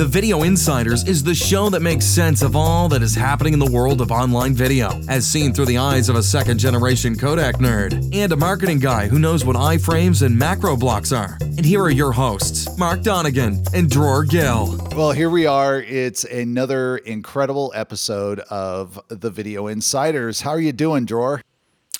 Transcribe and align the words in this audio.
The 0.00 0.06
Video 0.06 0.44
Insiders 0.44 1.06
is 1.06 1.22
the 1.22 1.34
show 1.34 1.68
that 1.68 1.80
makes 1.80 2.06
sense 2.06 2.40
of 2.40 2.56
all 2.56 2.88
that 2.88 3.02
is 3.02 3.14
happening 3.14 3.52
in 3.52 3.58
the 3.58 3.70
world 3.70 4.00
of 4.00 4.10
online 4.10 4.54
video, 4.54 4.98
as 5.10 5.26
seen 5.26 5.52
through 5.52 5.66
the 5.66 5.76
eyes 5.76 6.08
of 6.08 6.16
a 6.16 6.22
second 6.22 6.56
generation 6.56 7.14
codec 7.14 7.56
nerd 7.56 7.92
and 8.14 8.32
a 8.32 8.36
marketing 8.36 8.78
guy 8.78 9.08
who 9.08 9.18
knows 9.18 9.44
what 9.44 9.56
iframes 9.56 10.24
and 10.24 10.38
macro 10.38 10.74
blocks 10.74 11.12
are. 11.12 11.36
And 11.42 11.66
here 11.66 11.82
are 11.82 11.90
your 11.90 12.12
hosts, 12.12 12.66
Mark 12.78 13.00
Donnigan 13.00 13.62
and 13.74 13.90
Dror 13.90 14.24
Gill. 14.24 14.74
Well, 14.96 15.12
here 15.12 15.28
we 15.28 15.44
are. 15.44 15.82
It's 15.82 16.24
another 16.24 16.96
incredible 16.96 17.70
episode 17.76 18.40
of 18.48 18.98
the 19.08 19.28
Video 19.28 19.66
Insiders. 19.66 20.40
How 20.40 20.52
are 20.52 20.60
you 20.62 20.72
doing, 20.72 21.04
Dror? 21.04 21.42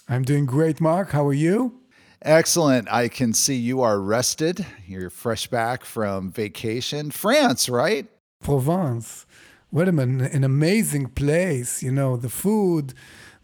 I'm 0.09 0.23
doing 0.23 0.47
great, 0.47 0.81
Mark. 0.81 1.11
How 1.11 1.27
are 1.27 1.35
you? 1.35 1.80
Excellent. 2.23 2.87
I 2.93 3.09
can 3.09 3.33
see 3.33 3.55
you 3.55 3.81
are 3.81 3.99
rested. 3.99 4.67
You're 4.87 5.09
fresh 5.09 5.47
back 5.47 5.85
from 5.85 6.31
vacation. 6.31 7.11
France, 7.11 7.69
right? 7.69 8.07
Provence. 8.43 9.25
What 9.71 9.89
an, 9.89 9.99
an 9.99 10.45
amazing 10.45 11.09
place. 11.11 11.83
You 11.83 11.93
know, 11.93 12.19
the 12.19 12.29
food, 12.29 12.93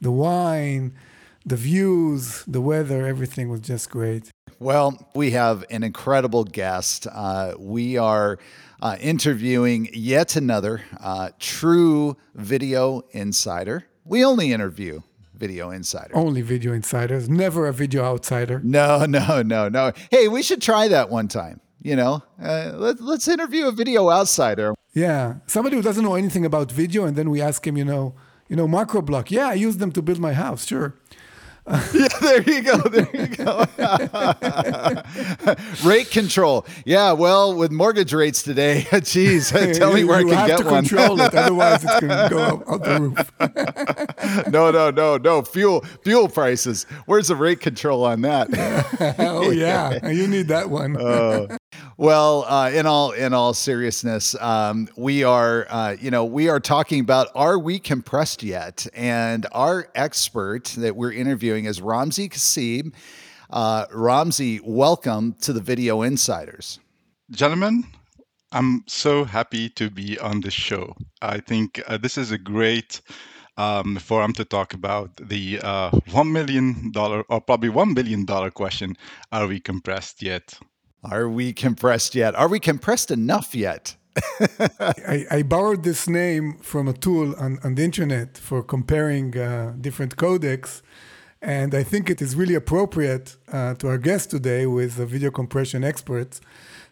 the 0.00 0.10
wine, 0.10 0.94
the 1.46 1.56
views, 1.56 2.44
the 2.46 2.60
weather, 2.60 3.06
everything 3.06 3.48
was 3.48 3.60
just 3.60 3.88
great. 3.88 4.30
Well, 4.58 5.08
we 5.14 5.30
have 5.30 5.64
an 5.70 5.82
incredible 5.82 6.44
guest. 6.44 7.06
Uh, 7.10 7.54
we 7.58 7.96
are 7.96 8.38
uh, 8.82 8.96
interviewing 9.00 9.88
yet 9.94 10.36
another 10.36 10.82
uh, 11.00 11.30
true 11.38 12.16
video 12.34 13.02
insider. 13.12 13.86
We 14.04 14.24
only 14.24 14.52
interview 14.52 15.00
Video 15.36 15.70
Insider. 15.70 16.16
Only 16.16 16.42
Video 16.42 16.72
Insiders, 16.72 17.28
never 17.28 17.66
a 17.66 17.72
Video 17.72 18.04
Outsider. 18.04 18.60
No, 18.64 19.04
no, 19.06 19.42
no, 19.42 19.68
no. 19.68 19.92
Hey, 20.10 20.28
we 20.28 20.42
should 20.42 20.62
try 20.62 20.88
that 20.88 21.10
one 21.10 21.28
time. 21.28 21.60
You 21.82 21.94
know, 21.94 22.22
uh, 22.42 22.72
let, 22.74 23.00
let's 23.00 23.28
interview 23.28 23.66
a 23.66 23.72
Video 23.72 24.10
Outsider. 24.10 24.74
Yeah, 24.92 25.36
somebody 25.46 25.76
who 25.76 25.82
doesn't 25.82 26.02
know 26.02 26.14
anything 26.14 26.44
about 26.44 26.72
video, 26.72 27.04
and 27.04 27.16
then 27.16 27.30
we 27.30 27.40
ask 27.40 27.66
him, 27.66 27.76
you 27.76 27.84
know, 27.84 28.14
you 28.48 28.56
know, 28.56 28.66
Macroblock. 28.66 29.30
Yeah, 29.30 29.48
I 29.48 29.54
use 29.54 29.76
them 29.76 29.92
to 29.92 30.02
build 30.02 30.18
my 30.18 30.32
house. 30.32 30.66
Sure. 30.66 30.94
yeah, 31.92 32.06
there 32.20 32.42
you 32.42 32.62
go. 32.62 32.78
There 32.78 33.08
you 33.12 33.26
go. 33.26 33.64
Rate 35.84 36.12
control. 36.12 36.64
Yeah, 36.84 37.10
well, 37.10 37.56
with 37.56 37.72
mortgage 37.72 38.12
rates 38.12 38.44
today, 38.44 38.86
geez, 39.02 39.50
tell 39.50 39.92
me 39.92 40.04
where 40.04 40.20
you 40.20 40.32
I 40.32 40.46
can 40.46 40.46
get 40.46 40.64
one. 40.64 40.66
You 40.66 40.74
have 40.74 40.84
to 40.84 40.96
control 40.96 41.20
it, 41.20 41.34
otherwise 41.34 41.82
it's 41.82 42.00
going 42.00 42.08
to 42.08 42.28
go 42.30 42.40
out, 42.40 42.68
out 42.68 42.84
the 42.84 43.00
roof. 43.00 43.32
no, 44.52 44.70
no, 44.70 44.90
no, 44.90 45.16
no. 45.16 45.42
Fuel, 45.42 45.80
fuel 46.04 46.28
prices. 46.28 46.84
Where's 47.06 47.26
the 47.28 47.36
rate 47.36 47.60
control 47.60 48.04
on 48.04 48.20
that? 48.20 48.46
oh 49.18 49.50
yeah, 49.50 50.08
you 50.08 50.28
need 50.28 50.46
that 50.46 50.70
one. 50.70 50.96
Uh, 50.96 51.56
well, 51.96 52.44
uh, 52.44 52.70
in 52.70 52.86
all 52.86 53.12
in 53.12 53.32
all 53.32 53.54
seriousness, 53.54 54.34
um, 54.40 54.88
we 54.96 55.24
are 55.24 55.66
uh, 55.70 55.96
you 55.98 56.10
know 56.10 56.24
we 56.24 56.48
are 56.48 56.60
talking 56.60 57.00
about 57.00 57.28
are 57.34 57.58
we 57.58 57.78
compressed 57.78 58.42
yet? 58.42 58.86
And 58.94 59.46
our 59.52 59.88
expert 59.94 60.64
that 60.76 60.96
we're 60.96 61.12
interviewing 61.12 61.64
is 61.64 61.80
Ramzi 61.80 62.30
Khsib. 62.30 62.92
Uh, 63.48 63.86
Ramzi, 63.86 64.60
welcome 64.62 65.34
to 65.40 65.52
the 65.52 65.60
Video 65.60 66.02
Insiders. 66.02 66.80
Gentlemen, 67.30 67.84
I'm 68.52 68.84
so 68.86 69.24
happy 69.24 69.68
to 69.70 69.88
be 69.90 70.18
on 70.18 70.40
the 70.40 70.50
show. 70.50 70.94
I 71.22 71.38
think 71.38 71.82
uh, 71.86 71.96
this 71.96 72.18
is 72.18 72.30
a 72.30 72.38
great 72.38 73.00
um, 73.56 73.96
forum 73.96 74.32
to 74.34 74.44
talk 74.44 74.74
about 74.74 75.16
the 75.16 75.60
uh, 75.62 75.90
$1 75.90 76.30
million 76.30 76.92
or 76.96 77.40
probably 77.40 77.70
$1 77.70 77.94
billion 77.94 78.26
question 78.50 78.96
Are 79.32 79.46
we 79.46 79.60
compressed 79.60 80.22
yet? 80.22 80.58
Are 81.04 81.28
we 81.28 81.52
compressed 81.52 82.14
yet? 82.14 82.34
Are 82.34 82.48
we 82.48 82.60
compressed 82.60 83.10
enough 83.10 83.54
yet? 83.54 83.96
I, 84.80 85.26
I, 85.30 85.42
borrowed 85.42 85.82
this 85.82 86.08
name 86.08 86.56
from 86.62 86.88
a 86.88 86.94
tool 86.94 87.34
on, 87.38 87.58
on 87.62 87.74
the 87.74 87.84
internet 87.84 88.38
for 88.38 88.62
comparing 88.62 89.36
uh, 89.36 89.74
different 89.78 90.16
codecs. 90.16 90.80
And 91.42 91.74
I 91.74 91.82
think 91.82 92.08
it 92.08 92.22
is 92.22 92.34
really 92.34 92.54
appropriate 92.54 93.36
uh, 93.52 93.74
to 93.74 93.88
our 93.88 93.98
guest 93.98 94.30
today 94.30 94.64
with 94.64 94.98
a 94.98 95.04
video 95.04 95.30
compression 95.30 95.84
expert. 95.84 96.40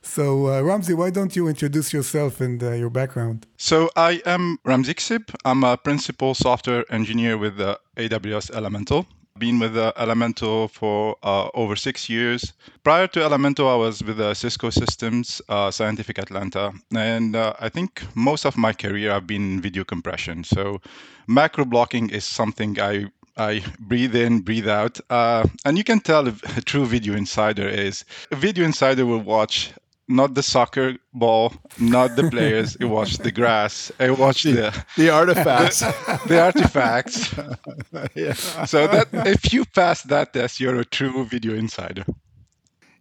So, 0.02 0.48
uh, 0.48 0.60
Ramzi, 0.60 0.94
why 0.94 1.08
don't 1.08 1.34
you 1.34 1.48
introduce 1.48 1.94
yourself 1.94 2.42
and 2.42 2.62
uh, 2.62 2.72
your 2.72 2.90
background? 2.90 3.46
So, 3.56 3.88
I 3.96 4.20
am 4.26 4.58
Ramzi 4.66 4.94
Khsib. 4.94 5.34
I'm 5.46 5.64
a 5.64 5.78
principal 5.78 6.34
software 6.34 6.84
engineer 6.92 7.38
with 7.38 7.56
AWS 7.96 8.54
Elemental 8.54 9.06
been 9.38 9.58
with 9.58 9.76
uh, 9.76 9.92
Elemental 9.96 10.68
for 10.68 11.16
uh, 11.24 11.48
over 11.54 11.74
six 11.74 12.08
years. 12.08 12.52
Prior 12.84 13.08
to 13.08 13.20
Elemental, 13.20 13.68
I 13.68 13.74
was 13.74 14.00
with 14.00 14.20
uh, 14.20 14.32
Cisco 14.32 14.70
Systems, 14.70 15.42
uh, 15.48 15.72
Scientific 15.72 16.18
Atlanta, 16.18 16.72
and 16.94 17.34
uh, 17.34 17.52
I 17.58 17.68
think 17.68 18.04
most 18.14 18.44
of 18.44 18.56
my 18.56 18.72
career 18.72 19.10
I've 19.10 19.26
been 19.26 19.54
in 19.54 19.60
video 19.60 19.82
compression. 19.82 20.44
So 20.44 20.80
macro 21.26 21.64
blocking 21.64 22.10
is 22.10 22.24
something 22.24 22.78
I 22.80 23.06
I 23.36 23.64
breathe 23.80 24.14
in, 24.14 24.42
breathe 24.42 24.68
out, 24.68 25.00
uh, 25.10 25.44
and 25.64 25.76
you 25.76 25.82
can 25.82 25.98
tell 25.98 26.28
a 26.56 26.60
true 26.60 26.86
video 26.86 27.16
insider 27.16 27.68
is. 27.68 28.04
A 28.30 28.36
video 28.36 28.64
insider 28.64 29.04
will 29.04 29.18
watch 29.18 29.72
not 30.08 30.34
the 30.34 30.42
soccer 30.42 30.96
ball, 31.12 31.52
not 31.78 32.16
the 32.16 32.28
players. 32.30 32.76
I 32.80 32.84
watched 32.84 33.22
the 33.22 33.32
grass. 33.40 33.90
I 33.98 34.10
watched 34.10 34.44
the 34.44 34.72
the 34.96 35.10
artifacts. 35.10 35.80
The, 36.04 36.20
the 36.26 36.42
artifacts. 36.42 37.34
yeah. 38.14 38.32
So 38.66 38.86
that 38.86 39.08
if 39.26 39.52
you 39.52 39.64
pass 39.64 40.02
that 40.02 40.32
test, 40.32 40.60
you're 40.60 40.80
a 40.80 40.84
true 40.84 41.24
video 41.24 41.54
insider. 41.54 42.04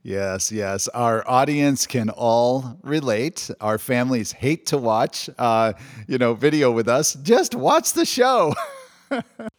Yes, 0.03 0.51
yes. 0.51 0.89
Our 0.89 1.23
audience 1.29 1.87
can 1.87 2.09
all 2.09 2.77
relate. 2.83 3.49
Our 3.61 3.77
families 3.77 4.33
hate 4.33 4.65
to 4.67 4.77
watch, 4.77 5.29
uh, 5.37 5.73
you 6.07 6.17
know, 6.17 6.33
video 6.33 6.71
with 6.71 6.89
us. 6.89 7.13
Just 7.23 7.55
watch 7.55 7.93
the 7.93 8.05
show. 8.05 8.53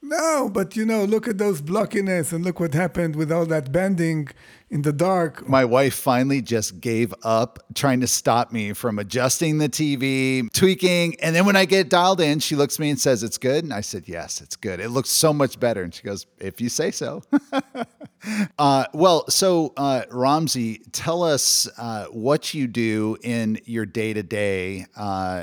no, 0.03 0.50
but 0.53 0.76
you 0.76 0.84
know, 0.84 1.05
look 1.05 1.28
at 1.28 1.38
those 1.38 1.62
blockiness 1.62 2.32
and 2.32 2.44
look 2.44 2.61
what 2.61 2.75
happened 2.75 3.16
with 3.16 3.32
all 3.32 3.47
that 3.47 3.72
banding 3.72 4.28
in 4.75 4.83
the 4.83 4.93
dark. 4.93 5.49
My 5.49 5.65
wife 5.65 5.95
finally 5.95 6.43
just 6.43 6.81
gave 6.81 7.15
up 7.23 7.61
trying 7.75 8.01
to 8.01 8.09
stop 8.09 8.51
me 8.51 8.73
from 8.73 8.99
adjusting 8.99 9.59
the 9.59 9.69
TV, 9.69 10.53
tweaking. 10.53 11.15
And 11.21 11.35
then 11.35 11.47
when 11.47 11.55
I 11.55 11.65
get 11.65 11.89
dialed 11.89 12.21
in, 12.21 12.41
she 12.41 12.57
looks 12.57 12.75
at 12.75 12.81
me 12.81 12.91
and 12.91 12.99
says, 13.01 13.23
It's 13.23 13.39
good. 13.39 13.62
And 13.62 13.73
I 13.73 13.83
said, 13.83 14.09
Yes, 14.09 14.41
it's 14.41 14.57
good. 14.57 14.81
It 14.81 14.89
looks 14.89 15.11
so 15.11 15.33
much 15.33 15.61
better. 15.61 15.85
And 15.85 15.95
she 15.95 16.03
goes, 16.03 16.27
If 16.39 16.61
you 16.61 16.69
say 16.69 16.91
so. 16.91 17.23
uh, 18.59 18.87
well, 18.93 19.31
so 19.31 19.73
uh, 19.77 20.03
Ramzi, 20.11 20.81
tell 20.91 21.23
us 21.23 21.69
uh, 21.79 22.06
what 22.06 22.53
you 22.53 22.67
do 22.67 23.17
in 23.23 23.61
your 23.67 23.87
day 23.87 24.12
to 24.12 24.25
day. 24.25 24.87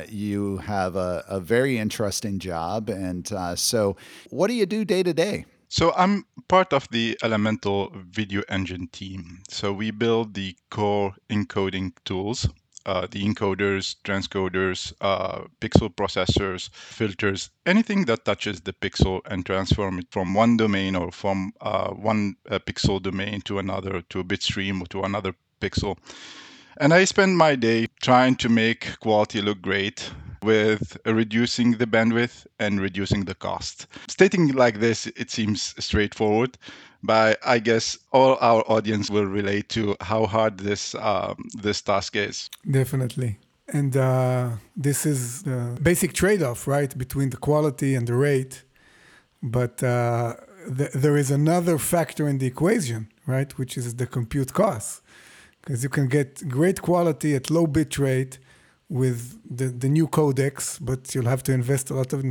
You 0.09 0.57
have 0.57 0.97
a, 0.97 1.23
a, 1.29 1.39
very 1.39 1.77
interesting 1.77 2.37
job. 2.39 2.89
And 2.89 3.31
uh, 3.31 3.55
so, 3.55 3.95
what 4.29 4.47
do 4.47 4.55
you 4.55 4.65
do 4.65 4.83
day 4.83 5.03
to 5.03 5.13
day? 5.13 5.45
So 5.71 5.93
I'm 5.95 6.25
part 6.49 6.73
of 6.73 6.89
the 6.91 7.17
Elemental 7.23 7.93
Video 7.95 8.43
Engine 8.49 8.87
team. 8.87 9.41
So 9.47 9.71
we 9.71 9.91
build 9.91 10.33
the 10.33 10.53
core 10.69 11.15
encoding 11.29 11.93
tools, 12.03 12.45
uh, 12.85 13.07
the 13.09 13.23
encoders, 13.23 13.95
transcoders, 14.03 14.91
uh, 14.99 15.43
pixel 15.61 15.95
processors, 15.95 16.69
filters, 16.73 17.51
anything 17.65 18.03
that 18.07 18.25
touches 18.25 18.59
the 18.59 18.73
pixel 18.73 19.21
and 19.27 19.45
transform 19.45 19.99
it 19.99 20.07
from 20.11 20.33
one 20.33 20.57
domain 20.57 20.93
or 20.93 21.09
from 21.09 21.53
uh, 21.61 21.91
one 21.91 22.35
uh, 22.49 22.59
pixel 22.59 23.01
domain 23.01 23.39
to 23.43 23.57
another, 23.57 24.01
to 24.09 24.19
a 24.19 24.25
bit 24.25 24.43
stream 24.43 24.81
or 24.81 24.87
to 24.87 25.03
another 25.03 25.33
pixel. 25.61 25.97
And 26.81 26.93
I 26.93 27.05
spend 27.05 27.37
my 27.37 27.55
day 27.55 27.87
trying 28.01 28.35
to 28.37 28.49
make 28.49 28.99
quality 28.99 29.41
look 29.41 29.61
great 29.61 30.11
with 30.43 30.97
reducing 31.05 31.77
the 31.77 31.85
bandwidth 31.85 32.45
and 32.59 32.81
reducing 32.81 33.25
the 33.25 33.35
cost. 33.35 33.87
Stating 34.07 34.53
like 34.53 34.79
this, 34.79 35.07
it 35.07 35.31
seems 35.31 35.75
straightforward, 35.79 36.57
but 37.03 37.37
I 37.45 37.59
guess 37.59 37.97
all 38.11 38.37
our 38.41 38.63
audience 38.71 39.09
will 39.09 39.25
relate 39.25 39.69
to 39.69 39.95
how 40.01 40.25
hard 40.25 40.57
this 40.57 40.95
um, 40.95 41.35
this 41.61 41.81
task 41.81 42.15
is. 42.15 42.49
Definitely. 42.69 43.37
And 43.73 43.95
uh, 43.95 44.49
this 44.75 45.05
is 45.05 45.43
the 45.43 45.77
basic 45.81 46.13
trade-off, 46.13 46.67
right, 46.67 46.97
between 46.97 47.29
the 47.29 47.37
quality 47.37 47.95
and 47.95 48.05
the 48.05 48.15
rate. 48.15 48.63
But 49.41 49.81
uh, 49.81 50.35
th- 50.77 50.91
there 50.91 51.15
is 51.17 51.31
another 51.31 51.77
factor 51.77 52.27
in 52.27 52.37
the 52.39 52.47
equation, 52.47 53.07
right, 53.25 53.57
which 53.57 53.77
is 53.77 53.95
the 53.95 54.07
compute 54.07 54.51
cost. 54.53 55.01
because 55.61 55.83
you 55.83 55.89
can 55.89 56.07
get 56.07 56.47
great 56.49 56.81
quality 56.81 57.35
at 57.35 57.49
low 57.49 57.67
bit 57.67 57.97
rate 57.97 58.39
with 58.91 59.39
the, 59.49 59.67
the 59.67 59.87
new 59.87 60.07
codecs, 60.07 60.77
but 60.81 61.15
you'll 61.15 61.29
have 61.29 61.41
to 61.43 61.53
invest 61.53 61.89
a 61.89 61.93
lot 61.93 62.11
of, 62.11 62.23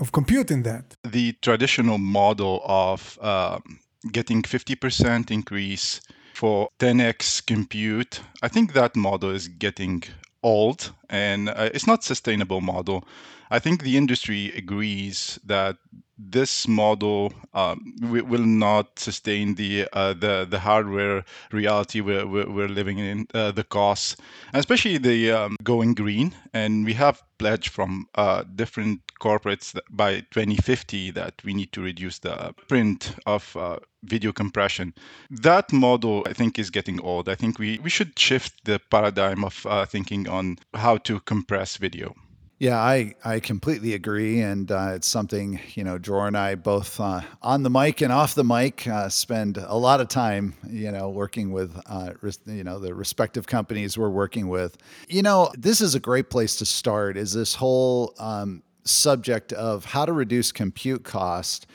of 0.00 0.12
compute 0.12 0.50
in 0.50 0.62
that. 0.62 0.96
The 1.04 1.34
traditional 1.42 1.98
model 1.98 2.62
of 2.64 3.18
um, 3.20 3.80
getting 4.10 4.42
50% 4.42 5.30
increase 5.30 6.00
for 6.32 6.68
10x 6.78 7.44
compute, 7.46 8.20
I 8.42 8.48
think 8.48 8.72
that 8.72 8.96
model 8.96 9.30
is 9.30 9.48
getting 9.48 10.04
old 10.42 10.92
and 11.08 11.48
uh, 11.48 11.70
it's 11.72 11.86
not 11.86 12.04
sustainable 12.04 12.60
model. 12.60 13.04
I 13.50 13.58
think 13.58 13.82
the 13.82 13.96
industry 13.96 14.52
agrees 14.56 15.38
that 15.44 15.76
this 16.18 16.66
model 16.66 17.32
um, 17.52 17.94
will 18.00 18.44
not 18.44 18.98
sustain 18.98 19.54
the 19.54 19.86
uh, 19.92 20.14
the 20.14 20.46
the 20.48 20.60
hardware 20.60 21.24
reality 21.52 22.00
we're, 22.00 22.26
we're, 22.26 22.68
living 22.68 22.98
in, 22.98 23.26
uh, 23.34 23.52
the 23.52 23.64
costs, 23.64 24.16
especially 24.54 24.98
the 24.98 25.30
um, 25.30 25.56
going 25.62 25.94
green. 25.94 26.34
And 26.54 26.86
we 26.86 26.94
have 26.94 27.22
pledged 27.38 27.68
from 27.68 28.08
uh, 28.14 28.44
different 28.54 29.05
corporates 29.20 29.78
by 29.90 30.20
2050 30.30 31.10
that 31.12 31.34
we 31.44 31.54
need 31.54 31.72
to 31.72 31.82
reduce 31.82 32.18
the 32.18 32.54
print 32.68 33.14
of 33.26 33.56
uh, 33.56 33.78
video 34.04 34.32
compression. 34.32 34.94
That 35.30 35.72
model, 35.72 36.24
I 36.26 36.32
think, 36.32 36.58
is 36.58 36.70
getting 36.70 37.00
old. 37.00 37.28
I 37.28 37.34
think 37.34 37.58
we, 37.58 37.78
we 37.78 37.90
should 37.90 38.18
shift 38.18 38.64
the 38.64 38.80
paradigm 38.90 39.44
of 39.44 39.66
uh, 39.66 39.86
thinking 39.86 40.28
on 40.28 40.58
how 40.74 40.98
to 40.98 41.20
compress 41.20 41.76
video. 41.76 42.14
Yeah, 42.58 42.78
I, 42.78 43.14
I 43.22 43.40
completely 43.40 43.92
agree. 43.92 44.40
And 44.40 44.70
uh, 44.72 44.92
it's 44.94 45.06
something, 45.06 45.60
you 45.74 45.84
know, 45.84 45.98
Dror 45.98 46.26
and 46.26 46.38
I 46.38 46.54
both 46.54 46.98
uh, 46.98 47.20
on 47.42 47.62
the 47.62 47.68
mic 47.68 48.00
and 48.00 48.10
off 48.10 48.34
the 48.34 48.44
mic 48.44 48.86
uh, 48.86 49.10
spend 49.10 49.58
a 49.58 49.76
lot 49.76 50.00
of 50.00 50.08
time, 50.08 50.54
you 50.66 50.90
know, 50.90 51.10
working 51.10 51.52
with, 51.52 51.78
uh, 51.84 52.12
you 52.46 52.64
know, 52.64 52.78
the 52.78 52.94
respective 52.94 53.46
companies 53.46 53.98
we're 53.98 54.08
working 54.08 54.48
with. 54.48 54.78
You 55.06 55.20
know, 55.20 55.50
this 55.58 55.82
is 55.82 55.94
a 55.94 56.00
great 56.00 56.30
place 56.30 56.56
to 56.56 56.64
start 56.64 57.18
is 57.18 57.34
this 57.34 57.54
whole 57.54 58.14
um, 58.18 58.62
subject 58.86 59.52
of 59.52 59.86
how 59.86 60.04
to 60.04 60.12
reduce 60.12 60.52
compute 60.52 61.04
cost 61.04 61.66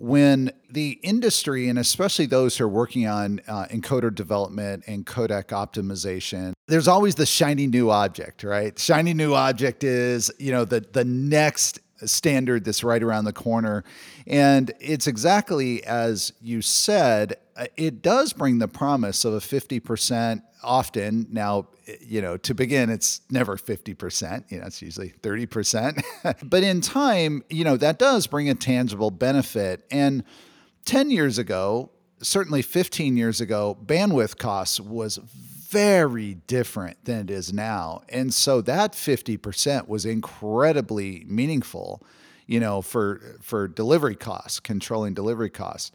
when 0.00 0.50
the 0.70 0.98
industry, 1.02 1.68
and 1.68 1.78
especially 1.78 2.24
those 2.24 2.56
who 2.56 2.64
are 2.64 2.68
working 2.68 3.06
on 3.06 3.38
uh, 3.46 3.66
encoder 3.66 4.14
development 4.14 4.82
and 4.86 5.04
codec 5.04 5.48
optimization, 5.48 6.54
there's 6.68 6.88
always 6.88 7.16
the 7.16 7.26
shiny 7.26 7.66
new 7.66 7.90
object, 7.90 8.42
right? 8.42 8.78
Shiny 8.78 9.12
new 9.12 9.34
object 9.34 9.84
is, 9.84 10.32
you 10.38 10.52
know, 10.52 10.64
the 10.64 10.80
the 10.80 11.04
next 11.04 11.80
standard 12.06 12.64
that's 12.64 12.82
right 12.82 13.02
around 13.02 13.26
the 13.26 13.32
corner. 13.34 13.84
And 14.26 14.72
it's 14.80 15.06
exactly 15.06 15.84
as 15.84 16.32
you 16.40 16.62
said, 16.62 17.36
Uh, 17.60 17.66
it 17.76 18.00
does 18.00 18.32
bring 18.32 18.58
the 18.58 18.66
promise 18.66 19.22
of 19.26 19.34
a 19.34 19.38
50% 19.38 20.42
often. 20.62 21.26
Now, 21.30 21.68
you 22.00 22.22
know, 22.22 22.38
to 22.38 22.54
begin, 22.54 22.88
it's 22.88 23.20
never 23.30 23.58
50%, 23.58 24.50
you 24.50 24.58
know, 24.58 24.66
it's 24.66 24.80
usually 24.80 25.10
30%. 25.22 26.02
but 26.48 26.62
in 26.62 26.80
time, 26.80 27.44
you 27.50 27.64
know, 27.64 27.76
that 27.76 27.98
does 27.98 28.26
bring 28.26 28.48
a 28.48 28.54
tangible 28.54 29.10
benefit. 29.10 29.84
And 29.90 30.24
10 30.86 31.10
years 31.10 31.36
ago, 31.36 31.90
certainly 32.22 32.62
15 32.62 33.18
years 33.18 33.42
ago, 33.42 33.76
bandwidth 33.84 34.38
costs 34.38 34.80
was 34.80 35.18
very 35.18 36.36
different 36.46 37.04
than 37.04 37.20
it 37.20 37.30
is 37.30 37.52
now. 37.52 38.00
And 38.08 38.32
so 38.32 38.62
that 38.62 38.94
50% 38.94 39.86
was 39.86 40.06
incredibly 40.06 41.24
meaningful, 41.28 42.02
you 42.46 42.58
know, 42.58 42.80
for 42.80 43.36
for 43.42 43.68
delivery 43.68 44.16
costs, 44.16 44.60
controlling 44.60 45.12
delivery 45.12 45.50
costs. 45.50 45.92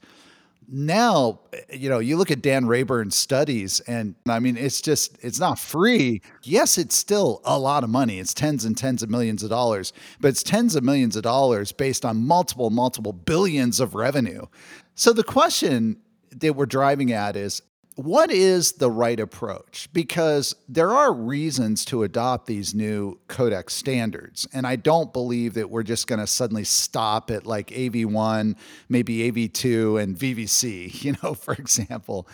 Now, 0.67 1.39
eh, 1.53 1.61
you 1.73 1.89
know, 1.89 1.99
you 1.99 2.17
look 2.17 2.31
at 2.31 2.41
Dan 2.41 2.65
Rayburn's 2.65 3.15
studies 3.15 3.79
and 3.81 4.15
I 4.27 4.39
mean 4.39 4.57
it's 4.57 4.81
just 4.81 5.17
it's 5.21 5.39
not 5.39 5.59
free. 5.59 6.21
Yes, 6.43 6.77
it's 6.77 6.95
still 6.95 7.41
a 7.45 7.59
lot 7.59 7.83
of 7.83 7.89
money. 7.89 8.19
It's 8.19 8.33
tens 8.33 8.65
and 8.65 8.77
tens 8.77 9.03
of 9.03 9.09
millions 9.09 9.43
of 9.43 9.49
dollars, 9.49 9.93
but 10.19 10.29
it's 10.29 10.43
tens 10.43 10.75
of 10.75 10.83
millions 10.83 11.15
of 11.15 11.23
dollars 11.23 11.71
based 11.71 12.05
on 12.05 12.25
multiple 12.25 12.69
multiple 12.69 13.13
billions 13.13 13.79
of 13.79 13.95
revenue. 13.95 14.45
So 14.95 15.13
the 15.13 15.23
question 15.23 15.97
that 16.31 16.55
we're 16.55 16.65
driving 16.65 17.11
at 17.11 17.35
is 17.35 17.61
what 17.95 18.29
is 18.29 18.73
the 18.73 18.91
right 18.91 19.19
approach? 19.19 19.87
Because 19.93 20.53
there 20.67 20.91
are 20.91 21.13
reasons 21.13 21.85
to 21.85 22.03
adopt 22.03 22.45
these 22.45 22.75
new 22.75 23.19
codec 23.29 23.69
standards. 23.69 24.45
And 24.53 24.67
I 24.67 24.75
don't 24.75 25.13
believe 25.13 25.53
that 25.53 25.69
we're 25.69 25.83
just 25.83 26.07
going 26.07 26.19
to 26.19 26.27
suddenly 26.27 26.65
stop 26.65 27.31
at 27.31 27.45
like 27.45 27.67
AV1, 27.67 28.55
maybe 28.89 29.31
AV2, 29.31 30.01
and 30.01 30.17
VVC, 30.17 31.03
you 31.03 31.15
know, 31.23 31.33
for 31.33 31.53
example. 31.53 32.27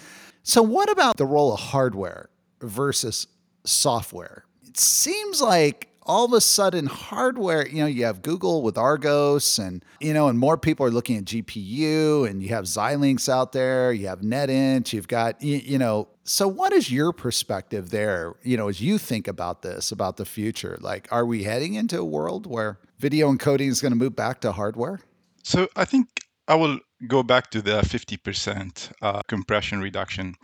So, 0.44 0.64
what 0.64 0.90
about 0.90 1.18
the 1.18 1.26
role 1.28 1.54
of 1.54 1.60
hardware 1.60 2.30
versus 2.62 3.28
software? 3.64 4.46
It 4.68 4.80
seems 4.80 5.42
like 5.42 5.91
all 6.04 6.26
of 6.26 6.34
a 6.34 6.42
sudden 6.42 6.88
hardware 6.88 7.68
you 7.68 7.78
know 7.78 7.86
you 7.86 8.06
have 8.06 8.22
google 8.22 8.62
with 8.64 8.78
argos 8.78 9.60
and 9.60 9.86
you 10.00 10.14
know 10.14 10.28
and 10.28 10.40
more 10.40 10.58
people 10.58 10.86
are 10.86 10.92
looking 10.92 11.18
at 11.18 11.26
gpu 11.26 12.28
and 12.28 12.42
you 12.42 12.50
have 12.50 12.66
xilinx 12.66 13.30
out 13.30 13.52
there 13.52 13.92
you 13.94 14.08
have 14.08 14.22
netint 14.22 14.92
you've 14.94 15.08
got 15.08 15.42
you, 15.42 15.58
you 15.58 15.78
know. 15.78 16.08
So 16.24 16.48
what 16.48 16.72
is 16.72 16.92
your 16.92 17.12
perspective 17.12 17.90
there 17.90 18.34
you 18.44 18.58
know 18.58 18.68
as 18.68 18.80
you 18.82 18.98
think 18.98 19.28
about 19.28 19.62
this 19.62 19.92
about 19.92 20.18
the 20.18 20.26
future? 20.26 20.78
Like 20.82 21.08
are 21.12 21.26
we 21.26 21.44
heading 21.44 21.74
into 21.74 22.00
a 22.00 22.06
world 22.06 22.46
where 22.46 22.80
video 23.00 23.32
encoding 23.32 23.70
is 23.70 23.82
going 23.82 23.92
to 23.92 23.98
move 23.98 24.16
back 24.16 24.42
to 24.42 24.52
hardware? 24.52 25.00
So 25.44 25.68
i 25.76 25.86
think 25.86 26.08
i 26.48 26.56
will 26.56 26.80
go 27.08 27.24
back 27.24 27.50
to 27.50 27.62
the 27.62 27.82
50% 27.82 28.92
uh, 29.02 29.22
compression 29.28 29.82
reduction 29.82 30.36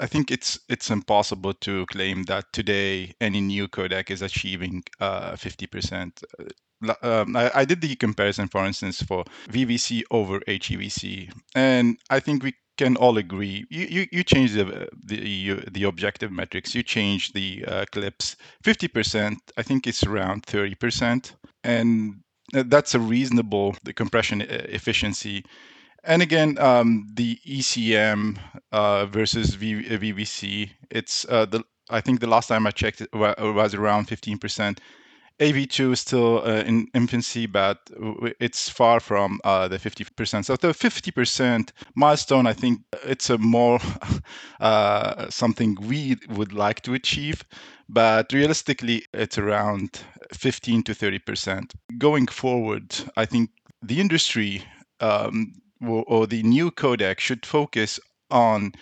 I 0.00 0.06
think 0.06 0.30
it's 0.30 0.58
it's 0.68 0.90
impossible 0.90 1.54
to 1.54 1.86
claim 1.86 2.24
that 2.24 2.52
today 2.52 3.14
any 3.20 3.40
new 3.40 3.68
codec 3.68 4.10
is 4.10 4.22
achieving 4.22 4.82
uh, 5.00 5.32
50%. 5.32 6.24
Uh, 6.38 6.94
um, 7.02 7.36
I, 7.36 7.50
I, 7.54 7.64
did 7.64 7.80
the 7.80 7.94
comparison, 7.94 8.48
for 8.48 8.66
instance, 8.66 9.02
for 9.02 9.24
VVC 9.48 10.02
over 10.10 10.40
HEVC, 10.40 11.32
and 11.54 11.96
I 12.10 12.18
think 12.18 12.42
we 12.42 12.54
can 12.76 12.96
all 12.96 13.18
agree. 13.18 13.64
You 13.70 13.86
you, 13.86 14.06
you 14.10 14.24
change 14.24 14.52
the 14.52 14.88
the 15.04 15.62
the 15.70 15.84
objective 15.84 16.32
metrics, 16.32 16.74
you 16.74 16.82
change 16.82 17.32
the 17.32 17.64
uh, 17.68 17.84
clips. 17.92 18.36
50%, 18.64 19.36
I 19.56 19.62
think 19.62 19.86
it's 19.86 20.02
around 20.02 20.44
30%, 20.46 21.32
and 21.62 22.14
uh, 22.54 22.64
that's 22.66 22.94
a 22.94 23.00
reasonable 23.00 23.76
the 23.84 23.92
compression 23.92 24.42
uh, 24.42 24.46
efficiency 24.68 25.44
and 26.04 26.22
again, 26.22 26.58
um, 26.58 27.06
the 27.14 27.38
ECM 27.46 28.38
uh, 28.72 29.06
versus 29.06 29.54
v- 29.54 29.84
VVC, 29.84 30.70
it's 30.90 31.26
uh, 31.28 31.46
the 31.46 31.64
I 31.90 32.00
think 32.00 32.20
the 32.20 32.26
last 32.26 32.48
time 32.48 32.66
I 32.66 32.70
checked 32.70 33.00
it 33.02 33.12
was 33.12 33.74
around 33.74 34.06
15%. 34.08 34.78
AV2 35.40 35.92
is 35.92 36.00
still 36.00 36.38
uh, 36.38 36.62
in 36.62 36.86
infancy, 36.94 37.46
but 37.46 37.78
it's 38.38 38.68
far 38.68 39.00
from 39.00 39.40
uh, 39.44 39.66
the 39.68 39.78
50%. 39.78 40.44
So 40.44 40.56
the 40.56 40.68
50% 40.68 41.70
milestone, 41.94 42.46
I 42.46 42.52
think 42.52 42.80
it's 43.04 43.28
a 43.28 43.38
more 43.38 43.80
uh, 44.60 45.28
something 45.30 45.76
we 45.82 46.16
would 46.30 46.52
like 46.52 46.82
to 46.82 46.94
achieve, 46.94 47.44
but 47.88 48.32
realistically, 48.32 49.04
it's 49.12 49.36
around 49.36 50.02
15 50.32 50.84
to 50.84 50.92
30%. 50.92 51.72
Going 51.98 52.26
forward, 52.26 52.94
I 53.16 53.26
think 53.26 53.50
the 53.82 54.00
industry 54.00 54.62
um, 55.00 55.54
or 55.82 56.26
the 56.26 56.42
new 56.42 56.70
codec 56.70 57.18
should 57.18 57.44
focus 57.44 57.98
on 58.30 58.72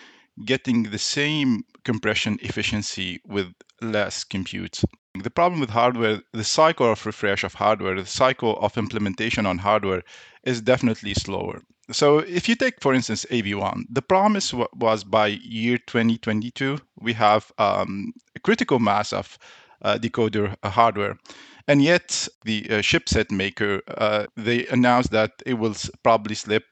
getting 0.45 0.85
the 0.85 0.99
same 0.99 1.63
compression 1.85 2.39
efficiency 2.43 3.21
with 3.27 3.49
less 3.83 4.25
compute. 4.25 4.81
The 5.21 5.31
problem 5.31 5.61
with 5.61 5.71
hardware, 5.71 6.21
the 6.33 6.45
cycle 6.45 6.91
of 6.93 7.05
refresh 7.05 7.43
of 7.45 7.55
hardware, 7.55 7.97
the 7.97 8.07
cycle 8.07 8.59
of 8.61 8.79
implementation 8.79 9.45
on 9.47 9.59
hardware 9.59 10.03
is 10.45 10.61
definitely 10.61 11.15
slower. 11.15 11.63
So 11.91 12.19
if 12.19 12.49
you 12.49 12.55
take, 12.55 12.81
for 12.81 12.95
instance, 12.95 13.27
AV1, 13.31 13.85
the 13.91 14.03
promise 14.03 14.51
w- 14.51 14.69
was 14.75 15.03
by 15.03 15.27
year 15.27 15.79
2022, 15.79 16.79
we 17.01 17.13
have 17.15 17.51
um, 17.59 18.13
a 18.37 18.41
critical 18.41 18.79
mass 18.79 19.13
of 19.13 19.37
uh, 19.83 19.99
decoder 19.99 20.55
uh, 20.63 20.71
hardware. 20.71 21.19
And 21.67 21.83
yet 21.83 22.29
the 22.45 22.67
uh, 22.71 22.75
chipset 22.79 23.31
maker, 23.31 23.83
uh, 23.89 24.27
they 24.37 24.67
announced 24.69 25.11
that 25.11 25.33
it 25.45 25.55
will 25.55 25.75
probably 26.03 26.35
slip 26.37 26.65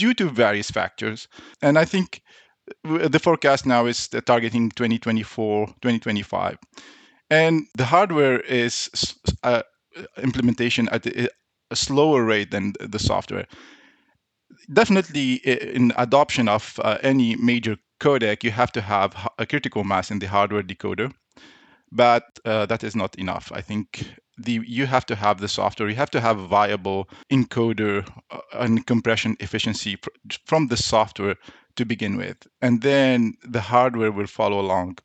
due 0.00 0.14
to 0.14 0.30
various 0.30 0.70
factors. 0.70 1.28
And 1.60 1.78
I 1.78 1.84
think 1.84 2.22
the 2.84 3.18
forecast 3.18 3.66
now 3.66 3.86
is 3.86 4.08
targeting 4.08 4.70
2024, 4.70 5.66
2025. 5.66 6.56
And 7.30 7.66
the 7.76 7.84
hardware 7.84 8.40
is 8.40 8.90
uh, 9.44 9.62
implementation 10.22 10.88
at 10.88 11.06
a 11.06 11.28
slower 11.76 12.24
rate 12.24 12.50
than 12.50 12.72
the 12.80 12.98
software. 12.98 13.46
Definitely, 14.72 15.34
in 15.74 15.92
adoption 15.96 16.48
of 16.48 16.80
uh, 16.82 16.98
any 17.02 17.36
major 17.36 17.76
codec, 18.00 18.42
you 18.42 18.50
have 18.50 18.72
to 18.72 18.80
have 18.80 19.28
a 19.38 19.46
critical 19.46 19.84
mass 19.84 20.10
in 20.10 20.18
the 20.18 20.26
hardware 20.26 20.62
decoder, 20.62 21.12
but 21.92 22.24
uh, 22.44 22.66
that 22.66 22.82
is 22.84 22.96
not 22.96 23.14
enough. 23.16 23.52
I 23.54 23.60
think 23.60 24.14
the 24.44 24.60
you 24.66 24.86
have 24.86 25.06
to 25.06 25.14
have 25.14 25.40
the 25.40 25.48
software 25.48 25.88
you 25.88 25.94
have 25.94 26.10
to 26.10 26.20
have 26.20 26.38
a 26.38 26.46
viable 26.46 27.08
encoder 27.30 28.06
uh, 28.30 28.38
and 28.54 28.86
compression 28.86 29.36
efficiency 29.40 29.98
from 30.46 30.68
the 30.68 30.76
software 30.76 31.36
to 31.76 31.84
begin 31.84 32.16
with. 32.16 32.46
And 32.60 32.82
then 32.82 33.34
the 33.42 33.60
hardware 33.60 34.12
will 34.12 34.26
follow 34.26 34.60
along. 34.60 34.98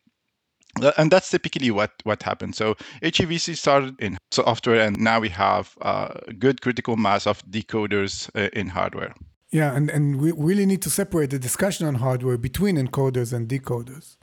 Uh, 0.81 0.91
and 0.97 1.09
that's 1.09 1.29
typically 1.29 1.71
what 1.71 1.91
what 2.03 2.21
happens. 2.23 2.57
So 2.57 2.75
hevc 3.01 3.55
started 3.55 3.95
in 3.99 4.17
software 4.31 4.81
and 4.81 4.99
now 4.99 5.19
we 5.19 5.29
have 5.29 5.75
a 5.81 6.33
good 6.37 6.61
critical 6.61 6.97
mass 6.97 7.27
of 7.27 7.45
decoders 7.45 8.29
uh, 8.35 8.49
in 8.53 8.67
hardware. 8.69 9.13
Yeah 9.51 9.73
and, 9.73 9.89
and 9.89 10.19
we 10.19 10.31
really 10.31 10.65
need 10.65 10.81
to 10.81 10.89
separate 10.89 11.29
the 11.29 11.39
discussion 11.39 11.87
on 11.87 11.95
hardware 11.95 12.37
between 12.37 12.75
encoders 12.75 13.31
and 13.31 13.47
decoders. 13.47 14.17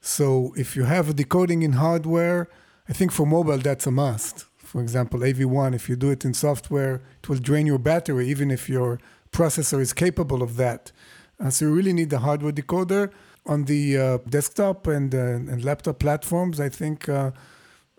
So 0.00 0.52
if 0.56 0.76
you 0.76 0.84
have 0.84 1.08
a 1.08 1.14
decoding 1.14 1.62
in 1.62 1.72
hardware, 1.72 2.48
I 2.88 2.92
think 2.92 3.12
for 3.12 3.26
mobile 3.26 3.58
that's 3.58 3.86
a 3.86 3.90
must. 3.90 4.44
For 4.58 4.80
example, 4.80 5.20
AV1, 5.20 5.74
if 5.74 5.88
you 5.88 5.96
do 5.96 6.10
it 6.10 6.24
in 6.24 6.34
software, 6.34 7.02
it 7.22 7.28
will 7.28 7.38
drain 7.38 7.66
your 7.66 7.78
battery, 7.78 8.28
even 8.28 8.50
if 8.50 8.68
your 8.68 9.00
processor 9.32 9.80
is 9.80 9.92
capable 9.92 10.42
of 10.42 10.56
that. 10.56 10.92
Uh, 11.38 11.50
so 11.50 11.66
you 11.66 11.72
really 11.72 11.92
need 11.92 12.10
the 12.10 12.20
hardware 12.20 12.52
decoder. 12.52 13.10
On 13.46 13.64
the 13.64 13.96
uh, 13.96 14.18
desktop 14.28 14.88
and, 14.88 15.14
uh, 15.14 15.18
and 15.18 15.64
laptop 15.64 16.00
platforms, 16.00 16.58
I 16.58 16.68
think 16.68 17.08
uh, 17.08 17.30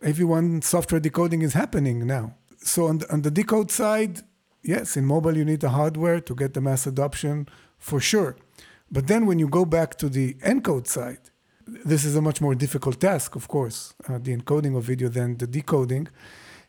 AV1 0.03 0.63
software 0.63 1.00
decoding 1.00 1.41
is 1.41 1.53
happening 1.53 2.06
now. 2.06 2.36
So 2.58 2.88
on 2.88 2.98
the, 2.98 3.12
on 3.12 3.22
the 3.22 3.32
decode 3.32 3.72
side, 3.72 4.22
yes, 4.62 4.98
in 4.98 5.06
mobile 5.06 5.38
you 5.38 5.46
need 5.46 5.62
the 5.62 5.70
hardware 5.70 6.20
to 6.20 6.36
get 6.36 6.53
the 6.53 6.62
mass 6.62 6.86
adoption 6.86 7.48
for 7.79 8.00
sure. 8.01 8.36
But 8.91 9.08
then 9.08 9.25
when 9.25 9.39
you 9.39 9.48
go 9.48 9.63
back 9.63 9.98
to 10.00 10.10
the 10.10 10.34
encode 10.36 10.88
side, 10.88 11.29
this 11.68 12.06
is 12.06 12.16
a 12.16 12.22
much 12.22 12.42
more 12.42 12.56
difficult 12.56 13.00
task, 13.00 13.36
of 13.36 13.48
course, 13.48 13.94
uh, 14.08 14.18
the 14.22 14.36
encoding 14.36 14.76
of 14.78 14.84
video 14.84 15.10
than 15.10 15.38
the 15.38 15.48
decoding. 15.48 16.08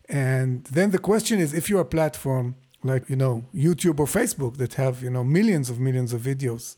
And 0.09 0.65
then 0.65 0.91
the 0.91 0.99
question 0.99 1.39
is, 1.39 1.55
if 1.55 1.69
you're 1.69 1.81
a 1.81 1.85
platform 1.85 2.57
like 2.83 3.09
you 3.11 3.17
know 3.17 3.45
YouTube 3.55 3.99
or 4.01 4.07
Facebook 4.07 4.57
that 4.57 4.75
have 4.75 5.03
you 5.03 5.11
know 5.11 5.25
millions 5.25 5.71
of 5.71 5.79
millions 5.79 6.13
of 6.13 6.23
videos, 6.23 6.77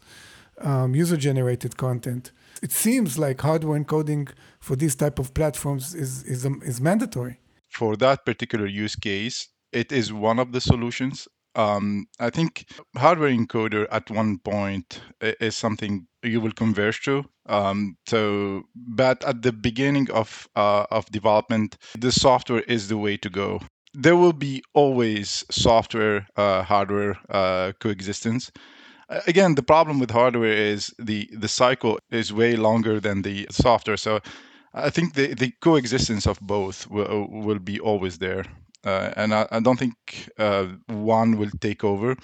um, 0.60 0.94
user-generated 0.94 1.76
content, 1.76 2.32
it 2.62 2.72
seems 2.72 3.18
like 3.18 3.40
hardware 3.40 3.78
encoding 3.78 4.28
for 4.60 4.76
these 4.76 4.94
type 4.94 5.18
of 5.18 5.32
platforms 5.34 5.94
is 5.94 6.24
is, 6.24 6.44
um, 6.44 6.60
is 6.64 6.80
mandatory. 6.80 7.38
For 7.70 7.96
that 7.96 8.24
particular 8.26 8.66
use 8.66 8.96
case, 8.96 9.48
it 9.72 9.92
is 9.92 10.12
one 10.12 10.38
of 10.38 10.52
the 10.52 10.60
solutions. 10.60 11.28
Um, 11.54 12.06
I 12.18 12.30
think 12.30 12.66
hardware 12.96 13.30
encoder 13.30 13.86
at 13.90 14.10
one 14.10 14.38
point 14.38 15.00
is 15.20 15.56
something 15.56 16.06
you 16.22 16.40
will 16.40 16.52
converge 16.52 17.02
to. 17.02 17.24
Um, 17.46 17.96
so, 18.06 18.62
but 18.74 19.24
at 19.24 19.42
the 19.42 19.52
beginning 19.52 20.10
of 20.10 20.48
uh, 20.56 20.86
of 20.90 21.06
development, 21.10 21.76
the 21.98 22.12
software 22.12 22.62
is 22.62 22.88
the 22.88 22.98
way 22.98 23.16
to 23.18 23.30
go. 23.30 23.60
There 23.94 24.16
will 24.16 24.32
be 24.32 24.62
always 24.74 25.44
software 25.50 26.26
uh, 26.36 26.62
hardware 26.62 27.18
uh, 27.28 27.72
coexistence. 27.80 28.52
Again, 29.26 29.56
the 29.56 29.62
problem 29.64 29.98
with 29.98 30.10
hardware 30.10 30.52
is 30.52 30.94
the 30.98 31.28
the 31.32 31.48
cycle 31.48 31.98
is 32.10 32.32
way 32.32 32.56
longer 32.56 33.00
than 33.00 33.22
the 33.22 33.48
software. 33.50 33.96
So, 33.96 34.20
I 34.74 34.90
think 34.90 35.14
the 35.14 35.34
the 35.34 35.52
coexistence 35.60 36.26
of 36.26 36.38
both 36.40 36.88
will 36.88 37.26
will 37.28 37.58
be 37.58 37.80
always 37.80 38.18
there. 38.18 38.44
Uh, 38.84 39.12
and 39.16 39.34
I, 39.34 39.46
I, 39.50 39.60
don't 39.60 39.78
think 39.78 40.30
uh, 40.38 40.66
one 40.86 41.36
will 41.36 41.50
take 41.60 41.84
over. 41.84 42.16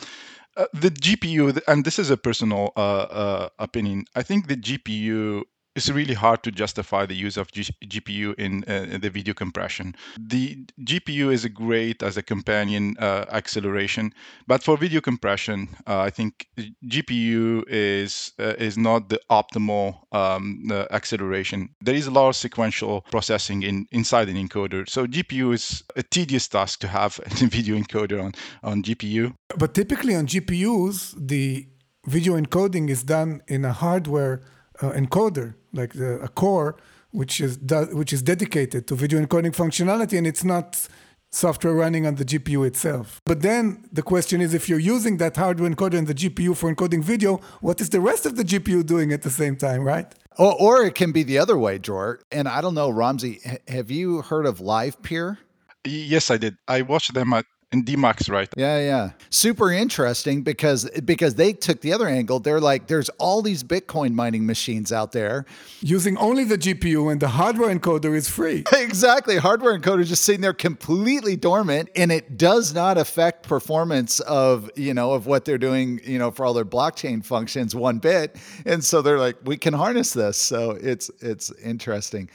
Uh, 0.56 0.64
the 0.72 0.90
GPU, 0.90 1.60
and 1.68 1.84
this 1.84 1.98
is 1.98 2.08
a 2.08 2.16
personal 2.16 2.72
uh, 2.76 2.80
uh, 2.80 3.48
opinion, 3.58 4.06
I 4.14 4.22
think 4.22 4.48
the 4.48 4.56
GPU 4.56 5.42
it's 5.76 5.90
really 5.90 6.14
hard 6.14 6.42
to 6.42 6.50
justify 6.50 7.04
the 7.04 7.14
use 7.14 7.36
of 7.36 7.52
G- 7.52 7.74
GPU 7.84 8.34
in, 8.38 8.64
uh, 8.66 8.94
in, 8.94 9.00
the 9.02 9.10
video 9.10 9.34
compression. 9.34 9.94
The 10.18 10.64
GPU 10.80 11.30
is 11.30 11.44
great 11.46 12.02
as 12.02 12.16
a 12.16 12.22
companion 12.22 12.96
uh, 12.98 13.26
acceleration, 13.30 14.12
but 14.46 14.62
for 14.62 14.78
video 14.78 15.02
compression, 15.02 15.68
uh, 15.86 16.00
I 16.00 16.10
think 16.10 16.48
GPU 16.86 17.64
is 17.68 18.32
uh, 18.38 18.54
is 18.58 18.78
not 18.78 19.10
the 19.10 19.20
optimal 19.30 19.98
um, 20.12 20.72
acceleration. 20.90 21.68
There 21.82 21.94
is 21.94 22.06
a 22.06 22.10
lot 22.10 22.28
of 22.28 22.36
sequential 22.36 23.02
processing 23.10 23.62
in 23.62 23.86
inside 23.92 24.28
an 24.30 24.36
encoder, 24.36 24.88
so 24.88 25.06
GPU 25.06 25.52
is 25.52 25.84
a 25.94 26.02
tedious 26.02 26.48
task 26.48 26.80
to 26.80 26.88
have 26.88 27.20
a 27.26 27.46
video 27.46 27.76
encoder 27.76 28.24
on 28.24 28.32
on 28.62 28.82
GPU. 28.82 29.34
But 29.58 29.74
typically 29.74 30.14
on 30.16 30.26
GPUs, 30.26 31.14
the 31.16 31.68
video 32.06 32.34
encoding 32.40 32.88
is 32.88 33.02
done 33.02 33.42
in 33.48 33.64
a 33.64 33.72
hardware 33.72 34.40
uh, 34.82 34.92
encoder, 34.92 35.54
like 35.72 35.92
the, 35.94 36.18
a 36.20 36.28
core, 36.28 36.76
which 37.10 37.40
is 37.40 37.58
which 37.92 38.12
is 38.12 38.22
dedicated 38.22 38.86
to 38.88 38.94
video 38.94 39.20
encoding 39.24 39.54
functionality, 39.54 40.18
and 40.18 40.26
it's 40.26 40.44
not 40.44 40.88
software 41.30 41.74
running 41.74 42.06
on 42.06 42.14
the 42.16 42.24
GPU 42.24 42.66
itself. 42.66 43.20
But 43.24 43.42
then 43.42 43.88
the 43.92 44.02
question 44.02 44.40
is, 44.40 44.54
if 44.54 44.68
you're 44.68 44.78
using 44.78 45.18
that 45.18 45.36
hardware 45.36 45.70
encoder 45.70 45.94
in 45.94 46.06
the 46.06 46.14
GPU 46.14 46.56
for 46.56 46.72
encoding 46.72 47.02
video, 47.02 47.40
what 47.60 47.80
is 47.80 47.90
the 47.90 48.00
rest 48.00 48.26
of 48.26 48.36
the 48.36 48.42
GPU 48.42 48.84
doing 48.84 49.12
at 49.12 49.22
the 49.22 49.30
same 49.30 49.56
time, 49.56 49.82
right? 49.82 50.12
Or, 50.38 50.54
or 50.60 50.84
it 50.84 50.94
can 50.94 51.12
be 51.12 51.22
the 51.22 51.38
other 51.38 51.58
way, 51.58 51.78
Dror. 51.78 52.20
And 52.30 52.48
I 52.48 52.60
don't 52.60 52.74
know, 52.74 52.90
Ramzi, 52.90 53.58
have 53.68 53.90
you 53.90 54.22
heard 54.22 54.46
of 54.46 54.58
LivePeer? 54.58 55.38
Yes, 55.84 56.30
I 56.30 56.36
did. 56.36 56.56
I 56.68 56.82
watched 56.82 57.14
them 57.14 57.32
at 57.32 57.46
and 57.72 57.84
Demuxed, 57.84 58.30
right? 58.30 58.48
Yeah, 58.56 58.78
yeah. 58.78 59.10
Super 59.30 59.72
interesting 59.72 60.42
because 60.42 60.88
because 61.04 61.34
they 61.34 61.52
took 61.52 61.80
the 61.80 61.92
other 61.92 62.06
angle. 62.06 62.38
They're 62.38 62.60
like, 62.60 62.86
there's 62.86 63.08
all 63.18 63.42
these 63.42 63.64
Bitcoin 63.64 64.12
mining 64.12 64.46
machines 64.46 64.92
out 64.92 65.10
there 65.10 65.46
using 65.80 66.16
only 66.18 66.44
the 66.44 66.56
GPU, 66.56 67.10
and 67.10 67.20
the 67.20 67.28
hardware 67.28 67.74
encoder 67.74 68.14
is 68.14 68.28
free. 68.28 68.62
exactly, 68.72 69.36
hardware 69.36 69.76
encoder 69.78 70.00
is 70.00 70.08
just 70.08 70.22
sitting 70.22 70.42
there 70.42 70.52
completely 70.52 71.34
dormant, 71.34 71.88
and 71.96 72.12
it 72.12 72.38
does 72.38 72.72
not 72.72 72.98
affect 72.98 73.48
performance 73.48 74.20
of 74.20 74.70
you 74.76 74.94
know 74.94 75.12
of 75.12 75.26
what 75.26 75.44
they're 75.44 75.58
doing, 75.58 76.00
you 76.04 76.18
know, 76.18 76.30
for 76.30 76.46
all 76.46 76.54
their 76.54 76.64
blockchain 76.64 77.24
functions 77.24 77.74
one 77.74 77.98
bit. 77.98 78.36
And 78.64 78.82
so 78.84 79.02
they're 79.02 79.18
like, 79.18 79.36
we 79.44 79.56
can 79.56 79.74
harness 79.74 80.12
this. 80.12 80.36
So 80.38 80.70
it's 80.70 81.10
it's 81.20 81.50
interesting. 81.62 82.30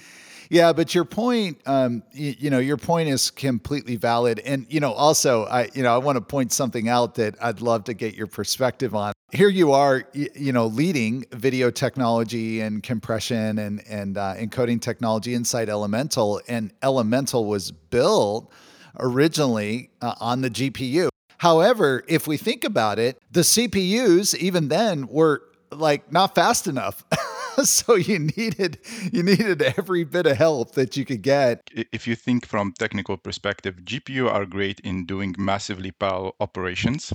Yeah, 0.51 0.73
but 0.73 0.93
your 0.93 1.05
point, 1.05 1.61
um, 1.65 2.03
you, 2.11 2.35
you, 2.37 2.49
know, 2.49 2.59
your 2.59 2.75
point 2.75 3.07
is 3.07 3.31
completely 3.31 3.95
valid. 3.95 4.39
And 4.39 4.65
you 4.67 4.81
know, 4.81 4.91
also, 4.91 5.45
I, 5.45 5.69
you 5.73 5.81
know, 5.81 5.95
I 5.95 5.97
want 5.97 6.17
to 6.17 6.21
point 6.21 6.51
something 6.51 6.89
out 6.89 7.15
that 7.15 7.35
I'd 7.41 7.61
love 7.61 7.85
to 7.85 7.93
get 7.93 8.15
your 8.15 8.27
perspective 8.27 8.93
on. 8.93 9.13
Here 9.31 9.47
you 9.47 9.71
are, 9.71 10.03
you, 10.11 10.27
you 10.35 10.51
know, 10.51 10.65
leading 10.65 11.23
video 11.31 11.71
technology 11.71 12.59
and 12.59 12.83
compression 12.83 13.59
and 13.59 13.81
and 13.87 14.17
uh, 14.17 14.35
encoding 14.35 14.81
technology 14.81 15.35
inside 15.35 15.69
Elemental, 15.69 16.41
and 16.49 16.73
Elemental 16.83 17.45
was 17.45 17.71
built 17.71 18.51
originally 18.99 19.89
uh, 20.01 20.15
on 20.19 20.41
the 20.41 20.49
GPU. 20.49 21.07
However, 21.37 22.03
if 22.09 22.27
we 22.27 22.35
think 22.35 22.65
about 22.65 22.99
it, 22.99 23.17
the 23.31 23.41
CPUs 23.41 24.35
even 24.35 24.67
then 24.67 25.07
were 25.07 25.43
like 25.71 26.11
not 26.11 26.35
fast 26.35 26.67
enough. 26.67 27.05
so 27.63 27.95
you 27.95 28.19
needed 28.19 28.79
you 29.11 29.23
needed 29.23 29.61
every 29.61 30.03
bit 30.03 30.25
of 30.25 30.37
help 30.37 30.73
that 30.73 30.95
you 30.95 31.05
could 31.05 31.21
get. 31.21 31.69
If 31.91 32.07
you 32.07 32.15
think 32.15 32.45
from 32.45 32.73
technical 32.77 33.17
perspective, 33.17 33.75
GPU 33.83 34.29
are 34.29 34.45
great 34.45 34.79
in 34.81 35.05
doing 35.05 35.35
massively 35.37 35.91
parallel 35.91 36.35
operations. 36.39 37.13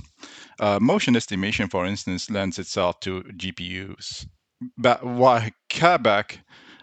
Uh, 0.59 0.79
motion 0.79 1.15
estimation, 1.15 1.67
for 1.69 1.85
instance, 1.85 2.29
lends 2.29 2.59
itself 2.59 2.99
to 3.01 3.23
GPUs. 3.23 4.27
But 4.77 5.03
why 5.05 5.51
callback? 5.69 6.39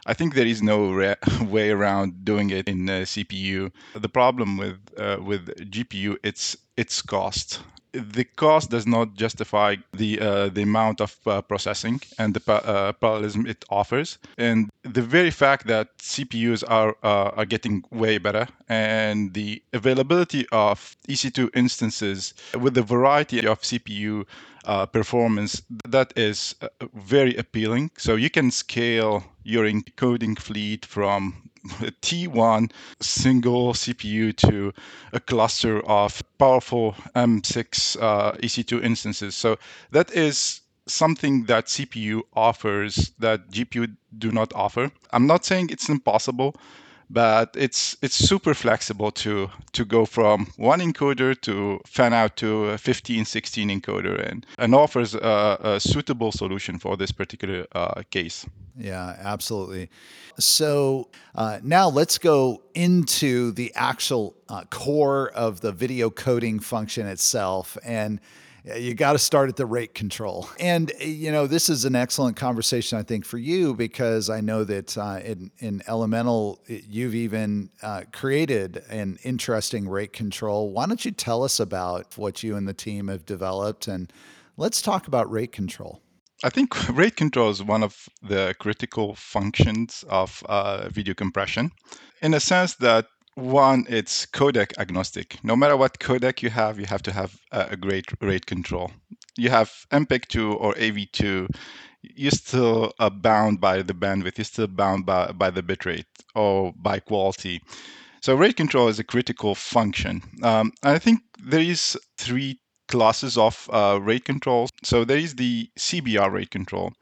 I 0.06 0.12
think 0.14 0.34
there 0.34 0.46
is 0.46 0.62
no 0.62 0.92
re- 0.92 1.16
way 1.42 1.70
around 1.70 2.24
doing 2.24 2.50
it 2.50 2.68
in 2.68 2.86
CPU. 2.86 3.72
The 3.94 4.08
problem 4.08 4.58
with 4.58 4.78
uh, 4.98 5.18
with 5.20 5.46
GPU, 5.70 6.16
it's 6.22 6.56
its 6.76 7.02
cost 7.02 7.60
the 7.94 8.24
cost 8.24 8.70
does 8.70 8.86
not 8.86 9.14
justify 9.14 9.76
the 9.92 10.20
uh, 10.20 10.48
the 10.48 10.62
amount 10.62 11.00
of 11.00 11.16
uh, 11.26 11.40
processing 11.42 12.00
and 12.18 12.34
the 12.34 12.52
uh, 12.52 12.92
parallelism 12.92 13.46
it 13.46 13.64
offers. 13.70 14.18
And 14.36 14.68
the 14.82 15.02
very 15.02 15.30
fact 15.30 15.66
that 15.68 15.96
CPUs 15.98 16.64
are 16.68 16.96
uh, 17.02 17.30
are 17.36 17.46
getting 17.46 17.84
way 17.90 18.18
better 18.18 18.48
and 18.68 19.32
the 19.34 19.62
availability 19.72 20.46
of 20.50 20.96
EC2 21.08 21.50
instances 21.54 22.34
with 22.58 22.74
the 22.74 22.82
variety 22.82 23.46
of 23.46 23.60
CPU 23.62 24.26
uh, 24.64 24.86
performance 24.86 25.62
that 25.88 26.12
is 26.16 26.54
very 26.94 27.36
appealing. 27.36 27.90
So 27.96 28.16
you 28.16 28.30
can 28.30 28.50
scale 28.50 29.24
your 29.44 29.66
encoding 29.66 30.38
fleet 30.38 30.86
from 30.86 31.50
T1 32.02 32.70
single 33.00 33.72
CPU 33.72 34.36
to 34.36 34.72
a 35.12 35.20
cluster 35.20 35.80
of 35.86 36.22
powerful 36.38 36.94
M6 37.16 37.96
uh, 38.00 38.32
EC2 38.32 38.82
instances. 38.82 39.34
So 39.34 39.58
that 39.90 40.10
is 40.12 40.60
something 40.86 41.44
that 41.44 41.66
CPU 41.66 42.22
offers 42.34 43.12
that 43.18 43.50
GPU 43.50 43.96
do 44.18 44.30
not 44.30 44.52
offer. 44.54 44.90
I'm 45.12 45.26
not 45.26 45.44
saying 45.44 45.70
it's 45.70 45.88
impossible, 45.88 46.54
but 47.10 47.54
it's 47.56 47.96
it's 48.02 48.16
super 48.16 48.54
flexible 48.54 49.10
to 49.10 49.50
to 49.72 49.84
go 49.84 50.04
from 50.04 50.46
one 50.56 50.80
encoder 50.80 51.38
to 51.40 51.80
fan 51.86 52.12
out 52.12 52.36
to 52.36 52.70
a 52.70 52.78
15 52.78 53.24
16 53.24 53.68
encoder 53.68 54.30
and 54.30 54.46
and 54.58 54.74
offers 54.74 55.14
a, 55.14 55.58
a 55.62 55.80
suitable 55.80 56.32
solution 56.32 56.78
for 56.78 56.96
this 56.96 57.12
particular 57.12 57.66
uh, 57.72 58.02
case. 58.10 58.46
Yeah 58.76 59.16
absolutely. 59.20 59.90
So 60.38 61.08
uh, 61.34 61.60
now 61.62 61.88
let's 61.88 62.18
go 62.18 62.62
into 62.74 63.52
the 63.52 63.72
actual 63.74 64.34
uh, 64.48 64.64
core 64.70 65.30
of 65.30 65.60
the 65.60 65.72
video 65.72 66.10
coding 66.10 66.58
function 66.58 67.06
itself 67.06 67.78
and 67.84 68.20
you 68.64 68.94
got 68.94 69.12
to 69.12 69.18
start 69.18 69.50
at 69.50 69.56
the 69.56 69.66
rate 69.66 69.94
control. 69.94 70.48
And, 70.58 70.90
you 70.98 71.30
know, 71.30 71.46
this 71.46 71.68
is 71.68 71.84
an 71.84 71.94
excellent 71.94 72.36
conversation, 72.36 72.98
I 72.98 73.02
think, 73.02 73.26
for 73.26 73.36
you 73.36 73.74
because 73.74 74.30
I 74.30 74.40
know 74.40 74.64
that 74.64 74.96
uh, 74.96 75.20
in, 75.22 75.50
in 75.58 75.82
Elemental, 75.86 76.60
you've 76.66 77.14
even 77.14 77.70
uh, 77.82 78.02
created 78.12 78.82
an 78.88 79.18
interesting 79.22 79.86
rate 79.86 80.14
control. 80.14 80.70
Why 80.70 80.86
don't 80.86 81.04
you 81.04 81.10
tell 81.10 81.44
us 81.44 81.60
about 81.60 82.16
what 82.16 82.42
you 82.42 82.56
and 82.56 82.66
the 82.66 82.72
team 82.72 83.08
have 83.08 83.26
developed? 83.26 83.86
And 83.86 84.10
let's 84.56 84.80
talk 84.80 85.08
about 85.08 85.30
rate 85.30 85.52
control. 85.52 86.00
I 86.42 86.48
think 86.48 86.88
rate 86.96 87.16
control 87.16 87.50
is 87.50 87.62
one 87.62 87.82
of 87.82 88.08
the 88.22 88.54
critical 88.58 89.14
functions 89.14 90.04
of 90.08 90.42
uh, 90.48 90.88
video 90.88 91.12
compression 91.12 91.70
in 92.22 92.32
a 92.32 92.40
sense 92.40 92.76
that 92.76 93.06
one, 93.34 93.86
it's 93.88 94.26
codec 94.26 94.78
agnostic. 94.78 95.38
No 95.42 95.56
matter 95.56 95.76
what 95.76 95.98
codec 95.98 96.42
you 96.42 96.50
have, 96.50 96.78
you 96.78 96.86
have 96.86 97.02
to 97.02 97.12
have 97.12 97.38
a 97.50 97.76
great 97.76 98.06
rate 98.20 98.46
control. 98.46 98.90
You 99.36 99.50
have 99.50 99.70
MPEG-2 99.90 100.60
or 100.60 100.74
AV2, 100.74 101.48
you're 102.02 102.30
still 102.30 102.92
uh, 102.98 103.10
bound 103.10 103.60
by 103.60 103.82
the 103.82 103.94
bandwidth, 103.94 104.38
you're 104.38 104.44
still 104.44 104.66
bound 104.66 105.06
by, 105.06 105.32
by 105.32 105.50
the 105.50 105.62
bitrate 105.62 106.04
or 106.34 106.72
by 106.76 107.00
quality. 107.00 107.60
So 108.20 108.34
rate 108.34 108.56
control 108.56 108.88
is 108.88 108.98
a 108.98 109.04
critical 109.04 109.54
function. 109.54 110.22
Um, 110.42 110.72
I 110.82 110.98
think 110.98 111.20
there 111.42 111.60
is 111.60 111.98
three 112.16 112.60
classes 112.88 113.36
of 113.36 113.68
uh, 113.72 113.98
rate 114.00 114.24
control. 114.24 114.68
So 114.82 115.04
there 115.04 115.18
is 115.18 115.34
the 115.34 115.68
CBR 115.78 116.32
rate 116.32 116.50
control, 116.50 116.92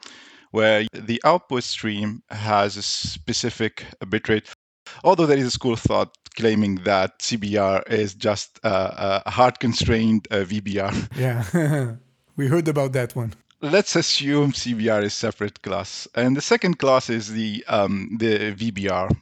where 0.50 0.86
the 0.92 1.20
output 1.24 1.64
stream 1.64 2.22
has 2.30 2.76
a 2.76 2.82
specific 2.82 3.84
bitrate. 4.00 4.52
Although 5.04 5.26
there 5.26 5.38
is 5.38 5.47
a 5.47 5.50
school 5.50 5.73
of 5.73 5.80
thought 5.80 6.16
claiming 6.35 6.76
that 6.85 7.18
CBR 7.18 7.90
is 7.90 8.14
just 8.14 8.59
uh, 8.64 9.21
a 9.26 9.30
hard 9.30 9.61
constrained 9.61 10.28
uh, 10.30 10.37
VBR. 10.37 11.16
Yeah, 11.16 11.97
we 12.37 12.47
heard 12.49 12.68
about 12.68 12.92
that 12.92 13.14
one. 13.14 13.35
Let's 13.61 13.94
assume 13.94 14.52
CBR 14.52 15.04
is 15.04 15.14
separate 15.14 15.62
class, 15.62 16.09
and 16.14 16.37
the 16.37 16.40
second 16.40 16.78
class 16.78 17.09
is 17.11 17.32
the 17.32 17.64
um, 17.68 18.16
the 18.18 18.52
VBR, 18.52 19.16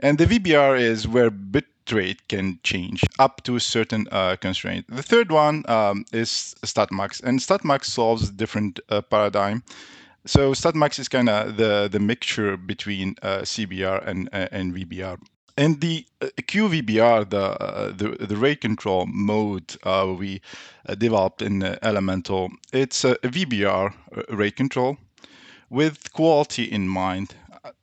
and 0.00 0.18
the 0.18 0.26
VBR 0.26 0.78
is 0.78 1.08
where 1.08 1.30
bit 1.30 1.66
rate 1.90 2.28
can 2.28 2.58
change 2.62 3.02
up 3.18 3.42
to 3.44 3.56
a 3.56 3.60
certain 3.60 4.06
uh, 4.12 4.36
constraint. 4.36 4.86
The 4.88 5.02
third 5.02 5.32
one 5.32 5.64
um, 5.68 6.04
is 6.12 6.54
StatMux, 6.62 7.22
and 7.22 7.38
StatMux 7.38 7.86
solves 7.86 8.28
a 8.28 8.32
different 8.32 8.78
uh, 8.88 9.00
paradigm. 9.00 9.62
So 10.24 10.52
StatMux 10.52 10.98
is 11.00 11.08
kind 11.08 11.28
of 11.28 11.56
the 11.56 11.88
the 11.90 11.98
mixture 11.98 12.56
between 12.56 13.16
uh, 13.22 13.38
CBR 13.38 14.06
and 14.06 14.28
uh, 14.32 14.48
and 14.52 14.72
VBR. 14.72 15.18
And 15.56 15.80
the 15.80 16.06
uh, 16.20 16.28
QVBR, 16.38 17.28
the, 17.28 17.42
uh, 17.42 17.92
the 17.92 18.26
the 18.26 18.36
rate 18.36 18.60
control 18.60 19.06
mode 19.06 19.76
uh, 19.82 20.14
we 20.16 20.40
uh, 20.88 20.94
developed 20.94 21.42
in 21.42 21.62
Elemental, 21.82 22.50
it's 22.72 23.04
a 23.04 23.16
VBR 23.16 23.92
rate 24.30 24.56
control 24.56 24.96
with 25.70 26.12
quality 26.12 26.64
in 26.64 26.88
mind. 26.88 27.34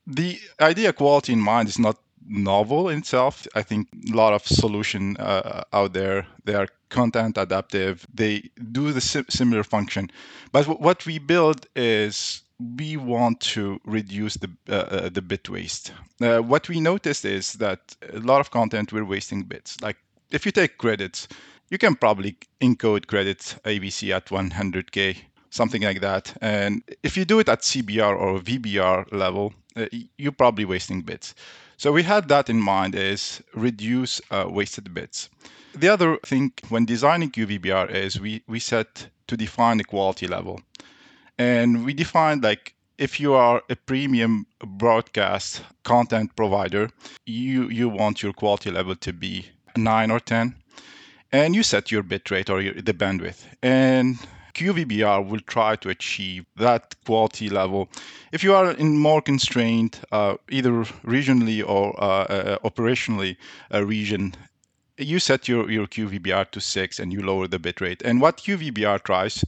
The 0.07 0.39
idea 0.61 0.93
quality 0.93 1.33
in 1.33 1.39
mind 1.41 1.67
is 1.67 1.77
not 1.77 1.97
novel 2.29 2.89
itself. 2.89 3.47
I 3.55 3.63
think 3.63 3.87
a 4.11 4.15
lot 4.15 4.33
of 4.33 4.47
solution 4.47 5.17
uh, 5.17 5.63
out 5.73 5.93
there 5.93 6.27
they 6.45 6.55
are 6.55 6.67
content 6.89 7.37
adaptive. 7.37 8.05
They 8.13 8.49
do 8.71 8.93
the 8.93 9.01
sim- 9.01 9.25
similar 9.29 9.63
function, 9.63 10.09
but 10.51 10.61
w- 10.65 10.79
what 10.81 11.05
we 11.05 11.19
build 11.19 11.67
is 11.75 12.43
we 12.77 12.97
want 12.97 13.39
to 13.39 13.79
reduce 13.85 14.35
the 14.35 14.49
uh, 14.69 14.73
uh, 14.73 15.09
the 15.09 15.21
bit 15.21 15.49
waste. 15.49 15.91
Uh, 16.21 16.39
what 16.39 16.69
we 16.69 16.79
noticed 16.79 17.25
is 17.25 17.53
that 17.53 17.95
a 18.13 18.19
lot 18.19 18.39
of 18.41 18.51
content 18.51 18.93
we're 18.93 19.05
wasting 19.05 19.43
bits. 19.43 19.81
Like 19.81 19.97
if 20.31 20.45
you 20.45 20.51
take 20.51 20.77
credits, 20.77 21.27
you 21.69 21.77
can 21.77 21.95
probably 21.95 22.37
encode 22.61 23.07
credits 23.07 23.55
ABC 23.65 24.11
at 24.11 24.27
100k, 24.27 25.17
something 25.49 25.81
like 25.81 26.01
that. 26.01 26.35
And 26.41 26.83
if 27.03 27.17
you 27.17 27.25
do 27.25 27.39
it 27.39 27.49
at 27.49 27.61
CBR 27.63 28.15
or 28.15 28.39
VBR 28.39 29.11
level, 29.11 29.53
uh, 29.75 29.85
you're 30.17 30.31
probably 30.31 30.65
wasting 30.65 31.01
bits. 31.01 31.33
So 31.79 31.93
we 31.93 32.03
had 32.03 32.27
that 32.27 32.49
in 32.49 32.59
mind 32.59 32.93
is 32.93 33.41
reduce 33.53 34.19
uh, 34.31 34.47
wasted 34.49 34.93
bits. 34.93 35.29
The 35.73 35.87
other 35.87 36.17
thing 36.25 36.51
when 36.67 36.83
designing 36.83 37.31
QVBR 37.31 37.89
is 37.89 38.19
we, 38.19 38.43
we 38.47 38.59
set 38.59 39.07
to 39.27 39.37
define 39.37 39.79
a 39.79 39.85
quality 39.85 40.27
level. 40.27 40.59
And 41.37 41.85
we 41.85 41.93
defined 41.93 42.43
like 42.43 42.73
if 42.97 43.17
you 43.17 43.33
are 43.33 43.63
a 43.69 43.77
premium 43.77 44.45
broadcast 44.59 45.61
content 45.85 46.35
provider, 46.35 46.89
you, 47.25 47.69
you 47.69 47.87
want 47.87 48.21
your 48.21 48.33
quality 48.33 48.71
level 48.71 48.97
to 48.97 49.13
be 49.13 49.45
9 49.77 50.11
or 50.11 50.19
10. 50.19 50.55
And 51.31 51.55
you 51.55 51.63
set 51.63 51.93
your 51.93 52.03
bitrate 52.03 52.49
or 52.49 52.59
your, 52.59 52.73
the 52.73 52.93
bandwidth. 52.93 53.45
And 53.63 54.19
QVBR 54.53 55.27
will 55.27 55.39
try 55.41 55.75
to 55.77 55.89
achieve 55.89 56.45
that 56.57 56.95
quality 57.05 57.49
level. 57.49 57.89
If 58.31 58.43
you 58.43 58.53
are 58.53 58.71
in 58.71 58.97
more 58.97 59.21
constrained, 59.21 59.99
uh, 60.11 60.35
either 60.49 60.71
regionally 61.05 61.67
or 61.67 61.95
uh, 62.01 62.23
uh, 62.23 62.57
operationally, 62.59 63.37
a 63.71 63.85
region, 63.85 64.35
you 64.97 65.19
set 65.19 65.47
your, 65.47 65.69
your 65.71 65.87
QVBR 65.87 66.51
to 66.51 66.61
6 66.61 66.99
and 66.99 67.13
you 67.13 67.21
lower 67.21 67.47
the 67.47 67.59
bitrate. 67.59 68.01
And 68.03 68.21
what 68.21 68.37
QVBR 68.37 69.03
tries, 69.03 69.43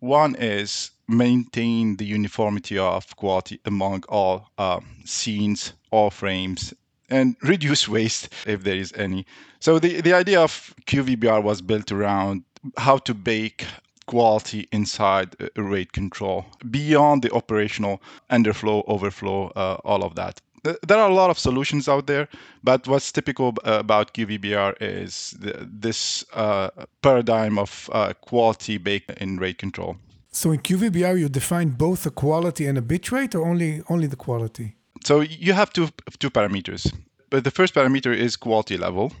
one 0.00 0.34
is 0.36 0.90
maintain 1.08 1.96
the 1.96 2.04
uniformity 2.04 2.78
of 2.78 3.16
quality 3.16 3.60
among 3.64 4.04
all 4.08 4.50
uh, 4.58 4.80
scenes, 5.04 5.72
all 5.90 6.10
frames, 6.10 6.74
and 7.08 7.36
reduce 7.42 7.88
waste 7.88 8.28
if 8.46 8.62
there 8.62 8.76
is 8.76 8.92
any. 8.94 9.24
So 9.60 9.78
the, 9.78 10.00
the 10.00 10.12
idea 10.12 10.40
of 10.40 10.74
QVBR 10.86 11.42
was 11.42 11.62
built 11.62 11.90
around 11.90 12.44
how 12.76 12.98
to 12.98 13.14
bake 13.14 13.64
quality 14.08 14.66
inside 14.72 15.36
rate 15.56 15.92
control 15.92 16.44
beyond 16.70 17.22
the 17.22 17.30
operational 17.32 18.00
underflow, 18.30 18.82
overflow, 18.88 19.52
uh, 19.54 19.76
all 19.84 20.02
of 20.02 20.14
that. 20.14 20.40
There 20.64 20.98
are 20.98 21.10
a 21.10 21.14
lot 21.14 21.30
of 21.30 21.38
solutions 21.38 21.88
out 21.88 22.06
there, 22.06 22.26
but 22.64 22.88
what's 22.88 23.12
typical 23.12 23.54
about 23.64 24.14
QVBR 24.14 24.74
is 24.80 25.36
the, 25.38 25.68
this 25.70 26.24
uh, 26.34 26.70
paradigm 27.00 27.58
of 27.58 27.88
uh, 27.92 28.12
quality 28.20 28.78
baked 28.78 29.10
in 29.22 29.38
rate 29.38 29.58
control. 29.58 29.96
So 30.32 30.50
in 30.52 30.60
QVBR, 30.60 31.18
you 31.18 31.28
define 31.28 31.70
both 31.70 32.02
the 32.02 32.10
quality 32.10 32.66
and 32.66 32.76
a 32.76 32.82
bitrate, 32.82 33.34
or 33.34 33.46
only 33.46 33.82
only 33.88 34.08
the 34.08 34.16
quality? 34.16 34.74
So 35.04 35.20
you 35.20 35.52
have 35.52 35.72
two 35.72 35.88
two 36.18 36.30
parameters. 36.30 36.92
But 37.30 37.44
the 37.44 37.50
first 37.50 37.74
parameter 37.74 38.14
is 38.14 38.36
quality 38.36 38.76
level, 38.76 39.12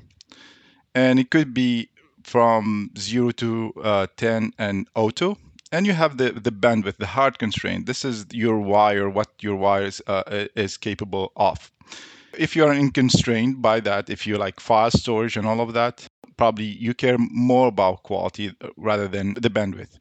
and 0.94 1.18
it 1.18 1.30
could 1.30 1.52
be 1.54 1.88
from 2.28 2.90
zero 2.98 3.30
to 3.30 3.72
uh, 3.82 4.06
ten 4.16 4.52
and 4.58 4.86
auto. 4.94 5.36
And 5.72 5.86
you 5.86 5.92
have 5.92 6.16
the, 6.16 6.30
the 6.32 6.52
bandwidth, 6.52 6.96
the 6.96 7.06
hard 7.06 7.38
constraint. 7.38 7.86
This 7.86 8.04
is 8.04 8.26
your 8.32 8.58
wire, 8.58 9.08
what 9.10 9.30
your 9.40 9.56
wire 9.56 9.84
is, 9.84 10.02
uh, 10.06 10.46
is 10.54 10.76
capable 10.76 11.32
of. 11.36 11.70
If 12.36 12.56
you 12.56 12.64
are 12.64 12.72
unconstrained 12.72 13.60
by 13.60 13.80
that, 13.80 14.08
if 14.08 14.26
you 14.26 14.38
like 14.38 14.60
file 14.60 14.90
storage 14.90 15.36
and 15.36 15.46
all 15.46 15.60
of 15.60 15.72
that, 15.74 16.06
probably 16.36 16.64
you 16.64 16.94
care 16.94 17.16
more 17.18 17.68
about 17.68 18.02
quality 18.02 18.54
uh, 18.60 18.68
rather 18.76 19.08
than 19.08 19.34
the 19.34 19.50
bandwidth. 19.50 19.94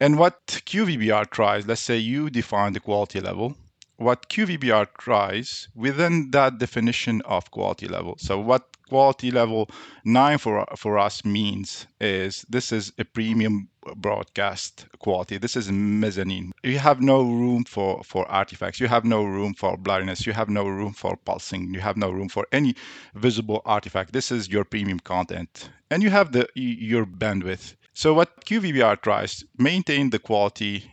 And 0.00 0.18
what 0.18 0.46
QVBR 0.46 1.30
tries, 1.30 1.66
let's 1.66 1.80
say 1.80 1.96
you 1.98 2.30
define 2.30 2.72
the 2.72 2.80
quality 2.80 3.20
level, 3.20 3.56
what 3.96 4.28
QVBR 4.28 4.86
tries 4.98 5.68
within 5.74 6.30
that 6.30 6.58
definition 6.58 7.20
of 7.22 7.50
quality 7.50 7.88
level. 7.88 8.14
So 8.18 8.38
what 8.38 8.76
quality 8.88 9.30
level 9.30 9.68
9 10.04 10.38
for, 10.38 10.66
for 10.76 10.98
us 10.98 11.24
means 11.24 11.86
is 12.00 12.44
this 12.48 12.72
is 12.72 12.92
a 12.98 13.04
premium 13.04 13.68
broadcast 13.96 14.86
quality. 14.98 15.38
This 15.38 15.56
is 15.56 15.70
mezzanine. 15.70 16.52
You 16.62 16.78
have 16.78 17.00
no 17.00 17.22
room 17.22 17.64
for, 17.64 18.02
for 18.04 18.26
artifacts. 18.30 18.80
You 18.80 18.88
have 18.88 19.04
no 19.04 19.24
room 19.24 19.54
for 19.54 19.76
blurriness. 19.76 20.26
You 20.26 20.32
have 20.32 20.48
no 20.48 20.66
room 20.66 20.92
for 20.92 21.16
pulsing. 21.16 21.72
You 21.74 21.80
have 21.80 21.96
no 21.96 22.10
room 22.10 22.28
for 22.28 22.46
any 22.52 22.74
visible 23.14 23.62
artifact. 23.64 24.12
This 24.12 24.30
is 24.30 24.48
your 24.48 24.64
premium 24.64 25.00
content. 25.00 25.70
And 25.90 26.02
you 26.02 26.10
have 26.10 26.32
the 26.32 26.48
your 26.54 27.06
bandwidth. 27.06 27.74
So 27.94 28.14
what 28.14 28.44
QVBR 28.44 29.02
tries, 29.02 29.44
maintain 29.58 30.10
the 30.10 30.20
quality 30.20 30.90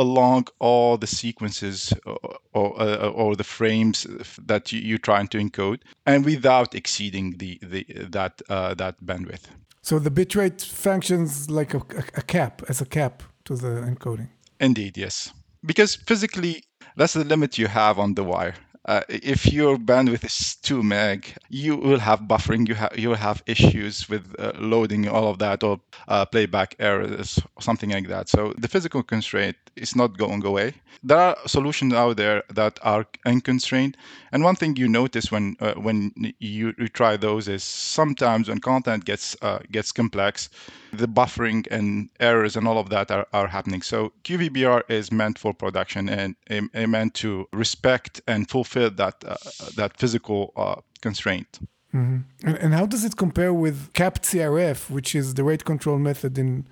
along 0.00 0.48
all 0.58 0.96
the 0.96 1.06
sequences 1.06 1.92
or, 2.06 2.38
or, 2.54 2.68
uh, 2.80 3.08
or 3.08 3.36
the 3.36 3.44
frames 3.44 4.06
that 4.46 4.72
you, 4.72 4.94
are 4.94 4.98
trying 5.10 5.28
to 5.28 5.38
encode, 5.38 5.80
and 6.06 6.24
without 6.24 6.74
exceeding 6.74 7.36
the, 7.36 7.58
the 7.62 7.84
that 8.08 8.42
uh, 8.48 8.74
that 8.74 8.94
bandwidth. 9.04 9.44
So 9.82 9.98
the 9.98 10.10
bitrate 10.10 10.64
functions 10.64 11.50
like 11.50 11.74
a, 11.74 11.82
a 12.14 12.22
cap 12.22 12.62
as 12.68 12.80
a 12.80 12.86
cap 12.86 13.22
to 13.44 13.56
the 13.56 13.72
encoding. 13.90 14.28
Indeed, 14.58 14.96
yes. 14.96 15.32
Because 15.64 15.96
physically, 15.96 16.64
that's 16.96 17.12
the 17.12 17.24
limit 17.24 17.58
you 17.58 17.68
have 17.68 17.98
on 17.98 18.14
the 18.14 18.24
wire. 18.24 18.54
Uh, 18.86 19.02
if 19.08 19.46
your 19.52 19.76
bandwidth 19.76 20.24
is 20.24 20.56
2 20.62 20.82
meg, 20.82 21.34
you 21.48 21.76
will 21.76 21.98
have 21.98 22.20
buffering, 22.22 22.66
you, 22.66 22.74
ha- 22.74 22.88
you 22.96 23.10
will 23.10 23.16
have 23.16 23.42
issues 23.46 24.08
with 24.08 24.34
uh, 24.38 24.52
loading 24.58 25.06
all 25.08 25.28
of 25.28 25.38
that 25.38 25.62
or 25.62 25.80
uh, 26.08 26.24
playback 26.24 26.74
errors 26.78 27.38
or 27.56 27.62
something 27.62 27.90
like 27.90 28.08
that. 28.08 28.28
So 28.28 28.54
the 28.56 28.68
physical 28.68 29.02
constraint 29.02 29.56
is 29.76 29.94
not 29.94 30.16
going 30.16 30.44
away. 30.44 30.74
There 31.02 31.18
are 31.18 31.36
solutions 31.46 31.92
out 31.92 32.16
there 32.16 32.42
that 32.54 32.78
are 32.82 33.06
unconstrained. 33.26 33.96
And 34.32 34.42
one 34.44 34.56
thing 34.56 34.76
you 34.76 34.88
notice 34.88 35.30
when 35.30 35.56
uh, 35.60 35.74
when 35.74 36.12
you, 36.38 36.74
you, 36.78 36.88
try 36.88 37.16
those 37.16 37.48
is 37.48 37.62
sometimes 37.62 38.48
when 38.48 38.60
content 38.60 39.04
gets 39.04 39.36
uh, 39.42 39.58
gets 39.70 39.92
complex, 39.92 40.48
the 40.92 41.06
buffering 41.06 41.66
and 41.70 42.08
errors 42.18 42.56
and 42.56 42.66
all 42.66 42.78
of 42.78 42.90
that 42.90 43.10
are, 43.10 43.26
are 43.32 43.46
happening. 43.46 43.82
So 43.82 44.12
QVBR 44.24 44.82
is 44.88 45.10
meant 45.12 45.38
for 45.38 45.52
production 45.54 46.08
and, 46.08 46.36
and 46.48 46.70
meant 46.90 47.14
to 47.14 47.48
respect 47.52 48.20
and 48.26 48.48
fulfill 48.48 48.90
that 48.90 49.22
uh, 49.26 49.36
that 49.76 49.96
physical 49.96 50.52
uh, 50.56 50.76
constraint. 51.00 51.58
Mm-hmm. 51.94 52.48
And, 52.48 52.58
and 52.58 52.74
how 52.74 52.86
does 52.86 53.04
it 53.04 53.16
compare 53.16 53.52
with 53.52 53.92
capped 53.92 54.22
CRF, 54.22 54.90
which 54.90 55.14
is 55.14 55.34
the 55.34 55.44
rate 55.44 55.64
control 55.64 55.98
method 55.98 56.38
in 56.38 56.66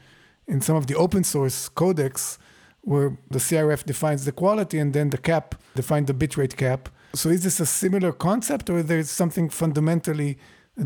in 0.46 0.60
some 0.60 0.76
of 0.76 0.86
the 0.86 0.94
open 0.94 1.24
source 1.24 1.68
codecs, 1.68 2.38
where 2.82 3.18
the 3.30 3.38
CRF 3.38 3.84
defines 3.84 4.24
the 4.24 4.32
quality 4.32 4.78
and 4.78 4.92
then 4.94 5.10
the 5.10 5.18
cap 5.18 5.54
defines 5.74 6.06
the 6.06 6.14
bitrate 6.14 6.56
cap. 6.56 6.88
So 7.14 7.28
is 7.28 7.42
this 7.42 7.60
a 7.60 7.66
similar 7.66 8.12
concept 8.12 8.70
or 8.70 8.82
there's 8.82 9.10
something 9.10 9.48
fundamentally 9.50 10.38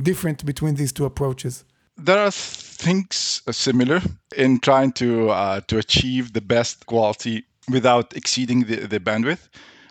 different 0.02 0.44
between 0.44 0.74
these 0.76 0.92
two 0.92 1.04
approaches? 1.04 1.64
There 2.04 2.18
are 2.18 2.32
things 2.32 3.42
similar 3.52 4.02
in 4.36 4.58
trying 4.58 4.90
to 4.94 5.30
uh, 5.30 5.60
to 5.68 5.78
achieve 5.78 6.32
the 6.32 6.40
best 6.40 6.86
quality 6.86 7.44
without 7.70 8.16
exceeding 8.16 8.64
the, 8.64 8.86
the 8.88 8.98
bandwidth. 8.98 9.48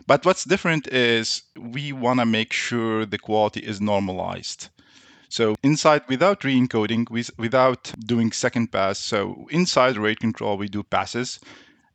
But 0.07 0.25
what's 0.25 0.43
different 0.43 0.87
is 0.89 1.43
we 1.55 1.93
want 1.93 2.19
to 2.19 2.25
make 2.25 2.51
sure 2.51 3.05
the 3.05 3.17
quality 3.17 3.61
is 3.61 3.79
normalized. 3.79 4.67
So 5.29 5.55
inside, 5.63 6.01
without 6.09 6.43
re-encoding, 6.43 7.07
without 7.37 7.93
doing 8.05 8.33
second 8.33 8.73
pass, 8.73 8.99
so 8.99 9.47
inside 9.49 9.95
rate 9.95 10.19
control, 10.19 10.57
we 10.57 10.67
do 10.67 10.83
passes 10.83 11.39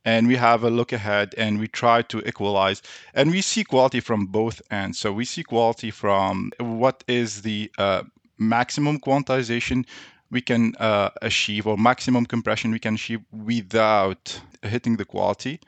and 0.03 0.27
we 0.27 0.37
have 0.37 0.63
a 0.63 0.71
look 0.71 0.93
ahead 0.93 1.35
and 1.37 1.59
we 1.59 1.67
try 1.67 2.01
to 2.01 2.27
equalize 2.27 2.81
and 3.13 3.29
we 3.29 3.41
see 3.41 3.63
quality 3.63 3.99
from 3.99 4.25
both 4.25 4.61
ends 4.71 4.97
so 4.97 5.11
we 5.11 5.25
see 5.25 5.43
quality 5.43 5.91
from 5.91 6.49
what 6.59 7.03
is 7.09 7.41
the 7.41 7.69
uh, 7.77 8.03
maximum 8.37 8.99
quantization 8.99 9.85
we 10.29 10.41
can 10.41 10.75
uh, 10.75 11.09
achieve 11.21 11.65
or 11.65 11.77
maximum 11.77 12.25
compression 12.25 12.71
we 12.71 12.79
can 12.79 12.95
achieve 12.95 13.21
without 13.31 14.41
hitting 14.61 14.97
the 14.97 15.05
quality 15.05 15.59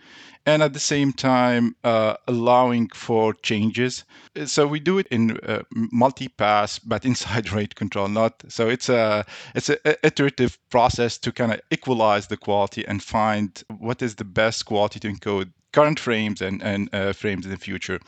and 0.46 0.64
at 0.64 0.74
the 0.74 0.80
same 0.80 1.14
time 1.14 1.76
uh, 1.84 2.16
allowing 2.28 2.90
for 2.90 3.34
changes. 3.34 4.04
So 4.46 4.66
we 4.68 4.80
do 4.80 4.98
it 4.98 5.08
in 5.08 5.38
uh, 5.38 5.64
multi-pass, 5.72 6.80
but 6.80 7.06
inside 7.12 7.52
rate 7.52 7.76
control, 7.76 8.08
not 8.08 8.44
so 8.48 8.68
it's 8.68 8.90
a 8.90 9.26
it's 9.56 9.70
an 9.70 9.78
iterative 10.04 10.58
process 10.70 11.18
to 11.20 11.32
kind 11.32 11.54
of 11.54 11.62
equalize 11.72 12.28
the 12.28 12.38
quality 12.38 12.86
and 12.88 13.04
find 13.04 13.64
what 13.78 14.02
is 14.02 14.16
the 14.16 14.26
best 14.26 14.66
quality 14.66 15.00
to 15.00 15.12
encode 15.12 15.52
current 15.72 16.00
frames 16.00 16.42
and 16.42 16.64
and 16.64 16.90
uh, 16.94 17.14
frames 17.14 17.46
in 17.46 17.52
the 17.52 17.58
future. 17.58 18.00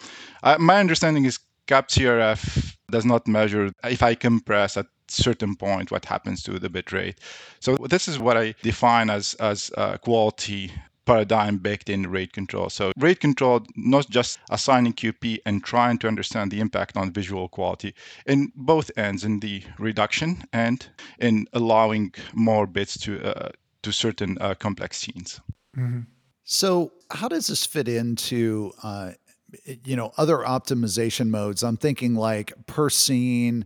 Uh, 0.44 0.58
my 0.60 0.80
understanding 0.80 1.26
is 1.26 1.40
CapCRF 1.68 2.76
does 2.90 3.06
not 3.06 3.28
measure 3.28 3.72
if 3.84 4.04
I 4.04 4.16
compress 4.16 4.78
at 4.78 4.88
certain 5.08 5.56
point 5.56 5.92
what 5.92 6.06
happens 6.06 6.42
to 6.44 6.60
the 6.60 6.70
bit 6.70 6.92
rate. 6.92 7.20
So 7.60 7.76
this 7.76 8.08
is 8.08 8.20
what 8.20 8.38
I 8.38 8.56
define 8.62 9.10
as 9.10 9.34
as 9.36 9.72
uh, 9.78 9.98
quality 9.98 10.72
paradigm 11.06 11.58
baked 11.58 11.90
in 11.90 12.10
rate 12.10 12.32
control. 12.32 12.70
So 12.70 12.92
rate 12.98 13.20
control, 13.20 13.66
not 13.76 14.10
just 14.10 14.40
assigning 14.50 14.94
QP 14.94 15.40
and 15.46 15.64
trying 15.64 15.98
to 16.00 16.08
understand 16.08 16.52
the 16.52 16.60
impact 16.60 16.96
on 16.96 17.12
visual 17.12 17.50
quality 17.50 17.94
in 18.26 18.52
both 18.56 18.92
ends, 18.98 19.24
in 19.24 19.40
the 19.40 19.64
reduction 19.80 20.44
and 20.54 20.88
in 21.20 21.48
allowing 21.54 22.14
more 22.34 22.68
bits 22.68 22.98
to 23.00 23.22
uh, 23.24 23.50
to 23.84 23.92
certain 23.92 24.38
uh, 24.40 24.54
complex 24.56 24.98
scenes. 24.98 25.42
Mm-hmm. 25.78 26.02
So 26.44 26.94
how 27.10 27.28
does 27.28 27.48
this 27.48 27.66
fit 27.66 27.88
into 27.88 28.72
uh, 28.84 29.12
you 29.84 29.96
know 29.96 30.12
other 30.18 30.38
optimization 30.38 31.30
modes? 31.30 31.64
I'm 31.64 31.78
thinking 31.78 32.16
like 32.16 32.54
per 32.68 32.90
scene, 32.90 33.66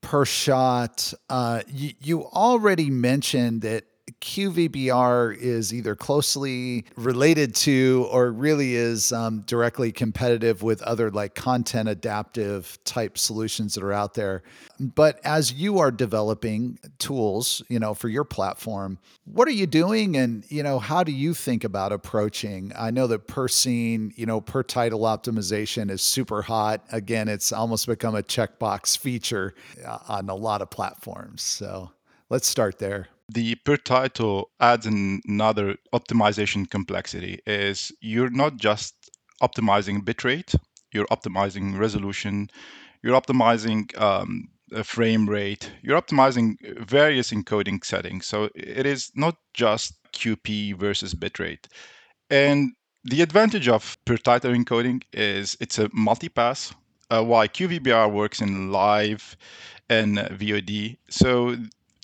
per 0.00 0.24
shot. 0.24 1.12
Uh, 1.28 1.62
you, 1.68 1.92
you 2.00 2.24
already 2.26 2.90
mentioned 2.90 3.62
that 3.62 3.84
QVBR 4.20 5.36
is 5.36 5.72
either 5.72 5.96
closely 5.96 6.84
related 6.96 7.54
to 7.54 8.06
or 8.10 8.30
really 8.30 8.74
is 8.74 9.12
um, 9.12 9.40
directly 9.46 9.92
competitive 9.92 10.62
with 10.62 10.82
other 10.82 11.10
like 11.10 11.34
content 11.34 11.88
adaptive 11.88 12.78
type 12.84 13.16
solutions 13.16 13.74
that 13.74 13.82
are 13.82 13.92
out 13.92 14.14
there. 14.14 14.42
But 14.78 15.20
as 15.24 15.52
you 15.52 15.78
are 15.78 15.90
developing 15.90 16.78
tools, 16.98 17.62
you 17.68 17.78
know, 17.78 17.94
for 17.94 18.08
your 18.08 18.24
platform, 18.24 18.98
what 19.24 19.48
are 19.48 19.52
you 19.52 19.66
doing 19.66 20.16
and, 20.16 20.44
you 20.48 20.62
know, 20.62 20.78
how 20.78 21.02
do 21.02 21.12
you 21.12 21.32
think 21.32 21.64
about 21.64 21.92
approaching? 21.92 22.72
I 22.76 22.90
know 22.90 23.06
that 23.06 23.26
per 23.26 23.48
scene, 23.48 24.12
you 24.16 24.26
know, 24.26 24.40
per 24.40 24.62
title 24.62 25.00
optimization 25.00 25.90
is 25.90 26.02
super 26.02 26.42
hot. 26.42 26.84
Again, 26.92 27.28
it's 27.28 27.52
almost 27.52 27.86
become 27.86 28.14
a 28.14 28.22
checkbox 28.22 28.98
feature 28.98 29.54
uh, 29.84 29.98
on 30.08 30.28
a 30.28 30.34
lot 30.34 30.60
of 30.60 30.70
platforms. 30.70 31.42
So 31.42 31.92
let's 32.28 32.48
start 32.48 32.78
there 32.78 33.08
the 33.32 33.54
per 33.64 33.76
title 33.76 34.50
adds 34.60 34.86
another 34.86 35.76
optimization 35.94 36.68
complexity 36.68 37.40
is 37.46 37.92
you're 38.00 38.30
not 38.30 38.56
just 38.56 38.94
optimizing 39.42 40.00
bitrate 40.02 40.54
you're 40.92 41.06
optimizing 41.06 41.78
resolution 41.78 42.48
you're 43.02 43.20
optimizing 43.20 43.98
um, 44.00 44.48
frame 44.84 45.28
rate 45.28 45.70
you're 45.82 46.00
optimizing 46.00 46.56
various 46.86 47.30
encoding 47.30 47.84
settings 47.84 48.26
so 48.26 48.48
it 48.54 48.86
is 48.86 49.10
not 49.14 49.36
just 49.54 49.94
qp 50.12 50.76
versus 50.76 51.14
bitrate 51.14 51.66
and 52.30 52.72
the 53.04 53.22
advantage 53.22 53.68
of 53.68 53.96
per 54.04 54.16
title 54.16 54.52
encoding 54.52 55.02
is 55.12 55.56
it's 55.60 55.78
a 55.78 55.88
multipass 55.90 56.74
uh, 57.10 57.22
while 57.22 57.46
qvbr 57.46 58.10
works 58.12 58.40
in 58.40 58.70
live 58.70 59.36
and 59.90 60.18
VOD. 60.18 60.96
So 61.10 61.56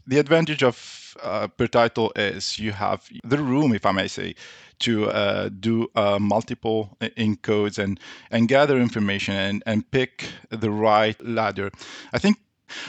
the 0.06 0.18
advantage 0.18 0.62
of 0.62 1.16
uh, 1.22 1.48
per 1.48 1.66
title 1.66 2.12
is 2.16 2.58
you 2.58 2.72
have 2.72 3.08
the 3.24 3.38
room, 3.38 3.74
if 3.74 3.86
I 3.86 3.92
may 3.92 4.08
say, 4.08 4.34
to 4.80 5.08
uh, 5.10 5.48
do 5.48 5.88
uh, 5.94 6.18
multiple 6.18 6.96
encodes 7.00 7.78
and 7.78 7.98
and 8.30 8.48
gather 8.48 8.78
information 8.78 9.34
and 9.34 9.62
and 9.66 9.90
pick 9.90 10.26
the 10.50 10.70
right 10.70 11.20
ladder. 11.24 11.70
I 12.12 12.18
think 12.18 12.36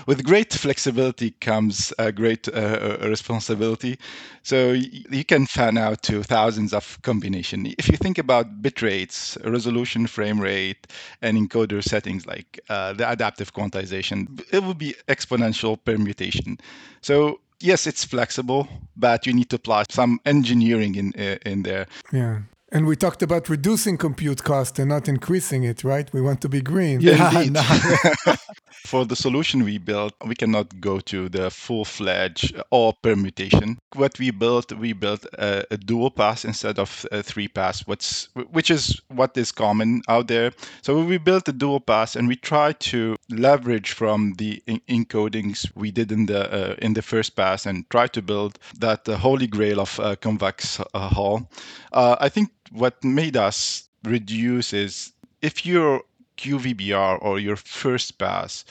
with 0.06 0.24
great 0.24 0.54
flexibility 0.54 1.32
comes 1.32 1.94
a 2.00 2.12
great 2.12 2.48
uh, 2.48 2.98
responsibility. 3.02 3.98
So 4.44 4.72
you 4.72 5.26
can 5.26 5.46
fan 5.46 5.78
out 5.78 6.04
to 6.04 6.24
thousands 6.24 6.74
of 6.74 7.00
combination. 7.02 7.66
If 7.78 7.90
you 7.90 7.98
think 7.98 8.18
about 8.18 8.62
bit 8.62 8.82
rates, 8.82 9.38
resolution, 9.44 10.08
frame 10.08 10.40
rate, 10.40 10.88
and 11.22 11.38
encoder 11.38 11.84
settings 11.84 12.26
like 12.26 12.60
uh, 12.70 12.94
the 12.94 13.10
adaptive 13.10 13.54
quantization, 13.54 14.42
it 14.52 14.64
would 14.64 14.78
be 14.78 14.96
exponential 15.08 15.78
permutation. 15.84 16.58
So 17.02 17.40
yes, 17.60 17.88
it's 17.88 18.04
flexible, 18.04 18.68
but 18.96 19.26
you 19.26 19.34
need 19.34 19.50
to 19.50 19.58
apply 19.58 19.84
some 19.90 20.20
engineering 20.26 20.96
in 20.96 21.14
uh, 21.18 21.38
in 21.46 21.64
there. 21.64 21.88
Yeah. 22.12 22.40
And 22.70 22.86
we 22.86 22.98
talked 22.98 23.24
about 23.24 23.48
reducing 23.48 23.98
compute 23.98 24.44
cost 24.44 24.78
and 24.78 24.90
not 24.90 25.08
increasing 25.08 25.64
it, 25.64 25.86
right? 25.86 26.12
We 26.12 26.22
want 26.22 26.42
to 26.42 26.50
be 26.50 26.62
green. 26.62 27.00
Yeah, 27.00 27.42
yeah 27.42 28.36
For 28.86 29.06
the 29.06 29.16
solution 29.16 29.64
we 29.64 29.78
built, 29.78 30.14
we 30.26 30.36
cannot 30.36 30.80
go 30.80 31.00
to 31.02 31.28
the 31.30 31.50
full-fledged 31.50 32.62
or 32.72 32.94
permutation. 33.02 33.78
What 33.96 34.18
we 34.20 34.32
built, 34.32 34.72
we 34.72 34.94
built 34.94 35.26
a, 35.34 35.66
a 35.72 35.78
dual 35.78 36.12
pass 36.12 36.46
instead 36.46 36.80
of 36.80 37.06
a 37.12 37.22
three 37.24 37.48
pass, 37.48 37.86
what's, 37.88 38.30
which 38.52 38.72
is 38.72 39.02
what 39.10 39.36
is 39.38 39.52
common 39.52 40.04
out 40.08 40.28
there. 40.28 40.52
So 40.84 41.04
we 41.04 41.18
built 41.18 41.50
a 41.50 41.54
dual 41.54 41.82
pass 41.82 42.16
and 42.16 42.28
we 42.28 42.36
try 42.36 42.74
to 42.74 43.18
leverage 43.30 43.92
from 43.92 44.34
the 44.38 44.62
encodings 44.68 45.70
we 45.76 45.92
did 45.92 46.12
in 46.12 46.28
the 46.28 46.72
uh, 46.72 46.76
in 46.78 46.94
the 46.94 47.02
first 47.02 47.36
pass 47.36 47.66
and 47.66 47.90
try 47.90 48.08
to 48.08 48.22
build 48.22 48.58
that 48.80 49.08
uh, 49.10 49.18
holy 49.18 49.48
grail 49.48 49.82
of 49.82 50.00
uh, 50.00 50.16
convex 50.16 50.80
uh, 50.80 51.10
hull. 51.10 51.50
Uh, 51.92 52.16
I 52.20 52.30
think 52.30 52.52
what 52.72 53.04
made 53.04 53.38
us 53.38 53.88
reduce 54.04 54.74
is 54.74 55.14
if 55.42 55.66
your 55.66 56.02
QVBR 56.38 57.20
or 57.22 57.40
your 57.40 57.56
first 57.56 58.18
pass 58.18 58.66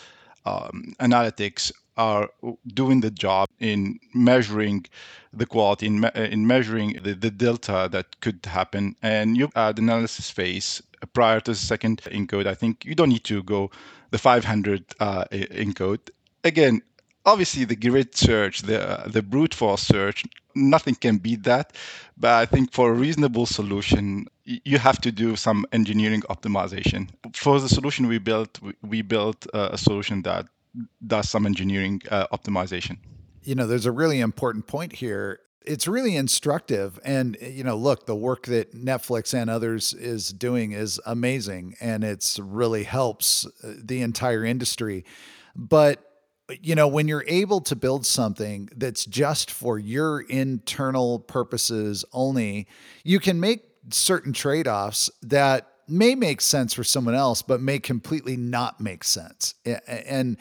um, 0.44 0.94
analytics 1.00 1.72
are 1.96 2.28
doing 2.66 3.00
the 3.00 3.10
job 3.10 3.48
in 3.58 3.98
measuring 4.14 4.84
the 5.32 5.46
quality, 5.46 5.86
in, 5.86 6.00
me- 6.00 6.10
in 6.14 6.46
measuring 6.46 6.98
the, 7.02 7.14
the 7.14 7.30
delta 7.30 7.88
that 7.90 8.20
could 8.20 8.44
happen, 8.44 8.94
and 9.02 9.36
you 9.36 9.48
add 9.56 9.78
analysis 9.78 10.30
phase 10.30 10.82
prior 11.14 11.40
to 11.40 11.52
the 11.52 11.56
second 11.56 12.02
encode, 12.02 12.46
I 12.46 12.54
think 12.54 12.84
you 12.84 12.94
don't 12.94 13.08
need 13.08 13.24
to 13.24 13.42
go 13.42 13.70
the 14.10 14.18
500 14.18 14.84
uh, 15.00 15.24
encode. 15.32 16.10
Again, 16.44 16.82
obviously 17.26 17.64
the 17.64 17.76
grid 17.76 18.14
search, 18.14 18.62
the 18.62 19.02
the 19.06 19.22
brute 19.22 19.54
force 19.54 19.82
search, 19.82 20.24
nothing 20.54 20.94
can 20.94 21.18
beat 21.18 21.42
that. 21.42 21.74
But 22.16 22.30
I 22.42 22.46
think 22.46 22.72
for 22.72 22.90
a 22.90 22.94
reasonable 22.94 23.46
solution, 23.46 24.26
you 24.44 24.78
have 24.78 25.00
to 25.02 25.12
do 25.12 25.36
some 25.36 25.66
engineering 25.72 26.22
optimization. 26.30 27.08
For 27.34 27.60
the 27.60 27.68
solution 27.68 28.06
we 28.06 28.18
built, 28.18 28.58
we 28.82 29.02
built 29.02 29.46
a 29.52 29.76
solution 29.76 30.22
that 30.22 30.46
does 31.06 31.28
some 31.28 31.46
engineering 31.46 32.00
uh, 32.10 32.26
optimization. 32.32 32.98
You 33.42 33.54
know, 33.54 33.66
there's 33.66 33.86
a 33.86 33.92
really 33.92 34.20
important 34.20 34.66
point 34.66 34.92
here. 34.92 35.40
It's 35.64 35.88
really 35.88 36.16
instructive. 36.16 37.00
And, 37.04 37.36
you 37.40 37.64
know, 37.64 37.76
look, 37.76 38.06
the 38.06 38.14
work 38.14 38.46
that 38.46 38.72
Netflix 38.74 39.34
and 39.34 39.50
others 39.50 39.94
is 39.94 40.32
doing 40.32 40.72
is 40.72 41.00
amazing 41.06 41.74
and 41.80 42.04
it's 42.04 42.38
really 42.38 42.84
helps 42.84 43.46
uh, 43.46 43.74
the 43.76 44.02
entire 44.02 44.44
industry. 44.44 45.04
But 45.56 46.15
you 46.62 46.74
know, 46.74 46.86
when 46.88 47.08
you're 47.08 47.24
able 47.26 47.60
to 47.62 47.76
build 47.76 48.06
something 48.06 48.68
that's 48.76 49.04
just 49.04 49.50
for 49.50 49.78
your 49.78 50.20
internal 50.20 51.18
purposes 51.20 52.04
only, 52.12 52.66
you 53.04 53.18
can 53.18 53.40
make 53.40 53.64
certain 53.90 54.32
trade 54.32 54.68
offs 54.68 55.10
that 55.22 55.68
may 55.88 56.14
make 56.14 56.40
sense 56.40 56.74
for 56.74 56.84
someone 56.84 57.14
else, 57.14 57.42
but 57.42 57.60
may 57.60 57.78
completely 57.78 58.36
not 58.36 58.80
make 58.80 59.04
sense. 59.04 59.54
And 59.86 60.36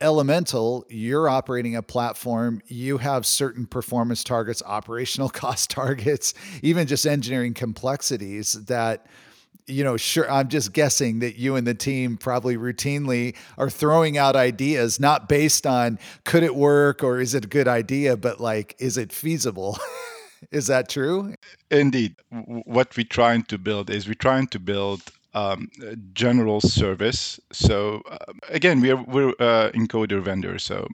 Elemental, 0.00 0.84
you're 0.88 1.28
operating 1.28 1.76
a 1.76 1.82
platform, 1.82 2.60
you 2.66 2.98
have 2.98 3.24
certain 3.24 3.64
performance 3.64 4.24
targets, 4.24 4.60
operational 4.66 5.28
cost 5.28 5.70
targets, 5.70 6.34
even 6.62 6.86
just 6.86 7.06
engineering 7.06 7.54
complexities 7.54 8.54
that 8.64 9.06
you 9.68 9.84
know, 9.84 9.96
sure, 9.96 10.30
I'm 10.30 10.48
just 10.48 10.72
guessing 10.72 11.20
that 11.20 11.36
you 11.36 11.56
and 11.56 11.66
the 11.66 11.74
team 11.74 12.16
probably 12.16 12.56
routinely 12.56 13.36
are 13.56 13.70
throwing 13.70 14.16
out 14.18 14.36
ideas 14.36 14.98
not 14.98 15.28
based 15.28 15.66
on 15.66 15.98
could 16.24 16.42
it 16.42 16.54
work 16.54 17.02
or 17.02 17.20
is 17.20 17.34
it 17.34 17.44
a 17.44 17.48
good 17.48 17.68
idea, 17.68 18.16
but 18.16 18.40
like, 18.40 18.74
is 18.78 18.96
it 18.96 19.12
feasible? 19.12 19.78
is 20.50 20.66
that 20.68 20.88
true? 20.88 21.34
Indeed. 21.70 22.16
What 22.30 22.96
we're 22.96 23.04
trying 23.04 23.44
to 23.44 23.58
build 23.58 23.90
is 23.90 24.06
we're 24.06 24.14
trying 24.14 24.46
to 24.48 24.58
build 24.58 25.02
um, 25.34 25.70
general 26.12 26.60
service. 26.60 27.38
So 27.52 28.02
uh, 28.10 28.32
again, 28.48 28.80
we're 28.80 29.02
we're 29.02 29.34
uh, 29.38 29.70
encoder 29.72 30.22
vendor. 30.22 30.58
So 30.58 30.88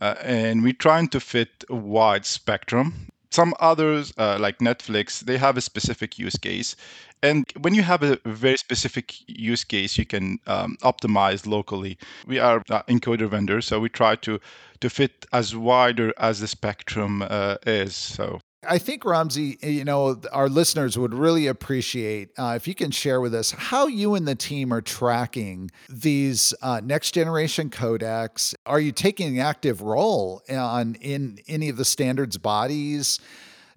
uh, 0.00 0.14
and 0.22 0.62
we're 0.62 0.72
trying 0.72 1.08
to 1.08 1.20
fit 1.20 1.64
a 1.70 1.76
wide 1.76 2.26
spectrum. 2.26 3.08
Some 3.30 3.54
others, 3.60 4.12
uh, 4.18 4.38
like 4.40 4.58
Netflix, 4.58 5.20
they 5.20 5.38
have 5.38 5.56
a 5.56 5.60
specific 5.60 6.18
use 6.18 6.36
case, 6.36 6.76
and 7.22 7.44
when 7.60 7.74
you 7.74 7.82
have 7.82 8.02
a 8.02 8.18
very 8.24 8.56
specific 8.56 9.14
use 9.28 9.64
case, 9.64 9.96
you 9.98 10.06
can 10.06 10.38
um, 10.46 10.76
optimize 10.82 11.46
locally. 11.46 11.98
We 12.26 12.38
are 12.38 12.60
encoder 12.88 13.28
vendor, 13.28 13.60
so 13.60 13.80
we 13.80 13.88
try 13.88 14.16
to 14.16 14.40
to 14.80 14.90
fit 14.90 15.26
as 15.32 15.54
wider 15.56 16.12
as 16.18 16.40
the 16.40 16.48
spectrum 16.48 17.22
uh, 17.22 17.56
is. 17.66 17.94
So 17.96 18.40
I 18.68 18.76
think 18.76 19.04
Ramzi, 19.04 19.62
you 19.62 19.86
know, 19.86 20.20
our 20.32 20.50
listeners 20.50 20.98
would 20.98 21.14
really 21.14 21.46
appreciate 21.46 22.28
uh, 22.36 22.52
if 22.56 22.68
you 22.68 22.74
can 22.74 22.90
share 22.90 23.18
with 23.22 23.34
us 23.34 23.52
how 23.52 23.86
you 23.86 24.14
and 24.14 24.28
the 24.28 24.34
team 24.34 24.70
are 24.70 24.82
tracking 24.82 25.70
these 25.88 26.52
uh, 26.60 26.82
next 26.84 27.12
generation 27.12 27.70
codecs. 27.70 28.54
Are 28.66 28.78
you 28.78 28.92
taking 28.92 29.38
an 29.38 29.42
active 29.42 29.80
role 29.80 30.42
on 30.50 30.94
in 30.96 31.38
any 31.48 31.70
of 31.70 31.78
the 31.78 31.86
standards 31.86 32.36
bodies? 32.36 33.18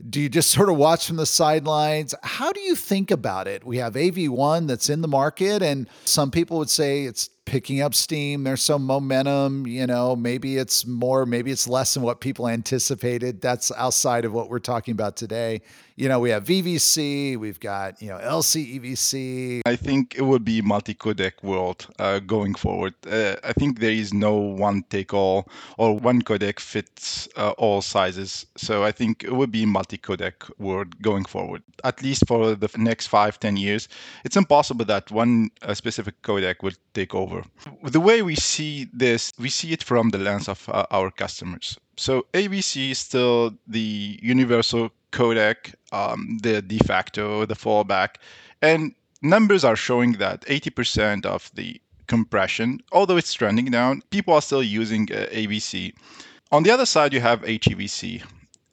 Do 0.09 0.19
you 0.19 0.27
just 0.27 0.49
sort 0.51 0.67
of 0.67 0.75
watch 0.75 1.07
from 1.07 1.15
the 1.15 1.25
sidelines? 1.25 2.13
How 2.21 2.51
do 2.51 2.59
you 2.59 2.75
think 2.75 3.09
about 3.09 3.47
it? 3.47 3.65
We 3.65 3.77
have 3.77 3.93
AV1 3.93 4.67
that's 4.67 4.89
in 4.89 4.99
the 4.99 5.07
market, 5.07 5.61
and 5.61 5.87
some 6.03 6.29
people 6.29 6.57
would 6.57 6.69
say 6.69 7.05
it's 7.05 7.29
picking 7.45 7.81
up 7.81 7.93
steam. 7.93 8.43
There's 8.43 8.61
some 8.61 8.85
momentum, 8.85 9.67
you 9.67 9.85
know, 9.85 10.15
maybe 10.15 10.57
it's 10.57 10.85
more, 10.85 11.25
maybe 11.25 11.51
it's 11.51 11.67
less 11.67 11.93
than 11.93 12.03
what 12.03 12.21
people 12.21 12.47
anticipated. 12.47 13.41
That's 13.41 13.71
outside 13.71 14.25
of 14.25 14.33
what 14.33 14.49
we're 14.49 14.59
talking 14.59 14.93
about 14.93 15.15
today. 15.15 15.61
You 15.95 16.09
know, 16.09 16.19
we 16.19 16.31
have 16.31 16.45
VVC, 16.45 17.37
we've 17.37 17.59
got, 17.59 18.01
you 18.01 18.09
know, 18.09 18.17
LCEVC. 18.17 19.61
I 19.63 19.75
think 19.75 20.15
it 20.17 20.23
would 20.23 20.43
be 20.43 20.59
multi-codec 20.59 21.43
world 21.43 21.85
uh, 21.99 22.17
going 22.17 22.55
forward. 22.55 22.95
Uh, 23.07 23.35
I 23.43 23.53
think 23.53 23.79
there 23.79 23.91
is 23.91 24.11
no 24.11 24.33
one 24.33 24.83
take 24.89 25.13
all 25.13 25.47
or 25.77 25.95
one 25.95 26.23
codec 26.23 26.59
fits 26.59 27.29
uh, 27.37 27.51
all 27.59 27.83
sizes. 27.83 28.47
So 28.57 28.83
I 28.83 28.91
think 28.91 29.23
it 29.23 29.33
would 29.33 29.51
be 29.51 29.67
multi-codec 29.67 30.49
world 30.57 30.99
going 30.99 31.25
forward, 31.25 31.61
at 31.83 32.01
least 32.01 32.25
for 32.27 32.55
the 32.55 32.69
next 32.75 33.07
five, 33.07 33.39
ten 33.39 33.55
years. 33.55 33.87
It's 34.25 34.35
impossible 34.35 34.85
that 34.85 35.11
one 35.11 35.51
uh, 35.61 35.75
specific 35.75 36.19
codec 36.23 36.63
will 36.63 36.73
take 36.95 37.13
over. 37.13 37.43
The 37.83 37.99
way 37.99 38.23
we 38.23 38.35
see 38.35 38.87
this, 38.91 39.31
we 39.37 39.49
see 39.49 39.73
it 39.73 39.83
from 39.83 40.09
the 40.09 40.17
lens 40.17 40.49
of 40.49 40.67
uh, 40.69 40.87
our 40.89 41.11
customers. 41.11 41.77
So 41.95 42.25
AVC 42.33 42.91
is 42.91 42.99
still 42.99 43.53
the 43.67 44.19
universal 44.21 44.91
codec, 45.11 45.75
um, 45.91 46.39
the 46.41 46.61
de 46.61 46.79
facto, 46.79 47.45
the 47.45 47.55
fallback, 47.55 48.15
and 48.61 48.95
numbers 49.21 49.63
are 49.63 49.75
showing 49.75 50.13
that 50.13 50.41
80% 50.41 51.25
of 51.25 51.51
the 51.53 51.79
compression, 52.07 52.81
although 52.91 53.17
it's 53.17 53.33
trending 53.33 53.65
down, 53.71 54.01
people 54.09 54.33
are 54.33 54.41
still 54.41 54.63
using 54.63 55.03
uh, 55.11 55.27
AVC. 55.31 55.93
On 56.51 56.63
the 56.63 56.71
other 56.71 56.85
side, 56.85 57.13
you 57.13 57.21
have 57.21 57.41
HEVC. 57.41 58.23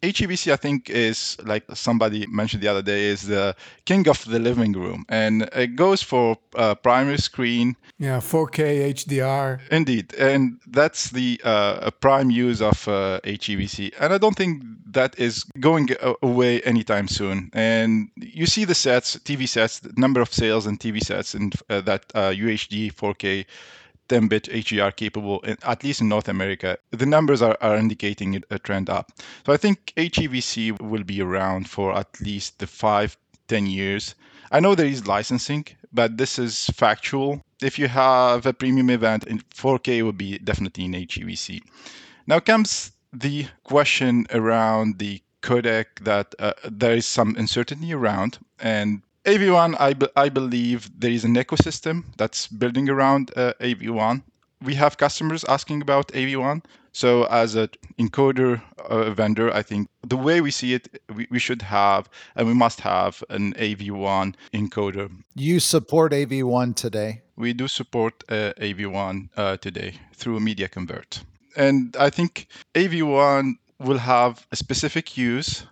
HEVC, 0.02 0.50
I 0.50 0.56
think, 0.56 0.88
is 0.88 1.36
like 1.44 1.64
somebody 1.74 2.26
mentioned 2.26 2.62
the 2.62 2.68
other 2.68 2.82
day, 2.82 3.06
is 3.06 3.22
the 3.22 3.54
king 3.84 4.08
of 4.08 4.24
the 4.24 4.38
living 4.38 4.72
room, 4.72 5.04
and 5.08 5.42
it 5.54 5.76
goes 5.76 6.02
for 6.02 6.38
uh, 6.54 6.74
primary 6.74 7.18
screen. 7.18 7.76
Yeah, 7.98 8.18
4K 8.18 8.94
HDR. 8.94 9.60
Indeed, 9.70 10.14
and 10.14 10.58
that's 10.66 11.10
the 11.10 11.38
uh, 11.44 11.90
prime 12.00 12.30
use 12.30 12.62
of 12.62 12.88
uh, 12.88 13.20
HEVC, 13.24 13.92
and 14.00 14.14
I 14.14 14.18
don't 14.18 14.36
think 14.36 14.62
that 14.86 15.18
is 15.18 15.44
going 15.60 15.90
uh, 16.00 16.14
away 16.22 16.62
anytime 16.62 17.06
soon. 17.06 17.50
And 17.52 18.08
you 18.16 18.46
see 18.46 18.64
the 18.64 18.74
sets, 18.74 19.16
TV 19.16 19.46
sets, 19.46 19.80
the 19.80 19.92
number 19.98 20.22
of 20.22 20.32
sales 20.32 20.66
and 20.66 20.80
TV 20.80 21.00
sets, 21.00 21.34
and 21.34 21.54
uh, 21.68 21.82
that 21.82 22.08
UHD 22.08 22.94
4K 22.94 23.44
10 24.10 24.26
bit 24.26 24.44
HDR 24.44 24.94
capable, 24.94 25.42
at 25.62 25.84
least 25.84 26.00
in 26.00 26.08
North 26.08 26.28
America. 26.28 26.76
The 26.90 27.06
numbers 27.06 27.40
are, 27.42 27.56
are 27.60 27.76
indicating 27.76 28.42
a 28.50 28.58
trend 28.58 28.90
up. 28.90 29.12
So 29.46 29.52
I 29.52 29.56
think 29.56 29.92
HEVC 29.96 30.80
will 30.82 31.04
be 31.04 31.22
around 31.22 31.70
for 31.70 31.96
at 31.96 32.20
least 32.20 32.58
the 32.58 32.66
five, 32.66 33.16
10 33.46 33.66
years. 33.66 34.16
I 34.50 34.58
know 34.58 34.74
there 34.74 34.86
is 34.86 35.06
licensing, 35.06 35.64
but 35.92 36.16
this 36.16 36.40
is 36.40 36.66
factual. 36.74 37.40
If 37.62 37.78
you 37.78 37.86
have 37.86 38.46
a 38.46 38.52
premium 38.52 38.90
event 38.90 39.28
in 39.28 39.38
4K, 39.54 40.08
it 40.08 40.18
be 40.18 40.38
definitely 40.38 40.86
in 40.86 40.92
HEVC. 40.92 41.60
Now 42.26 42.40
comes 42.40 42.90
the 43.12 43.46
question 43.62 44.26
around 44.32 44.98
the 44.98 45.22
codec 45.42 45.86
that 46.02 46.34
uh, 46.40 46.52
there 46.64 46.96
is 46.96 47.06
some 47.06 47.36
uncertainty 47.36 47.94
around, 47.94 48.38
and 48.58 49.02
AV1, 49.26 49.76
I, 49.78 49.92
be- 49.92 50.08
I 50.16 50.28
believe 50.30 50.90
there 50.98 51.10
is 51.10 51.24
an 51.24 51.34
ecosystem 51.34 52.04
that's 52.16 52.46
building 52.46 52.88
around 52.88 53.30
uh, 53.36 53.52
AV1. 53.60 54.22
We 54.62 54.74
have 54.74 54.96
customers 54.96 55.44
asking 55.44 55.82
about 55.82 56.08
AV1. 56.08 56.64
So, 56.92 57.24
as 57.26 57.54
an 57.54 57.68
encoder 57.98 58.60
uh, 58.88 59.10
vendor, 59.10 59.54
I 59.54 59.62
think 59.62 59.88
the 60.06 60.16
way 60.16 60.40
we 60.40 60.50
see 60.50 60.74
it, 60.74 61.00
we, 61.14 61.28
we 61.30 61.38
should 61.38 61.62
have 61.62 62.08
and 62.34 62.48
we 62.48 62.54
must 62.54 62.80
have 62.80 63.22
an 63.28 63.52
AV1 63.54 64.34
encoder. 64.52 65.10
You 65.34 65.60
support 65.60 66.12
AV1 66.12 66.74
today? 66.74 67.22
We 67.36 67.52
do 67.52 67.68
support 67.68 68.24
uh, 68.28 68.54
AV1 68.58 69.28
uh, 69.36 69.56
today 69.58 69.94
through 70.14 70.38
a 70.38 70.40
MediaConvert. 70.40 71.22
And 71.56 71.96
I 71.98 72.10
think 72.10 72.48
AV1 72.74 73.52
will 73.78 73.98
have 73.98 74.46
a 74.50 74.56
specific 74.56 75.16
use 75.16 75.64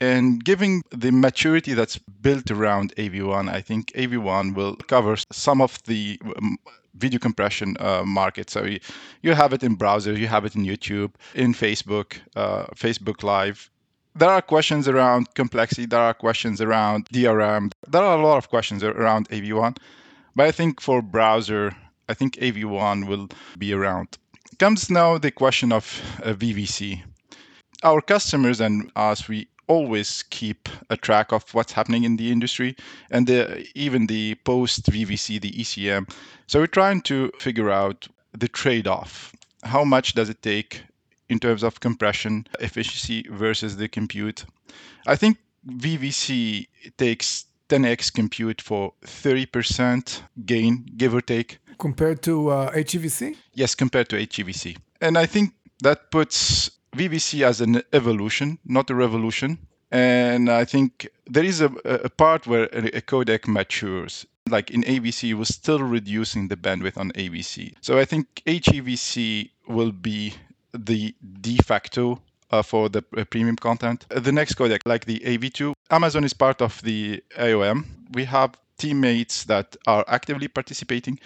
and 0.00 0.44
given 0.44 0.82
the 0.90 1.10
maturity 1.12 1.74
that's 1.74 1.98
built 1.98 2.50
around 2.50 2.94
AV1, 2.96 3.48
I 3.50 3.60
think 3.60 3.92
AV1 3.92 4.54
will 4.54 4.76
cover 4.76 5.16
some 5.30 5.60
of 5.60 5.82
the 5.84 6.18
um, 6.36 6.58
video 6.94 7.18
compression 7.18 7.76
uh, 7.80 8.02
market. 8.04 8.50
So 8.50 8.64
you, 8.64 8.80
you, 9.22 9.32
have 9.34 9.52
it 9.52 9.62
in 9.62 9.74
browser, 9.74 10.12
you 10.12 10.28
have 10.28 10.44
it 10.44 10.54
in 10.56 10.64
YouTube, 10.64 11.12
in 11.34 11.54
Facebook, 11.54 12.18
uh, 12.36 12.66
Facebook 12.74 13.22
Live. 13.22 13.70
There 14.14 14.28
are 14.28 14.42
questions 14.42 14.88
around 14.88 15.34
complexity. 15.34 15.86
There 15.86 16.00
are 16.00 16.14
questions 16.14 16.60
around 16.60 17.08
DRM. 17.08 17.72
There 17.88 18.02
are 18.02 18.18
a 18.18 18.22
lot 18.22 18.36
of 18.36 18.50
questions 18.50 18.84
around 18.84 19.28
AV1. 19.30 19.78
But 20.36 20.46
I 20.46 20.52
think 20.52 20.80
for 20.80 21.00
browser, 21.00 21.74
I 22.08 22.14
think 22.14 22.36
AV1 22.36 23.06
will 23.06 23.28
be 23.58 23.72
around. 23.72 24.18
Comes 24.58 24.90
now 24.90 25.18
the 25.18 25.30
question 25.30 25.72
of 25.72 26.00
uh, 26.22 26.34
VVC. 26.34 27.02
Our 27.82 28.00
customers 28.00 28.60
and 28.60 28.92
us, 28.96 29.28
we 29.28 29.48
always 29.72 30.24
keep 30.24 30.68
a 30.90 30.96
track 30.96 31.32
of 31.32 31.42
what's 31.54 31.72
happening 31.72 32.04
in 32.04 32.16
the 32.16 32.30
industry 32.30 32.76
and 33.10 33.26
the, 33.26 33.66
even 33.74 34.06
the 34.06 34.34
post 34.44 34.90
VVC, 34.90 35.40
the 35.40 35.52
ECM. 35.52 36.12
So 36.46 36.60
we're 36.60 36.66
trying 36.80 37.00
to 37.02 37.30
figure 37.38 37.70
out 37.70 38.06
the 38.36 38.48
trade 38.48 38.86
off. 38.86 39.34
How 39.62 39.84
much 39.84 40.14
does 40.14 40.28
it 40.28 40.42
take 40.42 40.82
in 41.28 41.38
terms 41.38 41.62
of 41.62 41.80
compression 41.80 42.46
efficiency 42.60 43.26
versus 43.30 43.76
the 43.76 43.88
compute? 43.88 44.44
I 45.06 45.16
think 45.16 45.38
VVC 45.66 46.66
takes 46.98 47.46
10x 47.68 48.12
compute 48.12 48.60
for 48.60 48.92
30% 49.04 50.22
gain, 50.44 50.84
give 50.96 51.14
or 51.14 51.22
take. 51.22 51.58
Compared 51.78 52.22
to 52.22 52.50
uh, 52.50 52.72
HEVC? 52.72 53.36
Yes, 53.54 53.74
compared 53.74 54.08
to 54.10 54.16
HEVC. 54.16 54.76
And 55.00 55.16
I 55.16 55.26
think 55.26 55.54
that 55.82 56.10
puts 56.10 56.70
VVC 56.96 57.42
as 57.42 57.60
an 57.60 57.82
evolution, 57.92 58.58
not 58.64 58.90
a 58.90 58.94
revolution. 58.94 59.58
And 59.90 60.50
I 60.50 60.64
think 60.64 61.08
there 61.26 61.44
is 61.44 61.60
a, 61.60 61.70
a 61.84 62.08
part 62.08 62.46
where 62.46 62.64
a, 62.64 63.02
codec 63.02 63.46
matures. 63.46 64.26
Like 64.48 64.70
in 64.70 64.82
AVC, 64.82 65.34
we're 65.34 65.44
still 65.44 65.80
reducing 65.80 66.48
the 66.48 66.56
bandwidth 66.56 66.96
on 66.96 67.12
AVC. 67.12 67.74
So 67.80 67.98
I 67.98 68.04
think 68.04 68.42
HEVC 68.46 69.50
will 69.68 69.92
be 69.92 70.34
the 70.72 71.14
de 71.40 71.58
facto 71.58 72.20
uh, 72.50 72.62
for 72.62 72.88
the 72.88 73.04
uh, 73.16 73.24
premium 73.24 73.56
content. 73.56 74.06
The 74.08 74.32
next 74.32 74.54
codec, 74.54 74.80
like 74.84 75.04
the 75.04 75.20
AV2, 75.20 75.74
Amazon 75.90 76.24
is 76.24 76.32
part 76.32 76.60
of 76.60 76.80
the 76.82 77.22
AOM. 77.38 77.84
We 78.12 78.24
have 78.24 78.56
teammates 78.78 79.44
that 79.44 79.76
are 79.86 80.04
actively 80.08 80.48
participating. 80.48 81.18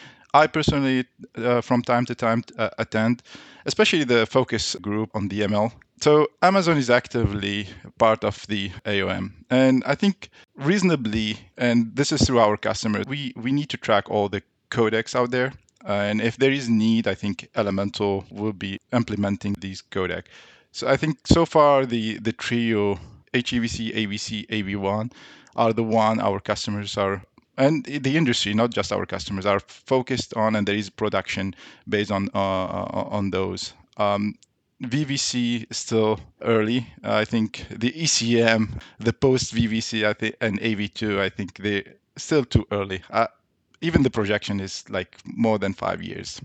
I 0.42 0.46
personally, 0.46 1.06
uh, 1.36 1.62
from 1.62 1.80
time 1.82 2.04
to 2.06 2.14
time, 2.14 2.42
uh, 2.58 2.68
attend, 2.78 3.22
especially 3.64 4.04
the 4.04 4.26
focus 4.26 4.76
group 4.82 5.08
on 5.14 5.28
DML. 5.28 5.72
So 6.00 6.26
Amazon 6.42 6.76
is 6.76 6.90
actively 6.90 7.66
part 7.98 8.22
of 8.22 8.46
the 8.46 8.70
AOM, 8.84 9.32
and 9.48 9.82
I 9.86 9.94
think 9.94 10.28
reasonably, 10.54 11.38
and 11.56 11.96
this 11.96 12.12
is 12.12 12.20
through 12.22 12.40
our 12.40 12.58
customers, 12.58 13.06
we 13.06 13.32
we 13.44 13.50
need 13.50 13.70
to 13.70 13.78
track 13.78 14.10
all 14.10 14.28
the 14.28 14.42
codecs 14.70 15.14
out 15.14 15.30
there. 15.30 15.52
and 15.86 16.20
if 16.20 16.36
there 16.36 16.52
is 16.52 16.68
need, 16.68 17.06
I 17.06 17.14
think 17.14 17.48
Elemental 17.54 18.24
will 18.30 18.52
be 18.52 18.78
implementing 18.92 19.54
these 19.60 19.82
codec. 19.92 20.24
So 20.72 20.88
I 20.94 20.96
think 20.96 21.14
so 21.26 21.46
far 21.46 21.86
the 21.86 22.18
the 22.18 22.32
trio 22.32 22.98
HEVC, 23.32 23.76
AVC, 24.00 24.46
AV1 24.56 25.12
are 25.54 25.72
the 25.72 25.82
one 25.82 26.20
our 26.20 26.40
customers 26.40 26.98
are 26.98 27.22
and 27.56 27.84
the 27.84 28.16
industry, 28.16 28.54
not 28.54 28.70
just 28.70 28.92
our 28.92 29.06
customers, 29.06 29.46
are 29.46 29.60
focused 29.60 30.34
on, 30.34 30.56
and 30.56 30.66
there 30.66 30.74
is 30.74 30.90
production 30.90 31.54
based 31.88 32.10
on 32.10 32.28
uh, 32.34 32.38
uh 32.38 33.08
on 33.10 33.30
those. 33.30 33.72
Um, 33.96 34.34
VVC 34.82 35.66
is 35.70 35.76
still 35.76 36.20
early. 36.42 36.86
Uh, 37.02 37.14
I 37.14 37.24
think 37.24 37.66
the 37.70 37.92
ECM, 37.92 38.80
the 38.98 39.12
post 39.12 39.54
VVC, 39.54 40.04
I 40.04 40.12
think, 40.12 40.36
and 40.40 40.60
AV2, 40.60 41.18
I 41.18 41.30
think 41.30 41.56
they 41.56 41.84
still 42.16 42.44
too 42.44 42.66
early. 42.70 43.02
Uh, 43.10 43.28
even 43.80 44.02
the 44.02 44.10
projection 44.10 44.60
is 44.60 44.84
like 44.90 45.16
more 45.24 45.58
than 45.58 45.72
five 45.72 46.02
years. 46.02 46.40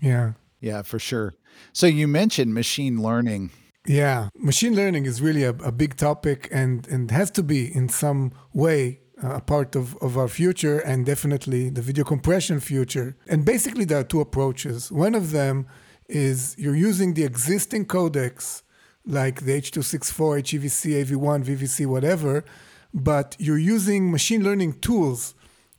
Yeah. 0.00 0.32
Yeah, 0.60 0.82
for 0.82 0.98
sure. 0.98 1.34
So 1.72 1.86
you 1.86 2.06
mentioned 2.06 2.54
machine 2.54 3.02
learning. 3.02 3.50
Yeah, 3.86 4.28
machine 4.36 4.74
learning 4.74 5.06
is 5.06 5.22
really 5.22 5.44
a, 5.44 5.50
a 5.50 5.72
big 5.72 5.96
topic 5.96 6.48
and, 6.52 6.86
and 6.88 7.10
has 7.10 7.30
to 7.32 7.42
be 7.42 7.74
in 7.74 7.88
some 7.88 8.32
way 8.52 9.00
a 9.22 9.40
part 9.40 9.76
of, 9.76 9.96
of 9.96 10.16
our 10.16 10.28
future 10.28 10.78
and 10.78 11.04
definitely 11.04 11.68
the 11.70 11.82
video 11.82 12.04
compression 12.04 12.60
future. 12.60 13.16
And 13.28 13.44
basically, 13.44 13.84
there 13.84 14.00
are 14.00 14.04
two 14.04 14.20
approaches. 14.20 14.90
One 14.90 15.14
of 15.14 15.32
them 15.32 15.66
is 16.08 16.56
you're 16.58 16.76
using 16.76 17.14
the 17.14 17.24
existing 17.24 17.86
codecs 17.86 18.62
like 19.06 19.42
the 19.42 19.52
H.264, 19.52 20.42
HEVC, 20.42 21.04
AV1, 21.04 21.44
VVC, 21.44 21.86
whatever, 21.86 22.44
but 22.92 23.36
you're 23.38 23.58
using 23.58 24.10
machine 24.10 24.42
learning 24.42 24.80
tools 24.80 25.34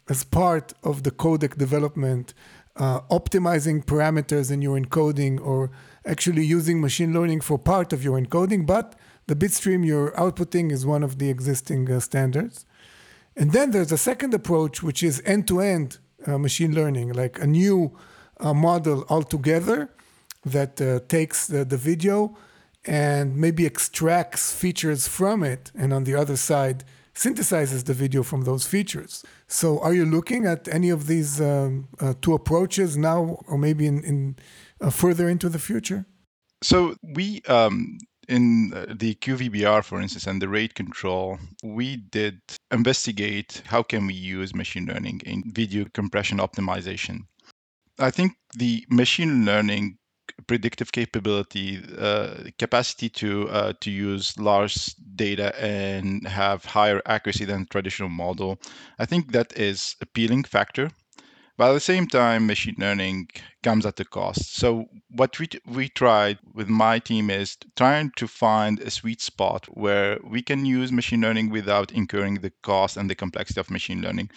as 0.09 0.23
part 0.23 0.73
of 0.83 1.03
the 1.03 1.11
codec 1.11 1.57
development, 1.57 2.33
uh, 2.75 3.01
optimizing 3.11 3.83
parameters 3.85 4.51
in 4.51 4.61
your 4.61 4.79
encoding 4.79 5.39
or 5.39 5.71
actually 6.05 6.43
using 6.43 6.81
machine 6.81 7.13
learning 7.13 7.41
for 7.41 7.57
part 7.59 7.93
of 7.93 8.03
your 8.03 8.19
encoding, 8.19 8.65
but 8.65 8.95
the 9.27 9.35
bitstream 9.35 9.85
you're 9.85 10.11
outputting 10.11 10.71
is 10.71 10.85
one 10.85 11.03
of 11.03 11.19
the 11.19 11.29
existing 11.29 11.89
uh, 11.91 11.99
standards. 11.99 12.65
And 13.35 13.51
then 13.51 13.71
there's 13.71 13.91
a 13.91 13.97
second 13.97 14.33
approach, 14.33 14.83
which 14.83 15.03
is 15.03 15.21
end 15.25 15.47
to 15.47 15.61
end 15.61 15.97
machine 16.27 16.73
learning, 16.75 17.13
like 17.13 17.39
a 17.39 17.47
new 17.47 17.97
uh, 18.39 18.53
model 18.53 19.05
altogether 19.09 19.89
that 20.45 20.81
uh, 20.81 20.99
takes 21.07 21.47
the, 21.47 21.63
the 21.63 21.77
video 21.77 22.35
and 22.85 23.35
maybe 23.35 23.65
extracts 23.65 24.51
features 24.53 25.07
from 25.07 25.43
it, 25.43 25.71
and 25.77 25.93
on 25.93 26.03
the 26.03 26.15
other 26.15 26.35
side, 26.35 26.83
synthesizes 27.13 27.85
the 27.85 27.93
video 27.93 28.23
from 28.23 28.43
those 28.43 28.65
features. 28.65 29.23
So, 29.47 29.79
are 29.79 29.93
you 29.93 30.05
looking 30.05 30.47
at 30.47 30.67
any 30.67 30.89
of 30.89 31.05
these 31.05 31.39
um, 31.39 31.89
uh, 31.99 32.15
two 32.21 32.33
approaches 32.33 32.97
now, 32.97 33.37
or 33.47 33.57
maybe 33.59 33.85
in, 33.85 34.03
in 34.03 34.35
uh, 34.79 34.89
further 34.89 35.29
into 35.29 35.47
the 35.47 35.59
future? 35.59 36.05
So, 36.63 36.95
we 37.03 37.41
um, 37.47 37.99
in 38.27 38.73
uh, 38.73 38.85
the 38.89 39.15
QVBR, 39.15 39.83
for 39.83 40.01
instance, 40.01 40.27
and 40.27 40.41
the 40.41 40.49
rate 40.49 40.75
control, 40.75 41.39
we 41.63 41.97
did 41.97 42.41
investigate 42.71 43.61
how 43.65 43.83
can 43.83 44.07
we 44.07 44.13
use 44.13 44.55
machine 44.55 44.85
learning 44.85 45.21
in 45.25 45.43
video 45.51 45.85
compression 45.93 46.37
optimization. 46.37 47.21
I 47.99 48.11
think 48.11 48.33
the 48.55 48.85
machine 48.89 49.45
learning 49.45 49.97
predictive 50.47 50.91
capability, 50.91 51.81
uh, 51.97 52.49
capacity 52.57 53.09
to 53.09 53.49
uh, 53.49 53.73
to 53.81 53.91
use 53.91 54.37
large 54.39 54.95
data 55.15 55.53
and 55.61 56.27
have 56.27 56.65
higher 56.65 57.01
accuracy 57.05 57.45
than 57.45 57.65
traditional 57.67 58.09
model. 58.09 58.59
I 58.99 59.05
think 59.05 59.31
that 59.31 59.57
is 59.57 59.95
appealing 60.01 60.43
factor. 60.43 60.91
But 61.57 61.69
at 61.69 61.73
the 61.73 61.79
same 61.79 62.07
time, 62.07 62.47
machine 62.47 62.75
learning 62.77 63.29
comes 63.61 63.85
at 63.85 63.99
a 63.99 64.05
cost. 64.05 64.55
So 64.55 64.85
what 65.09 65.37
we 65.39 65.47
we 65.65 65.89
tried 65.89 66.39
with 66.53 66.67
my 66.67 66.99
team 66.99 67.29
is 67.29 67.57
trying 67.75 68.11
to 68.15 68.27
find 68.27 68.79
a 68.79 68.89
sweet 68.89 69.21
spot 69.21 69.65
where 69.69 70.19
we 70.23 70.41
can 70.41 70.65
use 70.65 70.91
machine 70.91 71.21
learning 71.21 71.49
without 71.49 71.91
incurring 71.91 72.35
the 72.35 72.51
cost 72.63 72.97
and 72.97 73.09
the 73.09 73.15
complexity 73.15 73.59
of 73.59 73.69
machine 73.69 74.01
learning. 74.01 74.29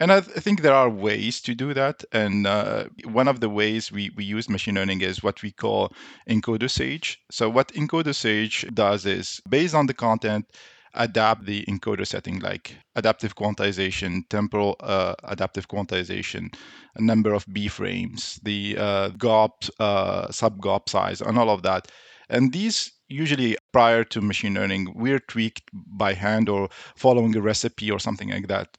And 0.00 0.10
I, 0.12 0.20
th- 0.20 0.36
I 0.36 0.40
think 0.40 0.62
there 0.62 0.74
are 0.74 0.90
ways 0.90 1.40
to 1.42 1.54
do 1.54 1.72
that. 1.74 2.04
And 2.12 2.46
uh, 2.46 2.86
one 3.04 3.28
of 3.28 3.40
the 3.40 3.48
ways 3.48 3.92
we, 3.92 4.10
we 4.16 4.24
use 4.24 4.48
machine 4.48 4.74
learning 4.74 5.02
is 5.02 5.22
what 5.22 5.42
we 5.42 5.52
call 5.52 5.92
encoder 6.28 6.70
sage. 6.70 7.20
So 7.30 7.48
what 7.48 7.72
encoder 7.74 8.14
sage 8.14 8.66
does 8.74 9.06
is 9.06 9.40
based 9.48 9.74
on 9.74 9.86
the 9.86 9.94
content, 9.94 10.46
adapt 10.94 11.46
the 11.46 11.64
encoder 11.66 12.06
setting 12.06 12.38
like 12.40 12.76
adaptive 12.96 13.34
quantization, 13.34 14.22
temporal 14.28 14.76
uh, 14.80 15.14
adaptive 15.24 15.68
quantization, 15.68 16.54
a 16.96 17.02
number 17.02 17.32
of 17.32 17.46
B 17.52 17.68
frames, 17.68 18.38
the 18.42 18.76
uh, 18.78 19.10
GOP, 19.10 19.70
uh, 19.80 20.30
sub 20.30 20.60
GOP 20.60 20.88
size, 20.88 21.20
and 21.20 21.38
all 21.38 21.50
of 21.50 21.62
that. 21.62 21.88
And 22.28 22.52
these 22.52 22.92
usually 23.08 23.56
prior 23.72 24.04
to 24.04 24.20
machine 24.20 24.54
learning, 24.54 24.92
we're 24.94 25.20
tweaked 25.20 25.70
by 25.72 26.14
hand 26.14 26.48
or 26.48 26.68
following 26.96 27.36
a 27.36 27.40
recipe 27.40 27.90
or 27.90 27.98
something 27.98 28.30
like 28.30 28.48
that. 28.48 28.76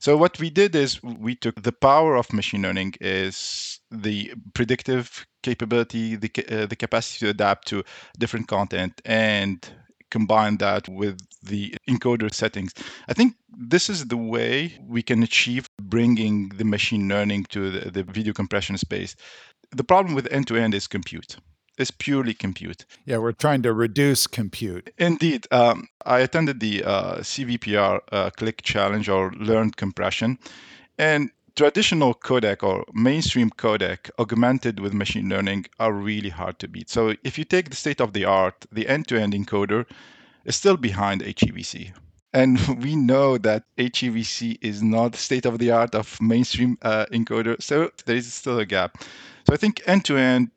So 0.00 0.16
what 0.16 0.40
we 0.40 0.50
did 0.50 0.74
is 0.74 1.00
we 1.00 1.36
took 1.36 1.62
the 1.62 1.70
power 1.70 2.16
of 2.16 2.32
machine 2.32 2.62
learning 2.62 2.94
is 3.00 3.78
the 3.92 4.32
predictive 4.52 5.24
capability, 5.44 6.16
the 6.16 6.30
uh, 6.50 6.66
the 6.66 6.74
capacity 6.74 7.26
to 7.26 7.30
adapt 7.30 7.68
to 7.68 7.84
different 8.18 8.48
content, 8.48 9.00
and 9.04 9.64
combine 10.12 10.58
that 10.58 10.88
with 10.88 11.18
the 11.42 11.74
encoder 11.88 12.32
settings. 12.32 12.72
I 13.08 13.14
think 13.14 13.34
this 13.72 13.88
is 13.88 14.06
the 14.06 14.16
way 14.34 14.78
we 14.86 15.02
can 15.02 15.22
achieve 15.22 15.68
bringing 15.80 16.50
the 16.50 16.64
machine 16.64 17.08
learning 17.08 17.46
to 17.54 17.70
the, 17.70 17.90
the 17.90 18.04
video 18.04 18.32
compression 18.32 18.76
space. 18.76 19.16
The 19.70 19.84
problem 19.84 20.14
with 20.14 20.30
end 20.30 20.46
to 20.48 20.56
end 20.56 20.74
is 20.74 20.86
compute. 20.86 21.36
It's 21.78 21.90
purely 21.90 22.34
compute. 22.34 22.84
Yeah, 23.06 23.18
we're 23.18 23.32
trying 23.32 23.62
to 23.62 23.72
reduce 23.72 24.26
compute. 24.26 24.92
Indeed. 24.98 25.46
Um, 25.50 25.88
I 26.04 26.18
attended 26.20 26.60
the 26.60 26.84
uh, 26.84 27.16
CVPR 27.20 28.00
uh, 28.12 28.30
CLIC 28.36 28.60
Challenge 28.62 29.08
or 29.08 29.32
Learned 29.32 29.78
Compression. 29.78 30.38
And 30.98 31.30
traditional 31.54 32.14
codec 32.14 32.62
or 32.62 32.84
mainstream 32.92 33.50
codec 33.50 34.10
augmented 34.18 34.80
with 34.80 34.94
machine 34.94 35.28
learning 35.28 35.66
are 35.78 35.92
really 35.92 36.30
hard 36.30 36.58
to 36.58 36.68
beat. 36.68 36.88
So 36.88 37.14
if 37.24 37.38
you 37.38 37.44
take 37.44 37.70
the 37.70 37.76
state 37.76 38.00
of 38.00 38.12
the 38.12 38.24
art, 38.24 38.66
the 38.72 38.88
end-to-end 38.88 39.34
encoder 39.34 39.86
is 40.44 40.56
still 40.56 40.76
behind 40.76 41.22
HEVC. 41.22 41.92
And 42.32 42.58
we 42.82 42.96
know 42.96 43.38
that 43.38 43.64
HEVC 43.76 44.58
is 44.62 44.82
not 44.82 45.14
state 45.16 45.46
of 45.46 45.58
the 45.58 45.70
art 45.70 45.94
of 45.94 46.20
mainstream 46.20 46.78
uh, 46.82 47.06
encoder. 47.12 47.62
So 47.62 47.90
there 48.06 48.16
is 48.16 48.32
still 48.32 48.58
a 48.58 48.66
gap. 48.66 49.02
So 49.46 49.52
I 49.52 49.56
think 49.56 49.82
end-to-end 49.86 50.50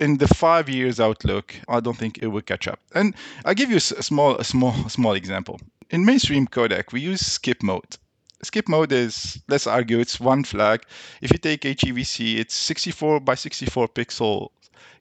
in 0.00 0.16
the 0.16 0.28
five 0.28 0.68
years 0.68 0.98
outlook, 0.98 1.54
I 1.68 1.80
don't 1.80 1.96
think 1.96 2.18
it 2.18 2.28
will 2.28 2.40
catch 2.40 2.66
up. 2.66 2.80
And 2.94 3.14
I'll 3.44 3.54
give 3.54 3.70
you 3.70 3.76
a 3.76 3.80
small, 3.80 4.36
a 4.36 4.44
small, 4.44 4.88
small 4.88 5.12
example. 5.12 5.60
In 5.90 6.04
mainstream 6.04 6.46
codec, 6.46 6.92
we 6.92 7.00
use 7.00 7.20
skip 7.20 7.62
mode 7.62 7.96
skip 8.42 8.68
mode 8.68 8.92
is, 8.92 9.40
let's 9.48 9.66
argue, 9.66 9.98
it's 9.98 10.20
one 10.20 10.44
flag. 10.44 10.82
If 11.20 11.32
you 11.32 11.38
take 11.38 11.62
HEVC, 11.62 12.38
it's 12.38 12.54
64 12.54 13.20
by 13.20 13.34
64 13.34 13.88
pixels 13.88 14.48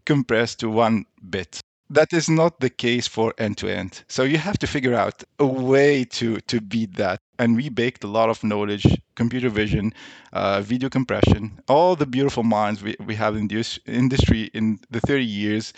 compressed 0.06 0.60
to 0.60 0.70
one 0.70 1.06
bit. 1.30 1.62
That 1.92 2.14
is 2.14 2.30
not 2.30 2.60
the 2.60 2.70
case 2.70 3.08
for 3.08 3.34
end 3.40 3.58
to 3.58 3.68
end. 3.68 4.04
So 4.08 4.24
you 4.24 4.38
have 4.38 4.60
to 4.60 4.68
figure 4.68 4.94
out 4.94 5.24
a 5.40 5.46
way 5.46 6.06
to, 6.06 6.40
to 6.42 6.62
beat 6.62 6.96
that. 6.98 7.20
And 7.40 7.56
we 7.56 7.70
baked 7.70 8.04
a 8.04 8.08
lot 8.08 8.30
of 8.30 8.44
knowledge, 8.44 8.86
computer 9.16 9.50
vision, 9.50 9.94
uh, 10.34 10.62
video 10.62 10.90
compression, 10.90 11.60
all 11.68 11.96
the 11.96 12.06
beautiful 12.06 12.44
minds 12.44 12.84
we, 12.84 12.96
we 13.06 13.16
have 13.16 13.36
in 13.36 13.48
the 13.48 13.80
industry 13.88 14.52
in 14.54 14.80
the 14.92 15.00
30 15.00 15.26
years 15.26 15.74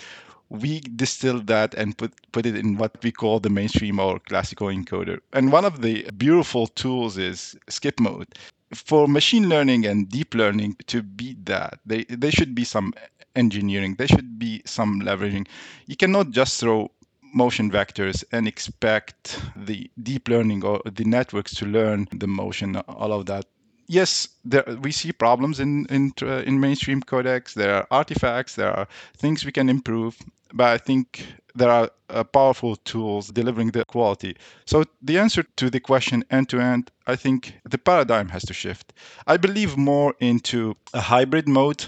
we 0.52 0.82
distilled 0.82 1.48
that 1.48 1.74
and 1.76 1.98
put 1.98 2.14
put 2.34 2.46
it 2.46 2.58
in 2.58 2.76
what 2.76 3.02
we 3.04 3.12
call 3.12 3.40
the 3.40 3.50
mainstream 3.50 4.00
or 4.00 4.20
classical 4.20 4.68
encoder. 4.68 5.20
And 5.32 5.52
one 5.52 5.64
of 5.64 5.82
the 5.82 6.04
beautiful 6.18 6.68
tools 6.68 7.18
is 7.18 7.56
skip 7.70 8.00
mode. 8.00 8.28
For 8.74 9.08
machine 9.08 9.48
learning 9.48 9.86
and 9.86 10.10
deep 10.10 10.36
learning 10.36 10.76
to 10.88 11.02
beat 11.04 11.46
that, 11.46 11.80
they, 11.86 12.04
there 12.06 12.32
should 12.32 12.54
be 12.54 12.66
some 12.66 12.94
engineering. 13.36 13.96
There 13.96 14.08
should 14.08 14.38
be 14.38 14.62
some 14.66 15.02
leveraging. 15.02 15.48
You 15.88 15.96
cannot 15.96 16.32
just 16.32 16.60
throw 16.60 16.92
motion 17.34 17.72
vectors 17.72 18.24
and 18.34 18.48
expect 18.48 19.40
the 19.56 19.90
deep 20.04 20.28
learning 20.28 20.66
or 20.66 20.82
the 20.86 21.06
networks 21.06 21.54
to 21.56 21.66
learn 21.66 22.08
the 22.12 22.28
motion, 22.28 22.76
all 22.76 23.14
of 23.14 23.26
that 23.28 23.46
yes, 23.92 24.28
there, 24.46 24.66
we 24.82 24.92
see 24.92 25.12
problems 25.12 25.60
in 25.60 25.86
in 25.90 26.14
uh, 26.22 26.44
in 26.50 26.60
mainstream 26.60 27.02
codecs. 27.02 27.54
There 27.54 27.76
are 27.76 27.88
artifacts. 27.92 28.56
There 28.56 28.72
are 28.72 28.88
things 29.18 29.46
we 29.46 29.52
can 29.52 29.70
improve 29.70 30.18
but 30.54 30.68
I 30.68 30.78
think 30.78 31.26
there 31.56 31.70
are 31.70 31.90
uh, 32.10 32.24
powerful 32.24 32.76
tools 32.78 33.28
delivering 33.30 33.72
the 33.72 33.86
quality. 33.86 34.36
So 34.66 34.86
the 35.02 35.18
answer 35.18 35.44
to 35.58 35.70
the 35.70 35.80
question 35.80 36.24
end 36.30 36.50
to 36.50 36.60
end, 36.60 36.92
I 37.08 37.16
think 37.16 37.56
the 37.70 37.78
paradigm 37.78 38.30
has 38.30 38.44
to 38.44 38.54
shift. 38.54 38.94
I 39.28 39.38
believe 39.38 39.78
more 39.78 40.16
into 40.20 40.76
a 40.94 41.02
hybrid 41.02 41.48
mode 41.48 41.86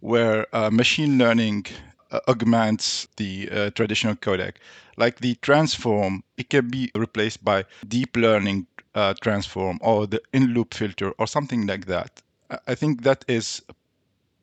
where 0.00 0.46
uh, 0.54 0.70
machine 0.70 1.18
learning 1.18 1.66
uh, 2.10 2.20
augments 2.28 3.08
the 3.16 3.48
uh, 3.50 3.70
traditional 3.70 4.14
codec. 4.14 4.54
Like 4.96 5.20
the 5.20 5.36
transform, 5.36 6.22
it 6.36 6.50
can 6.50 6.68
be 6.68 6.90
replaced 6.94 7.42
by 7.44 7.64
deep 7.88 8.16
learning 8.16 8.66
uh, 8.94 9.14
transform 9.20 9.78
or 9.80 10.06
the 10.06 10.20
in 10.32 10.48
loop 10.54 10.74
filter 10.74 11.12
or 11.18 11.26
something 11.26 11.66
like 11.66 11.86
that. 11.86 12.22
I 12.66 12.74
think 12.74 13.02
that 13.02 13.24
is 13.28 13.62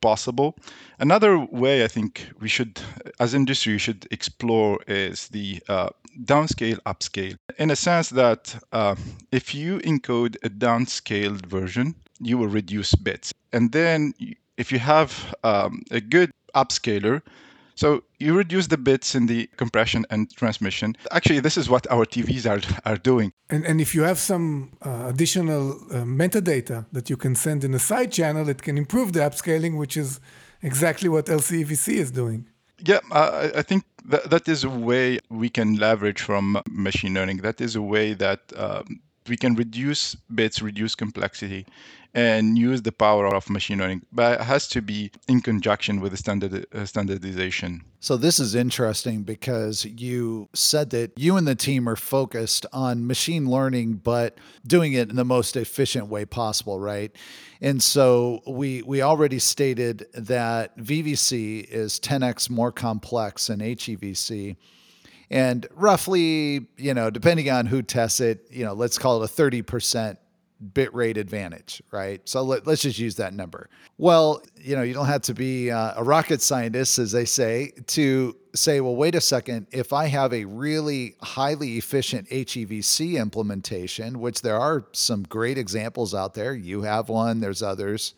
possible. 0.02 0.56
Another 1.00 1.38
way 1.38 1.84
I 1.84 1.88
think 1.88 2.30
we 2.39 2.47
should, 2.47 2.80
as 3.20 3.34
industry, 3.34 3.74
we 3.74 3.80
should 3.80 4.08
explore 4.12 4.80
is 4.88 5.28
the 5.30 5.62
uh, 5.68 5.89
downscale, 6.24 6.80
upscale. 6.86 7.36
In 7.58 7.72
a 7.72 7.76
sense 7.76 8.10
that 8.10 8.56
uh, 8.72 8.95
if 9.32 9.54
you 9.54 9.80
encode 9.80 10.38
a 10.43 10.50
downscaled 10.50 11.45
version, 11.45 11.95
you 12.20 12.38
will 12.38 12.47
reduce 12.47 12.95
bits. 12.95 13.34
And 13.54 13.72
then 13.72 14.14
if 14.58 14.72
you 14.72 14.80
have 14.80 15.36
um, 15.43 15.84
a 15.91 16.02
good 16.02 16.32
upscaler, 16.56 17.22
so 17.80 18.03
you 18.19 18.36
reduce 18.36 18.67
the 18.67 18.77
bits 18.77 19.15
in 19.15 19.27
the 19.27 19.47
compression 19.55 20.05
and 20.09 20.30
transmission. 20.36 20.97
Actually, 21.11 21.39
this 21.39 21.55
is 21.55 21.69
what 21.69 21.89
our 21.89 22.05
TVs 22.05 22.45
are, 22.45 22.61
are 22.84 22.97
doing. 22.97 23.32
And, 23.49 23.65
and 23.65 23.80
if 23.80 23.95
you 23.95 24.03
have 24.03 24.19
some 24.19 24.73
uh, 24.86 25.05
additional 25.07 25.71
uh, 25.71 26.03
metadata 26.03 26.88
that 26.91 27.09
you 27.09 27.15
can 27.15 27.36
send 27.36 27.63
in 27.63 27.73
a 27.73 27.80
side 27.80 28.11
channel, 28.11 28.49
it 28.49 28.61
can 28.63 28.77
improve 28.77 29.13
the 29.13 29.21
upscaling, 29.21 29.77
which 29.77 29.95
is 29.95 30.19
exactly 30.61 31.07
what 31.07 31.27
LCEVC 31.27 31.93
is 31.93 32.11
doing. 32.11 32.49
Yeah, 32.80 32.99
I, 33.13 33.51
I 33.55 33.61
think 33.61 33.86
that, 34.09 34.30
that 34.30 34.49
is 34.49 34.65
a 34.65 34.69
way 34.69 35.19
we 35.30 35.49
can 35.49 35.77
leverage 35.77 36.21
from 36.21 36.61
machine 36.69 37.13
learning. 37.13 37.38
That 37.38 37.61
is 37.61 37.77
a 37.77 37.82
way 37.82 38.13
that 38.13 38.41
um, 38.57 38.99
we 39.30 39.38
can 39.38 39.55
reduce 39.55 40.15
bits, 40.15 40.61
reduce 40.61 40.95
complexity, 40.95 41.65
and 42.13 42.57
use 42.57 42.82
the 42.82 42.91
power 42.91 43.27
of 43.27 43.49
machine 43.49 43.77
learning. 43.77 44.01
But 44.11 44.41
it 44.41 44.43
has 44.43 44.67
to 44.69 44.82
be 44.82 45.11
in 45.27 45.41
conjunction 45.41 46.01
with 46.01 46.11
the 46.11 46.17
standard, 46.17 46.65
uh, 46.73 46.86
standardization. 46.86 47.84
So 47.99 48.17
this 48.17 48.39
is 48.39 48.55
interesting 48.55 49.23
because 49.23 49.86
you 49.86 50.49
said 50.53 50.89
that 50.89 51.11
you 51.17 51.38
and 51.38 51.47
the 51.47 51.55
team 51.55 51.88
are 51.88 51.95
focused 51.95 52.65
on 52.73 53.05
machine 53.05 53.49
learning, 53.49 54.01
but 54.03 54.38
doing 54.65 54.93
it 54.93 55.09
in 55.09 55.15
the 55.15 55.25
most 55.25 55.55
efficient 55.55 56.07
way 56.07 56.25
possible, 56.25 56.80
right? 56.80 57.11
And 57.61 57.84
so 57.84 58.41
we 58.47 58.82
we 58.84 59.01
already 59.01 59.39
stated 59.39 60.07
that 60.13 60.77
VVC 60.77 61.65
is 61.65 61.99
10x 61.99 62.49
more 62.49 62.71
complex 62.71 63.47
than 63.47 63.59
HEVC 63.59 64.55
and 65.32 65.67
roughly, 65.75 66.67
you 66.77 66.93
know, 66.93 67.09
depending 67.09 67.49
on 67.49 67.65
who 67.65 67.82
tests 67.82 68.19
it, 68.19 68.47
you 68.49 68.65
know, 68.65 68.73
let's 68.73 68.97
call 68.97 69.21
it 69.23 69.30
a 69.30 69.34
30% 69.34 70.17
bit 70.73 70.93
rate 70.93 71.17
advantage, 71.17 71.82
right? 71.91 72.21
So 72.27 72.41
let, 72.43 72.67
us 72.67 72.82
just 72.82 72.99
use 72.99 73.15
that 73.15 73.34
number. 73.34 73.69
Well, 73.97 74.41
you 74.57 74.75
know, 74.75 74.82
you 74.82 74.93
don't 74.93 75.05
have 75.05 75.21
to 75.23 75.34
be 75.34 75.71
uh, 75.71 75.93
a 75.95 76.03
rocket 76.03 76.41
scientist, 76.41 76.99
as 76.99 77.11
they 77.11 77.25
say, 77.25 77.71
to 77.88 78.36
say, 78.55 78.82
well, 78.82 78.95
wait 78.95 79.15
a 79.15 79.21
second, 79.21 79.67
if 79.71 79.93
I 79.93 80.07
have 80.07 80.34
a 80.34 80.43
really 80.45 81.15
highly 81.21 81.77
efficient 81.77 82.27
HEVC 82.30 83.19
implementation, 83.21 84.19
which 84.19 84.41
there 84.41 84.59
are 84.59 84.86
some 84.91 85.23
great 85.23 85.57
examples 85.57 86.13
out 86.13 86.34
there, 86.34 86.53
you 86.53 86.82
have 86.82 87.07
one, 87.07 87.39
there's 87.39 87.63
others 87.63 88.15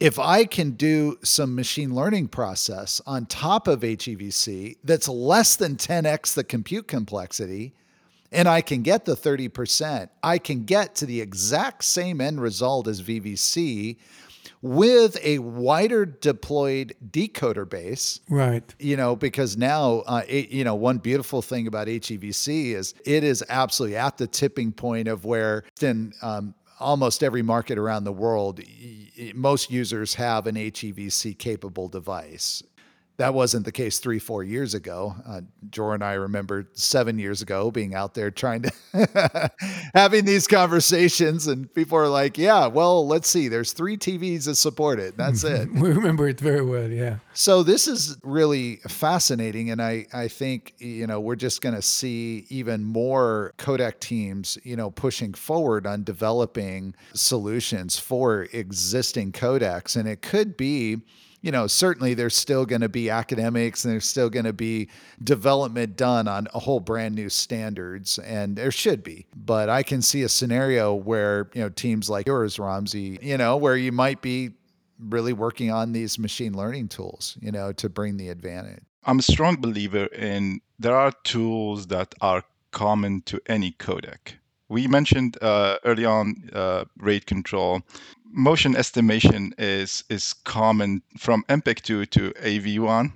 if 0.00 0.18
I 0.18 0.44
can 0.44 0.72
do 0.72 1.18
some 1.22 1.54
machine 1.54 1.94
learning 1.94 2.28
process 2.28 3.00
on 3.06 3.26
top 3.26 3.68
of 3.68 3.80
HEVC 3.80 4.76
that's 4.84 5.08
less 5.08 5.56
than 5.56 5.76
10x 5.76 6.34
the 6.34 6.44
compute 6.44 6.88
complexity, 6.88 7.74
and 8.32 8.48
I 8.48 8.60
can 8.60 8.82
get 8.82 9.04
the 9.04 9.14
30%, 9.14 10.08
I 10.22 10.38
can 10.38 10.64
get 10.64 10.96
to 10.96 11.06
the 11.06 11.20
exact 11.20 11.84
same 11.84 12.20
end 12.20 12.40
result 12.40 12.88
as 12.88 13.00
VVC 13.00 13.96
with 14.60 15.18
a 15.22 15.38
wider 15.38 16.06
deployed 16.06 16.96
decoder 17.10 17.68
base. 17.68 18.20
Right. 18.30 18.74
You 18.78 18.96
know, 18.96 19.14
because 19.14 19.56
now, 19.56 20.02
uh, 20.06 20.22
it, 20.26 20.48
you 20.48 20.64
know, 20.64 20.74
one 20.74 20.98
beautiful 20.98 21.42
thing 21.42 21.66
about 21.66 21.86
HEVC 21.86 22.74
is 22.74 22.94
it 23.04 23.24
is 23.24 23.44
absolutely 23.48 23.96
at 23.96 24.16
the 24.16 24.26
tipping 24.26 24.72
point 24.72 25.06
of 25.06 25.24
where 25.26 25.64
then 25.80 26.12
um, 26.22 26.54
almost 26.84 27.24
every 27.24 27.42
market 27.42 27.78
around 27.78 28.04
the 28.04 28.12
world, 28.12 28.60
most 29.34 29.70
users 29.70 30.14
have 30.14 30.46
an 30.46 30.54
HEVC 30.54 31.36
capable 31.38 31.88
device 31.88 32.62
that 33.16 33.32
wasn't 33.32 33.64
the 33.64 33.72
case 33.72 34.00
three, 34.00 34.18
four 34.18 34.42
years 34.42 34.74
ago. 34.74 35.14
Uh, 35.26 35.42
Dror 35.70 35.94
and 35.94 36.02
I 36.02 36.14
remember 36.14 36.68
seven 36.72 37.18
years 37.18 37.42
ago 37.42 37.70
being 37.70 37.94
out 37.94 38.14
there 38.14 38.30
trying 38.30 38.62
to 38.62 39.50
having 39.94 40.24
these 40.24 40.48
conversations, 40.48 41.46
and 41.46 41.72
people 41.74 41.96
are 41.96 42.08
like, 42.08 42.36
"Yeah, 42.36 42.66
well, 42.66 43.06
let's 43.06 43.28
see. 43.28 43.46
There's 43.46 43.72
three 43.72 43.96
TVs 43.96 44.46
that 44.46 44.56
support 44.56 44.98
it. 44.98 45.16
That's 45.16 45.44
it." 45.44 45.72
we 45.72 45.92
remember 45.92 46.26
it 46.26 46.40
very 46.40 46.64
well. 46.64 46.90
Yeah. 46.90 47.18
So 47.34 47.62
this 47.62 47.86
is 47.86 48.16
really 48.24 48.76
fascinating, 48.88 49.70
and 49.70 49.80
I 49.80 50.06
I 50.12 50.26
think 50.26 50.74
you 50.78 51.06
know 51.06 51.20
we're 51.20 51.36
just 51.36 51.60
going 51.60 51.76
to 51.76 51.82
see 51.82 52.46
even 52.48 52.84
more 52.84 53.54
codec 53.58 54.00
teams 54.00 54.58
you 54.64 54.74
know 54.74 54.90
pushing 54.90 55.34
forward 55.34 55.86
on 55.86 56.02
developing 56.02 56.96
solutions 57.12 57.96
for 57.96 58.48
existing 58.52 59.30
codecs, 59.30 59.94
and 59.96 60.08
it 60.08 60.20
could 60.20 60.56
be 60.56 61.02
you 61.44 61.52
know, 61.52 61.66
certainly 61.66 62.14
there's 62.14 62.34
still 62.34 62.64
going 62.64 62.80
to 62.80 62.88
be 62.88 63.10
academics 63.10 63.84
and 63.84 63.92
there's 63.92 64.08
still 64.08 64.30
going 64.30 64.46
to 64.46 64.54
be 64.54 64.88
development 65.22 65.94
done 65.94 66.26
on 66.26 66.48
a 66.54 66.58
whole 66.58 66.80
brand 66.80 67.14
new 67.14 67.28
standards, 67.28 68.18
and 68.20 68.56
there 68.56 68.70
should 68.70 69.04
be. 69.04 69.26
But 69.36 69.68
I 69.68 69.82
can 69.82 70.00
see 70.00 70.22
a 70.22 70.28
scenario 70.30 70.94
where, 70.94 71.50
you 71.52 71.60
know, 71.60 71.68
teams 71.68 72.08
like 72.08 72.26
yours, 72.26 72.56
Ramzi, 72.56 73.22
you 73.22 73.36
know, 73.36 73.58
where 73.58 73.76
you 73.76 73.92
might 73.92 74.22
be 74.22 74.52
really 74.98 75.34
working 75.34 75.70
on 75.70 75.92
these 75.92 76.18
machine 76.18 76.54
learning 76.54 76.88
tools, 76.88 77.36
you 77.42 77.52
know, 77.52 77.72
to 77.72 77.90
bring 77.90 78.16
the 78.16 78.30
advantage. 78.30 78.82
I'm 79.04 79.18
a 79.18 79.22
strong 79.22 79.56
believer 79.56 80.06
in 80.06 80.62
there 80.78 80.96
are 80.96 81.12
tools 81.24 81.88
that 81.88 82.14
are 82.22 82.42
common 82.70 83.20
to 83.26 83.38
any 83.48 83.72
codec. 83.72 84.32
We 84.70 84.86
mentioned 84.86 85.36
uh, 85.42 85.76
early 85.84 86.06
on 86.06 86.48
uh, 86.54 86.86
rate 86.96 87.26
control 87.26 87.82
motion 88.34 88.76
estimation 88.76 89.54
is 89.58 90.04
is 90.10 90.34
common 90.44 91.02
from 91.16 91.44
MPEG-2 91.48 92.10
to 92.10 92.30
AV1. 92.42 93.12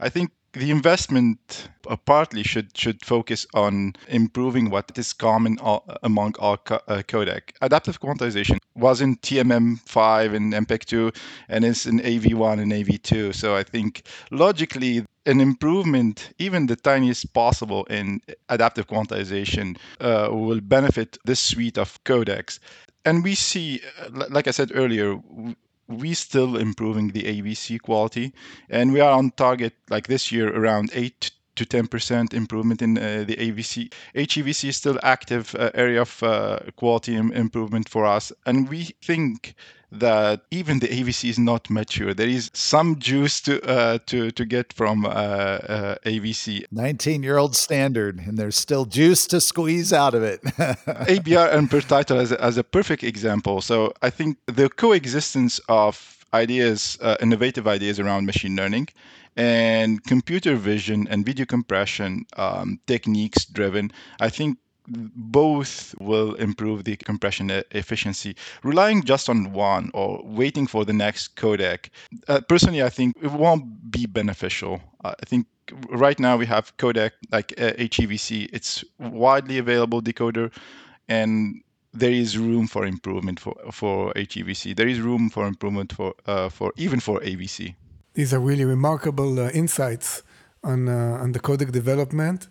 I 0.00 0.08
think 0.08 0.32
the 0.54 0.70
investment 0.70 1.68
uh, 1.88 1.96
partly 1.96 2.42
should 2.42 2.76
should 2.76 3.04
focus 3.04 3.46
on 3.54 3.94
improving 4.08 4.70
what 4.70 4.98
is 4.98 5.12
common 5.12 5.58
all, 5.60 5.84
among 6.02 6.34
all 6.38 6.56
co- 6.56 6.80
uh, 6.88 7.02
codec. 7.06 7.52
Adaptive 7.60 8.00
quantization 8.00 8.58
was 8.74 9.00
in 9.00 9.16
TMM5 9.16 10.34
and 10.34 10.52
MPEG-2 10.52 11.14
and 11.48 11.64
is 11.64 11.86
in 11.86 12.00
AV1 12.00 12.60
and 12.60 12.72
AV2. 12.72 13.34
So 13.34 13.54
I 13.56 13.62
think 13.62 14.02
logically 14.30 15.04
an 15.26 15.40
improvement, 15.40 16.30
even 16.38 16.66
the 16.66 16.76
tiniest 16.76 17.32
possible 17.32 17.84
in 17.84 18.20
adaptive 18.48 18.86
quantization, 18.88 19.76
uh, 20.00 20.28
will 20.30 20.60
benefit 20.60 21.18
this 21.24 21.40
suite 21.40 21.78
of 21.78 22.02
codecs. 22.04 22.58
And 23.04 23.24
we 23.24 23.34
see, 23.34 23.80
uh, 24.00 24.26
like 24.30 24.48
I 24.48 24.52
said 24.52 24.72
earlier, 24.74 25.20
we 25.88 26.14
still 26.14 26.56
improving 26.56 27.08
the 27.08 27.24
AVC 27.24 27.80
quality, 27.80 28.32
and 28.70 28.92
we 28.92 29.00
are 29.00 29.12
on 29.12 29.30
target 29.32 29.74
like 29.90 30.06
this 30.06 30.32
year 30.32 30.48
around 30.48 30.90
eight 30.94 31.30
to 31.64 31.82
10% 31.82 32.34
improvement 32.34 32.82
in 32.82 32.98
uh, 32.98 33.24
the 33.26 33.36
AVC. 33.36 33.92
HEVC 34.14 34.68
is 34.68 34.76
still 34.76 34.98
active 35.02 35.54
uh, 35.54 35.70
area 35.74 36.02
of 36.02 36.22
uh, 36.22 36.58
quality 36.76 37.16
Im- 37.16 37.32
improvement 37.32 37.88
for 37.88 38.04
us, 38.04 38.32
and 38.46 38.68
we 38.68 38.90
think 39.02 39.54
that 39.92 40.40
even 40.50 40.78
the 40.78 40.88
AVC 40.88 41.28
is 41.28 41.38
not 41.38 41.68
mature. 41.68 42.14
There 42.14 42.28
is 42.28 42.50
some 42.54 42.98
juice 42.98 43.40
to 43.42 43.60
uh, 43.62 43.98
to 44.06 44.30
to 44.30 44.44
get 44.44 44.72
from 44.72 45.04
uh, 45.04 45.08
uh, 45.08 45.94
AVC. 46.06 46.64
Nineteen 46.70 47.22
year 47.22 47.36
old 47.36 47.54
standard, 47.54 48.18
and 48.18 48.38
there's 48.38 48.56
still 48.56 48.86
juice 48.86 49.26
to 49.26 49.40
squeeze 49.40 49.92
out 49.92 50.14
of 50.14 50.22
it. 50.22 50.42
ABR 51.14 51.54
and 51.54 51.70
per 51.70 51.82
title 51.82 52.18
as 52.18 52.32
a, 52.32 52.42
as 52.42 52.56
a 52.56 52.64
perfect 52.64 53.04
example. 53.04 53.60
So 53.60 53.92
I 54.00 54.08
think 54.10 54.38
the 54.46 54.70
coexistence 54.70 55.60
of 55.68 56.24
ideas, 56.34 56.96
uh, 57.02 57.16
innovative 57.20 57.66
ideas 57.68 58.00
around 58.00 58.24
machine 58.24 58.56
learning, 58.56 58.88
and 59.36 60.02
computer 60.04 60.56
vision 60.56 61.06
and 61.08 61.24
video 61.24 61.46
compression 61.46 62.26
um, 62.36 62.78
techniques 62.86 63.44
driven, 63.44 63.90
I 64.20 64.28
think 64.28 64.58
both 64.88 65.94
will 66.00 66.34
improve 66.34 66.84
the 66.84 66.96
compression 66.96 67.50
efficiency. 67.70 68.34
Relying 68.62 69.04
just 69.04 69.28
on 69.28 69.52
one 69.52 69.90
or 69.94 70.20
waiting 70.24 70.66
for 70.66 70.84
the 70.84 70.92
next 70.92 71.36
codec, 71.36 71.88
uh, 72.28 72.40
personally, 72.48 72.82
I 72.82 72.88
think 72.88 73.16
it 73.22 73.30
won't 73.30 73.90
be 73.90 74.06
beneficial. 74.06 74.80
Uh, 75.04 75.14
I 75.20 75.26
think 75.26 75.46
right 75.90 76.18
now 76.18 76.36
we 76.36 76.46
have 76.46 76.76
codec 76.76 77.12
like 77.30 77.54
uh, 77.58 77.72
HEVC. 77.72 78.50
It's 78.52 78.84
widely 78.98 79.58
available 79.58 80.02
decoder, 80.02 80.52
and 81.08 81.62
there 81.92 82.10
is 82.10 82.36
room 82.36 82.66
for 82.66 82.84
improvement 82.84 83.38
for 83.38 83.54
for 83.70 84.12
HEVC. 84.14 84.74
There 84.76 84.88
is 84.88 85.00
room 85.00 85.30
for 85.30 85.46
improvement 85.46 85.92
for 85.92 86.14
uh, 86.26 86.48
for 86.48 86.72
even 86.76 87.00
for 87.00 87.20
AVC. 87.20 87.74
These 88.14 88.34
are 88.34 88.40
really 88.40 88.64
remarkable 88.64 89.40
uh, 89.40 89.50
insights 89.50 90.22
on 90.62 90.88
uh, 90.88 91.22
on 91.22 91.32
the 91.32 91.40
codec 91.40 91.72
development. 91.72 92.48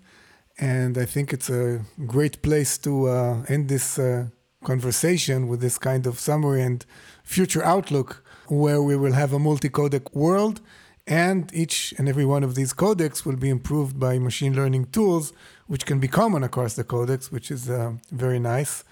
And 0.57 0.97
I 0.97 1.05
think 1.05 1.33
it's 1.33 1.49
a 1.49 1.81
great 2.07 2.41
place 2.41 2.77
to 2.79 3.07
uh, 3.07 3.45
end 3.47 3.69
this 3.69 3.97
uh, 3.97 4.27
conversation 4.63 5.47
with 5.47 5.61
this 5.61 5.77
kind 5.77 6.05
of 6.07 6.19
summary 6.19 6.61
and 6.61 6.85
future 7.23 7.63
outlook, 7.63 8.23
where 8.47 8.81
we 8.81 8.95
will 8.95 9.13
have 9.13 9.33
a 9.33 9.39
multi 9.39 9.69
codec 9.69 10.13
world, 10.13 10.61
and 11.07 11.51
each 11.53 11.93
and 11.97 12.09
every 12.09 12.25
one 12.25 12.43
of 12.43 12.55
these 12.55 12.73
codecs 12.73 13.25
will 13.25 13.37
be 13.37 13.49
improved 13.49 13.99
by 13.99 14.19
machine 14.19 14.55
learning 14.55 14.85
tools, 14.91 15.31
which 15.67 15.85
can 15.85 15.99
be 15.99 16.07
common 16.07 16.43
across 16.43 16.73
the 16.73 16.83
codecs, 16.83 17.31
which 17.31 17.49
is 17.51 17.69
very 18.11 18.39
nice. 18.39 18.83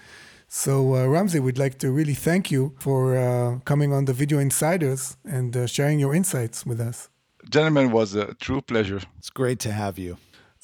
So, 0.52 0.94
uh, 0.94 1.06
Ramzi, 1.06 1.38
we'd 1.38 1.58
like 1.58 1.78
to 1.78 1.92
really 1.92 2.14
thank 2.14 2.50
you 2.50 2.74
for 2.80 3.16
uh, 3.16 3.60
coming 3.60 3.92
on 3.92 4.06
the 4.06 4.12
Video 4.12 4.40
Insiders 4.40 5.16
and 5.24 5.56
uh, 5.56 5.68
sharing 5.68 6.00
your 6.00 6.12
insights 6.12 6.66
with 6.66 6.80
us. 6.80 7.08
Gentlemen, 7.48 7.92
was 7.92 8.16
a 8.16 8.34
true 8.34 8.60
pleasure. 8.60 9.00
It's 9.16 9.30
great 9.30 9.60
to 9.60 9.70
have 9.70 9.96
you. 9.96 10.16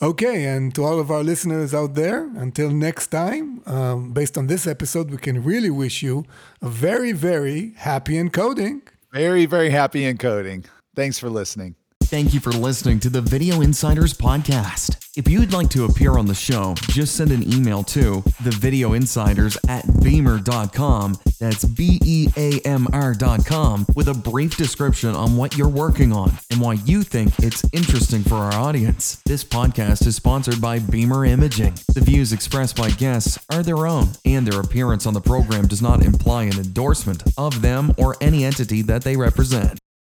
Okay, 0.02 0.44
and 0.46 0.74
to 0.74 0.82
all 0.82 0.98
of 0.98 1.12
our 1.12 1.22
listeners 1.22 1.72
out 1.72 1.94
there, 1.94 2.28
until 2.36 2.70
next 2.70 3.06
time, 3.06 3.62
um, 3.66 4.12
based 4.12 4.36
on 4.36 4.48
this 4.48 4.66
episode, 4.66 5.08
we 5.08 5.18
can 5.18 5.44
really 5.44 5.70
wish 5.70 6.02
you 6.02 6.24
a 6.60 6.68
very, 6.68 7.12
very 7.12 7.72
happy 7.76 8.14
encoding. 8.14 8.80
Very, 9.12 9.46
very 9.46 9.70
happy 9.70 10.02
encoding. 10.02 10.66
Thanks 10.96 11.20
for 11.20 11.30
listening. 11.30 11.76
Thank 12.08 12.32
you 12.32 12.38
for 12.38 12.52
listening 12.52 13.00
to 13.00 13.10
the 13.10 13.20
Video 13.20 13.62
Insiders 13.62 14.14
Podcast. 14.14 14.96
If 15.16 15.28
you'd 15.28 15.52
like 15.52 15.68
to 15.70 15.86
appear 15.86 16.16
on 16.16 16.26
the 16.26 16.36
show, 16.36 16.74
just 16.90 17.16
send 17.16 17.32
an 17.32 17.52
email 17.52 17.82
to 17.82 18.22
the 18.44 18.52
Video 18.52 18.92
Insiders 18.92 19.58
at 19.68 19.84
beamr.com. 19.86 21.18
That's 21.40 21.64
B 21.64 21.98
E 22.04 22.28
A 22.36 22.60
M 22.60 22.86
R.com 22.92 23.86
with 23.96 24.06
a 24.06 24.14
brief 24.14 24.56
description 24.56 25.16
on 25.16 25.36
what 25.36 25.56
you're 25.58 25.68
working 25.68 26.12
on 26.12 26.32
and 26.52 26.60
why 26.60 26.74
you 26.74 27.02
think 27.02 27.32
it's 27.40 27.64
interesting 27.72 28.22
for 28.22 28.36
our 28.36 28.54
audience. 28.54 29.20
This 29.26 29.42
podcast 29.42 30.06
is 30.06 30.14
sponsored 30.14 30.60
by 30.60 30.78
Beamr 30.78 31.28
Imaging. 31.28 31.74
The 31.92 32.02
views 32.02 32.32
expressed 32.32 32.76
by 32.76 32.90
guests 32.90 33.36
are 33.50 33.64
their 33.64 33.84
own, 33.84 34.10
and 34.24 34.46
their 34.46 34.60
appearance 34.60 35.06
on 35.06 35.14
the 35.14 35.20
program 35.20 35.66
does 35.66 35.82
not 35.82 36.04
imply 36.04 36.44
an 36.44 36.56
endorsement 36.56 37.24
of 37.36 37.62
them 37.62 37.92
or 37.98 38.16
any 38.20 38.44
entity 38.44 38.82
that 38.82 39.02
they 39.02 39.16
represent. 39.16 39.80